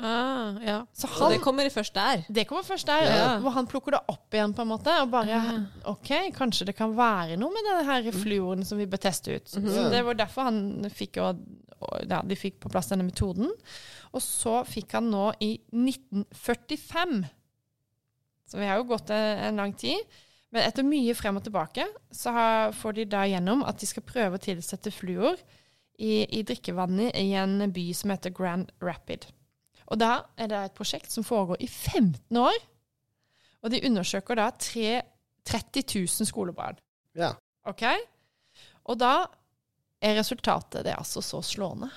Ah, 0.00 0.56
ja. 0.64 0.76
Så 0.96 1.06
han, 1.18 1.34
det 1.34 1.40
kommer 1.44 1.68
først 1.70 1.92
der. 1.94 2.22
det 2.32 2.46
kommer 2.48 2.62
først 2.64 2.86
der, 2.88 3.02
Ja. 3.04 3.38
hvor 3.44 3.52
han 3.52 3.66
plukker 3.68 3.92
det 3.92 4.00
opp 4.08 4.32
igjen, 4.32 4.54
på 4.56 4.62
en 4.64 4.68
måte. 4.68 4.94
Og 5.02 5.10
bare 5.12 5.28
Ja. 5.28 5.42
OK, 5.84 6.08
kanskje 6.32 6.66
det 6.66 6.76
kan 6.76 6.94
være 6.96 7.36
noe 7.36 7.52
med 7.52 7.66
denne 7.68 7.84
her 7.84 8.10
fluoren 8.12 8.64
som 8.64 8.78
vi 8.78 8.86
bør 8.86 9.02
teste 9.04 9.34
ut. 9.36 9.52
Mhm. 9.56 9.68
Så 9.68 9.90
det 9.90 10.04
var 10.04 10.14
derfor 10.14 10.42
han 10.48 10.90
fikk 10.90 11.16
jo 11.20 11.34
ja, 12.08 12.22
de 12.22 12.36
fikk 12.38 12.60
på 12.60 12.70
plass 12.70 12.88
denne 12.88 13.04
metoden. 13.04 13.50
Og 14.14 14.20
så 14.22 14.64
fikk 14.64 14.92
han 14.92 15.10
nå 15.10 15.32
i 15.40 15.58
1945 15.72 17.24
Så 18.46 18.58
vi 18.58 18.66
har 18.68 18.76
jo 18.76 18.84
gått 18.84 19.10
en, 19.10 19.38
en 19.48 19.56
lang 19.56 19.72
tid. 19.74 19.98
Men 20.52 20.62
etter 20.68 20.84
mye 20.84 21.14
frem 21.16 21.36
og 21.36 21.44
tilbake 21.46 21.86
så 22.12 22.32
har, 22.36 22.72
får 22.76 22.92
de 22.98 23.04
da 23.08 23.22
gjennom 23.24 23.62
at 23.64 23.78
de 23.80 23.86
skal 23.88 24.02
prøve 24.04 24.36
å 24.36 24.42
tilsette 24.42 24.90
fluor 24.92 25.38
i, 25.98 26.26
i 26.38 26.42
drikkevannet 26.44 27.16
i 27.16 27.32
en 27.40 27.70
by 27.72 27.86
som 27.96 28.10
heter 28.12 28.30
Grand 28.36 28.68
Rapid. 28.84 29.24
Og 29.92 29.98
da 30.00 30.12
er 30.40 30.48
det 30.48 30.60
et 30.70 30.76
prosjekt 30.78 31.12
som 31.12 31.24
foregår 31.26 31.60
i 31.60 31.68
15 31.68 32.38
år. 32.40 32.56
Og 33.62 33.70
de 33.74 33.82
undersøker 33.86 34.38
da 34.40 34.48
3, 34.56 35.02
30 35.46 35.84
000 36.00 36.26
skolebarn. 36.30 36.78
Ja. 37.18 37.34
Ok? 37.68 37.84
Og 38.88 38.96
da 38.98 39.12
er 40.02 40.16
resultatet 40.18 40.82
det 40.86 40.94
er 40.94 40.98
altså 41.02 41.22
så 41.22 41.42
slående. 41.46 41.90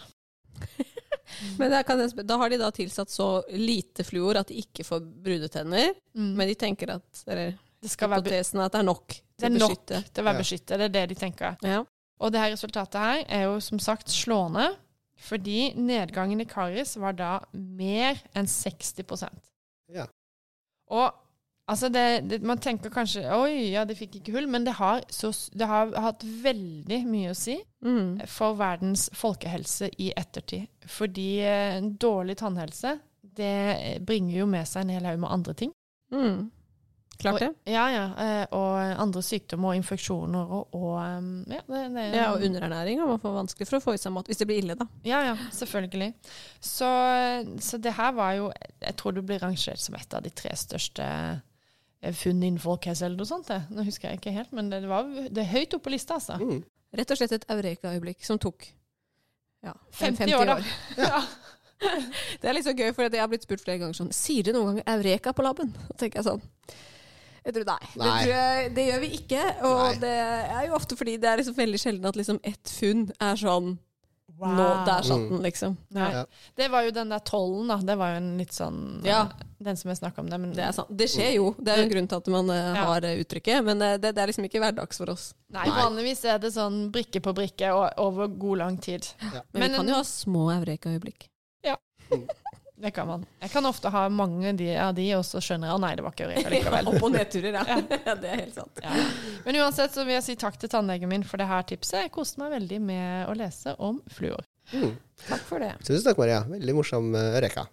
Men 1.60 1.74
jeg, 1.74 2.26
da 2.28 2.38
har 2.38 2.52
de 2.54 2.60
da 2.62 2.70
tilsatt 2.76 3.10
så 3.12 3.28
lite 3.58 4.06
fluor 4.08 4.38
at 4.40 4.52
de 4.52 4.60
ikke 4.62 4.86
får 4.88 5.02
brudetenner. 5.26 5.96
Men 6.14 6.48
de 6.52 6.56
tenker 6.60 6.94
at 7.00 7.24
Eller 7.28 7.56
det 7.82 7.92
skal 7.92 8.12
være, 8.12 8.22
hypotesen 8.24 8.62
er 8.62 8.68
at 8.70 8.76
det 8.76 8.82
er 8.84 8.88
nok 8.88 9.16
det 9.36 9.48
er 9.50 9.56
nok 9.58 9.82
til 9.90 10.22
å 10.22 10.26
være 10.26 10.38
Ja. 10.38 10.40
beskyttet. 10.40 10.78
Det 10.80 10.86
er 10.86 10.94
det 10.94 11.06
de 11.12 11.16
tenker. 11.20 11.58
Ja. 11.66 11.82
Og 12.24 12.32
det 12.32 12.40
her 12.40 12.54
resultatet 12.54 13.02
her 13.02 13.24
er 13.28 13.42
jo 13.50 13.58
som 13.60 13.82
sagt 13.84 14.08
slående, 14.14 14.70
fordi 15.26 15.72
nedgangen 15.76 16.42
i 16.42 16.48
Karis 16.50 16.96
var 17.02 17.16
da 17.18 17.34
mer 17.54 18.20
enn 18.38 18.46
60% 18.50 19.30
Ja. 19.94 20.06
Og 20.94 21.14
altså 21.70 21.90
det, 21.90 22.04
det, 22.30 22.40
Man 22.46 22.60
tenker 22.62 22.90
kanskje 22.94 23.24
oi, 23.34 23.72
ja, 23.74 23.86
de 23.86 23.96
fikk 23.98 24.20
ikke 24.20 24.36
hull, 24.38 24.48
men 24.50 24.66
det 24.68 24.76
har, 24.78 25.02
så, 25.10 25.32
det 25.54 25.66
har 25.70 25.94
hatt 26.02 26.24
veldig 26.24 27.02
mye 27.10 27.34
å 27.34 27.38
si 27.38 27.60
Mm. 27.86 28.24
for 28.26 28.56
verdens 28.58 29.10
folkehelse 29.14 29.92
i 30.02 30.08
ettertid. 30.18 30.66
Fordi 30.90 31.28
eh, 31.46 31.82
dårlig 32.02 32.38
tannhelse 32.40 32.96
det 33.22 34.02
bringer 34.02 34.40
jo 34.40 34.46
med 34.50 34.66
seg 34.66 34.86
en 34.88 34.94
hel 34.96 35.06
haug 35.06 35.20
med 35.22 35.30
andre 35.36 35.54
ting. 35.54 35.72
Mm. 36.14 36.48
Klart 37.22 37.40
det. 37.40 37.48
Og, 37.54 37.72
ja, 37.72 37.86
ja. 37.94 38.04
eh, 38.20 38.44
Og 38.58 39.02
andre 39.06 39.22
sykdommer 39.24 39.72
og 39.72 39.80
infeksjoner 39.80 40.52
og, 40.58 40.76
og 40.76 40.92
um, 41.00 41.30
ja, 41.48 41.62
det, 41.68 41.82
det, 41.96 42.06
Ja, 42.18 42.28
og 42.34 42.44
underernæring 42.44 43.00
er 43.00 43.10
man 43.10 43.22
får 43.24 43.36
vanskelig 43.38 43.68
for 43.70 43.80
å 43.80 43.84
få 43.86 43.96
i 43.96 44.02
seg 44.02 44.14
mat 44.16 44.28
hvis 44.30 44.42
det 44.42 44.48
blir 44.50 44.62
ille, 44.64 44.76
da. 44.80 44.88
Ja, 45.08 45.22
ja, 45.30 45.36
selvfølgelig. 45.56 46.12
Så, 46.60 46.90
så 47.64 47.80
det 47.82 47.96
her 47.98 48.16
var 48.18 48.36
jo 48.38 48.52
Jeg 48.84 48.96
tror 49.00 49.16
det 49.16 49.26
blir 49.30 49.44
rangert 49.44 49.80
som 49.82 49.96
et 49.96 50.18
av 50.18 50.24
de 50.26 50.34
tre 50.36 50.52
største 50.60 51.08
eh, 51.08 52.14
funn 52.14 52.44
innen 52.44 52.62
folkehelse 52.62 53.08
eller 53.08 53.22
noe 53.24 53.32
sånt. 53.32 53.48
det. 53.52 53.62
Nå 53.72 53.88
husker 53.88 54.12
jeg 54.12 54.22
ikke 54.22 54.36
helt, 54.36 54.52
men 54.56 54.72
det, 54.74 54.84
var, 54.92 55.08
det 55.08 55.44
er 55.46 55.54
høyt 55.56 55.74
oppe 55.78 55.88
på 55.90 55.96
lista, 55.96 56.20
altså. 56.20 56.40
Mm. 56.42 56.64
Rett 56.96 57.12
og 57.12 57.20
slett 57.20 57.36
et 57.36 57.48
eureka-øyeblikk 57.52 58.24
som 58.24 58.40
tok 58.40 58.68
ja, 59.66 59.74
50 60.00 60.36
år, 60.38 60.46
da. 60.46 60.60
Ja. 61.08 61.24
Det 62.40 62.48
er 62.48 62.56
litt 62.56 62.66
så 62.66 62.72
gøy, 62.72 62.94
for 62.96 63.04
jeg 63.04 63.20
har 63.20 63.28
blitt 63.28 63.44
spurt 63.44 63.64
flere 63.66 63.82
ganger 63.82 63.98
sånn 63.98 64.12
Sier 64.16 64.46
du 64.48 64.54
noen 64.56 64.78
gang 64.78 64.86
eureka 64.96 65.34
på 65.36 65.44
laben? 65.44 65.74
Da 65.90 65.98
tenker 66.00 66.22
jeg 66.22 66.28
sånn 66.30 66.44
jeg 67.46 67.54
tror, 67.54 67.66
nei, 67.66 67.80
Det, 67.94 68.02
Nei. 68.02 68.20
tror 68.24 68.36
jeg, 68.36 68.76
det 68.76 68.86
gjør 68.90 69.00
vi 69.06 69.10
ikke. 69.20 69.44
Og 69.64 69.82
Nei. 69.86 69.98
det 70.02 70.14
er 70.60 70.68
jo 70.68 70.74
ofte 70.76 70.96
fordi 70.98 71.18
det 71.22 71.30
er 71.30 71.38
liksom 71.38 71.56
veldig 71.56 71.80
sjelden 71.82 72.06
at 72.10 72.16
liksom 72.18 72.40
ett 72.44 72.72
funn 72.80 73.12
er 73.22 73.36
sånn 73.36 73.78
Nå, 74.36 74.64
der 74.86 75.02
satt 75.06 75.16
Mm. 75.22 75.30
den, 75.30 75.42
liksom. 75.46 75.78
Nei. 75.96 76.12
Ja. 76.12 76.26
Det 76.58 76.66
var 76.70 76.84
jo 76.84 76.92
den 76.92 77.08
der 77.08 77.20
tollen, 77.24 77.70
da. 77.70 77.78
Det 77.78 77.96
var 77.98 78.10
jo 78.12 78.18
en 78.18 78.38
litt 78.38 78.52
sånn 78.52 79.00
Ja. 79.06 79.30
Den 79.64 79.78
som 79.78 79.88
jeg 79.94 79.98
snakka 80.02 80.20
om. 80.20 80.28
Det, 80.30 80.38
men 80.42 80.52
Det 80.52 80.60
er 80.66 80.74
sant. 80.74 80.90
Det 80.92 81.08
skjer 81.08 81.36
jo. 81.38 81.56
Det 81.58 81.72
er 81.72 81.78
jo 81.78 81.84
en 81.84 81.90
grunn 81.94 82.08
til 82.10 82.18
at 82.18 82.28
man 82.28 82.50
eh, 82.50 82.74
Ja. 82.76 82.84
har 82.86 83.06
eh, 83.06 83.22
uttrykket. 83.24 83.64
Men 83.64 83.82
eh, 83.82 83.96
det, 83.98 84.12
det 84.14 84.22
er 84.22 84.28
liksom 84.28 84.44
ikke 84.50 84.60
hverdags 84.60 84.98
for 84.98 85.10
oss. 85.14 85.34
Nei, 85.54 85.64
Nei. 85.70 85.78
vanligvis 85.82 86.26
er 86.26 86.38
det 86.40 86.52
sånn 86.52 86.92
brikke 86.92 87.22
på 87.24 87.34
brikke 87.34 87.72
og, 87.72 87.94
over 87.98 88.28
god 88.28 88.58
lang 88.58 88.78
tid. 88.78 89.08
Men, 89.22 89.32
Men 89.54 89.62
vi 89.72 89.78
kan 89.78 89.86
en- 89.86 89.88
jo 89.88 89.96
ha 89.96 90.04
små 90.04 90.50
eureka-øyeblikk. 90.60 91.30
Det 92.76 92.92
kan 92.92 93.08
man. 93.08 93.22
Jeg 93.40 93.52
kan 93.54 93.66
ofte 93.66 93.90
ha 93.90 94.02
mange 94.12 94.52
av 94.84 94.96
de, 94.98 95.06
og 95.16 95.24
så 95.24 95.40
skjønner 95.44 95.70
jeg 95.70 95.78
at 95.78 95.84
nei, 95.86 95.92
det 95.96 96.04
var 96.04 96.16
ikke 96.16 96.26
Eureka 96.28 96.52
likevel. 96.52 96.90
Opp- 96.92 97.06
og 97.08 97.14
nedturer, 97.14 97.56
ja. 97.56 97.78
ja. 98.10 98.16
Det 98.20 98.32
er 98.34 98.42
helt 98.42 98.58
sant. 98.58 98.84
Ja. 98.84 99.06
Men 99.46 99.60
uansett 99.64 99.96
så 99.96 100.04
vil 100.04 100.18
jeg 100.18 100.26
si 100.28 100.36
takk 100.42 100.60
til 100.60 100.72
tannlegen 100.74 101.12
min 101.12 101.24
for 101.28 101.40
det 101.40 101.48
her 101.48 101.64
tipset. 101.70 102.02
Jeg 102.04 102.14
koste 102.16 102.44
meg 102.44 102.52
veldig 102.58 102.82
med 102.84 103.32
å 103.32 103.38
lese 103.40 103.78
om 103.80 104.02
fluor. 104.12 104.44
Mm. 104.74 104.92
Takk 105.30 105.48
for 105.48 105.64
det. 105.64 105.72
Tusen 105.86 106.04
takk, 106.10 106.20
Maria. 106.20 106.44
Veldig 106.50 106.76
morsom 106.76 107.14
uh, 107.16 107.32
Eureka. 107.38 107.68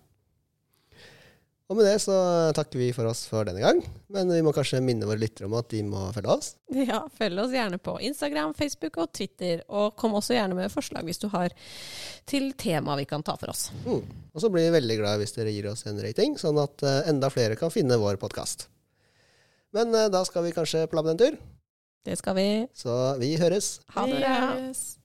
Og 1.73 1.79
med 1.79 1.87
det 1.89 2.03
så 2.05 2.14
takker 2.53 2.77
vi 2.77 2.91
for 2.93 3.09
oss 3.09 3.23
for 3.31 3.49
denne 3.49 3.62
gang. 3.62 3.79
Men 4.12 4.29
vi 4.29 4.43
må 4.45 4.53
kanskje 4.53 4.83
minne 4.85 5.07
våre 5.09 5.23
lyttere 5.23 5.49
om 5.49 5.55
at 5.57 5.70
de 5.73 5.81
må 5.89 6.03
følge 6.12 6.35
oss. 6.35 6.51
Ja, 6.77 6.99
følg 7.16 7.41
oss 7.41 7.55
gjerne 7.57 7.79
på 7.81 7.95
Instagram, 8.05 8.53
Facebook 8.59 8.99
og 9.01 9.09
Twitter. 9.16 9.62
Og 9.73 9.95
kom 9.97 10.12
også 10.18 10.37
gjerne 10.37 10.59
med 10.59 10.73
forslag 10.73 11.09
hvis 11.09 11.23
du 11.23 11.31
har 11.33 11.55
til 12.29 12.51
tema 12.61 12.99
vi 13.01 13.09
kan 13.09 13.25
ta 13.25 13.39
for 13.41 13.55
oss. 13.55 13.70
Mm. 13.87 14.05
Og 14.05 14.45
så 14.45 14.53
blir 14.53 14.68
vi 14.68 14.77
veldig 14.77 14.99
glad 15.01 15.23
hvis 15.23 15.33
dere 15.39 15.55
gir 15.55 15.70
oss 15.73 15.87
en 15.89 16.01
rating, 16.05 16.37
sånn 16.41 16.61
at 16.61 16.85
eh, 16.85 17.01
enda 17.09 17.33
flere 17.33 17.57
kan 17.57 17.73
finne 17.73 17.97
vår 18.01 18.20
podkast. 18.20 18.68
Men 19.73 19.97
eh, 19.97 20.11
da 20.12 20.27
skal 20.29 20.45
vi 20.45 20.53
kanskje 20.53 20.85
på 20.93 21.01
labben 21.01 21.16
en 21.16 21.23
tur, 21.25 21.41
Det 22.05 22.20
skal 22.20 22.37
vi. 22.37 22.49
så 22.77 23.16
vi 23.16 23.39
høres. 23.41 23.79
Ha 23.97 24.05
det. 24.12 25.01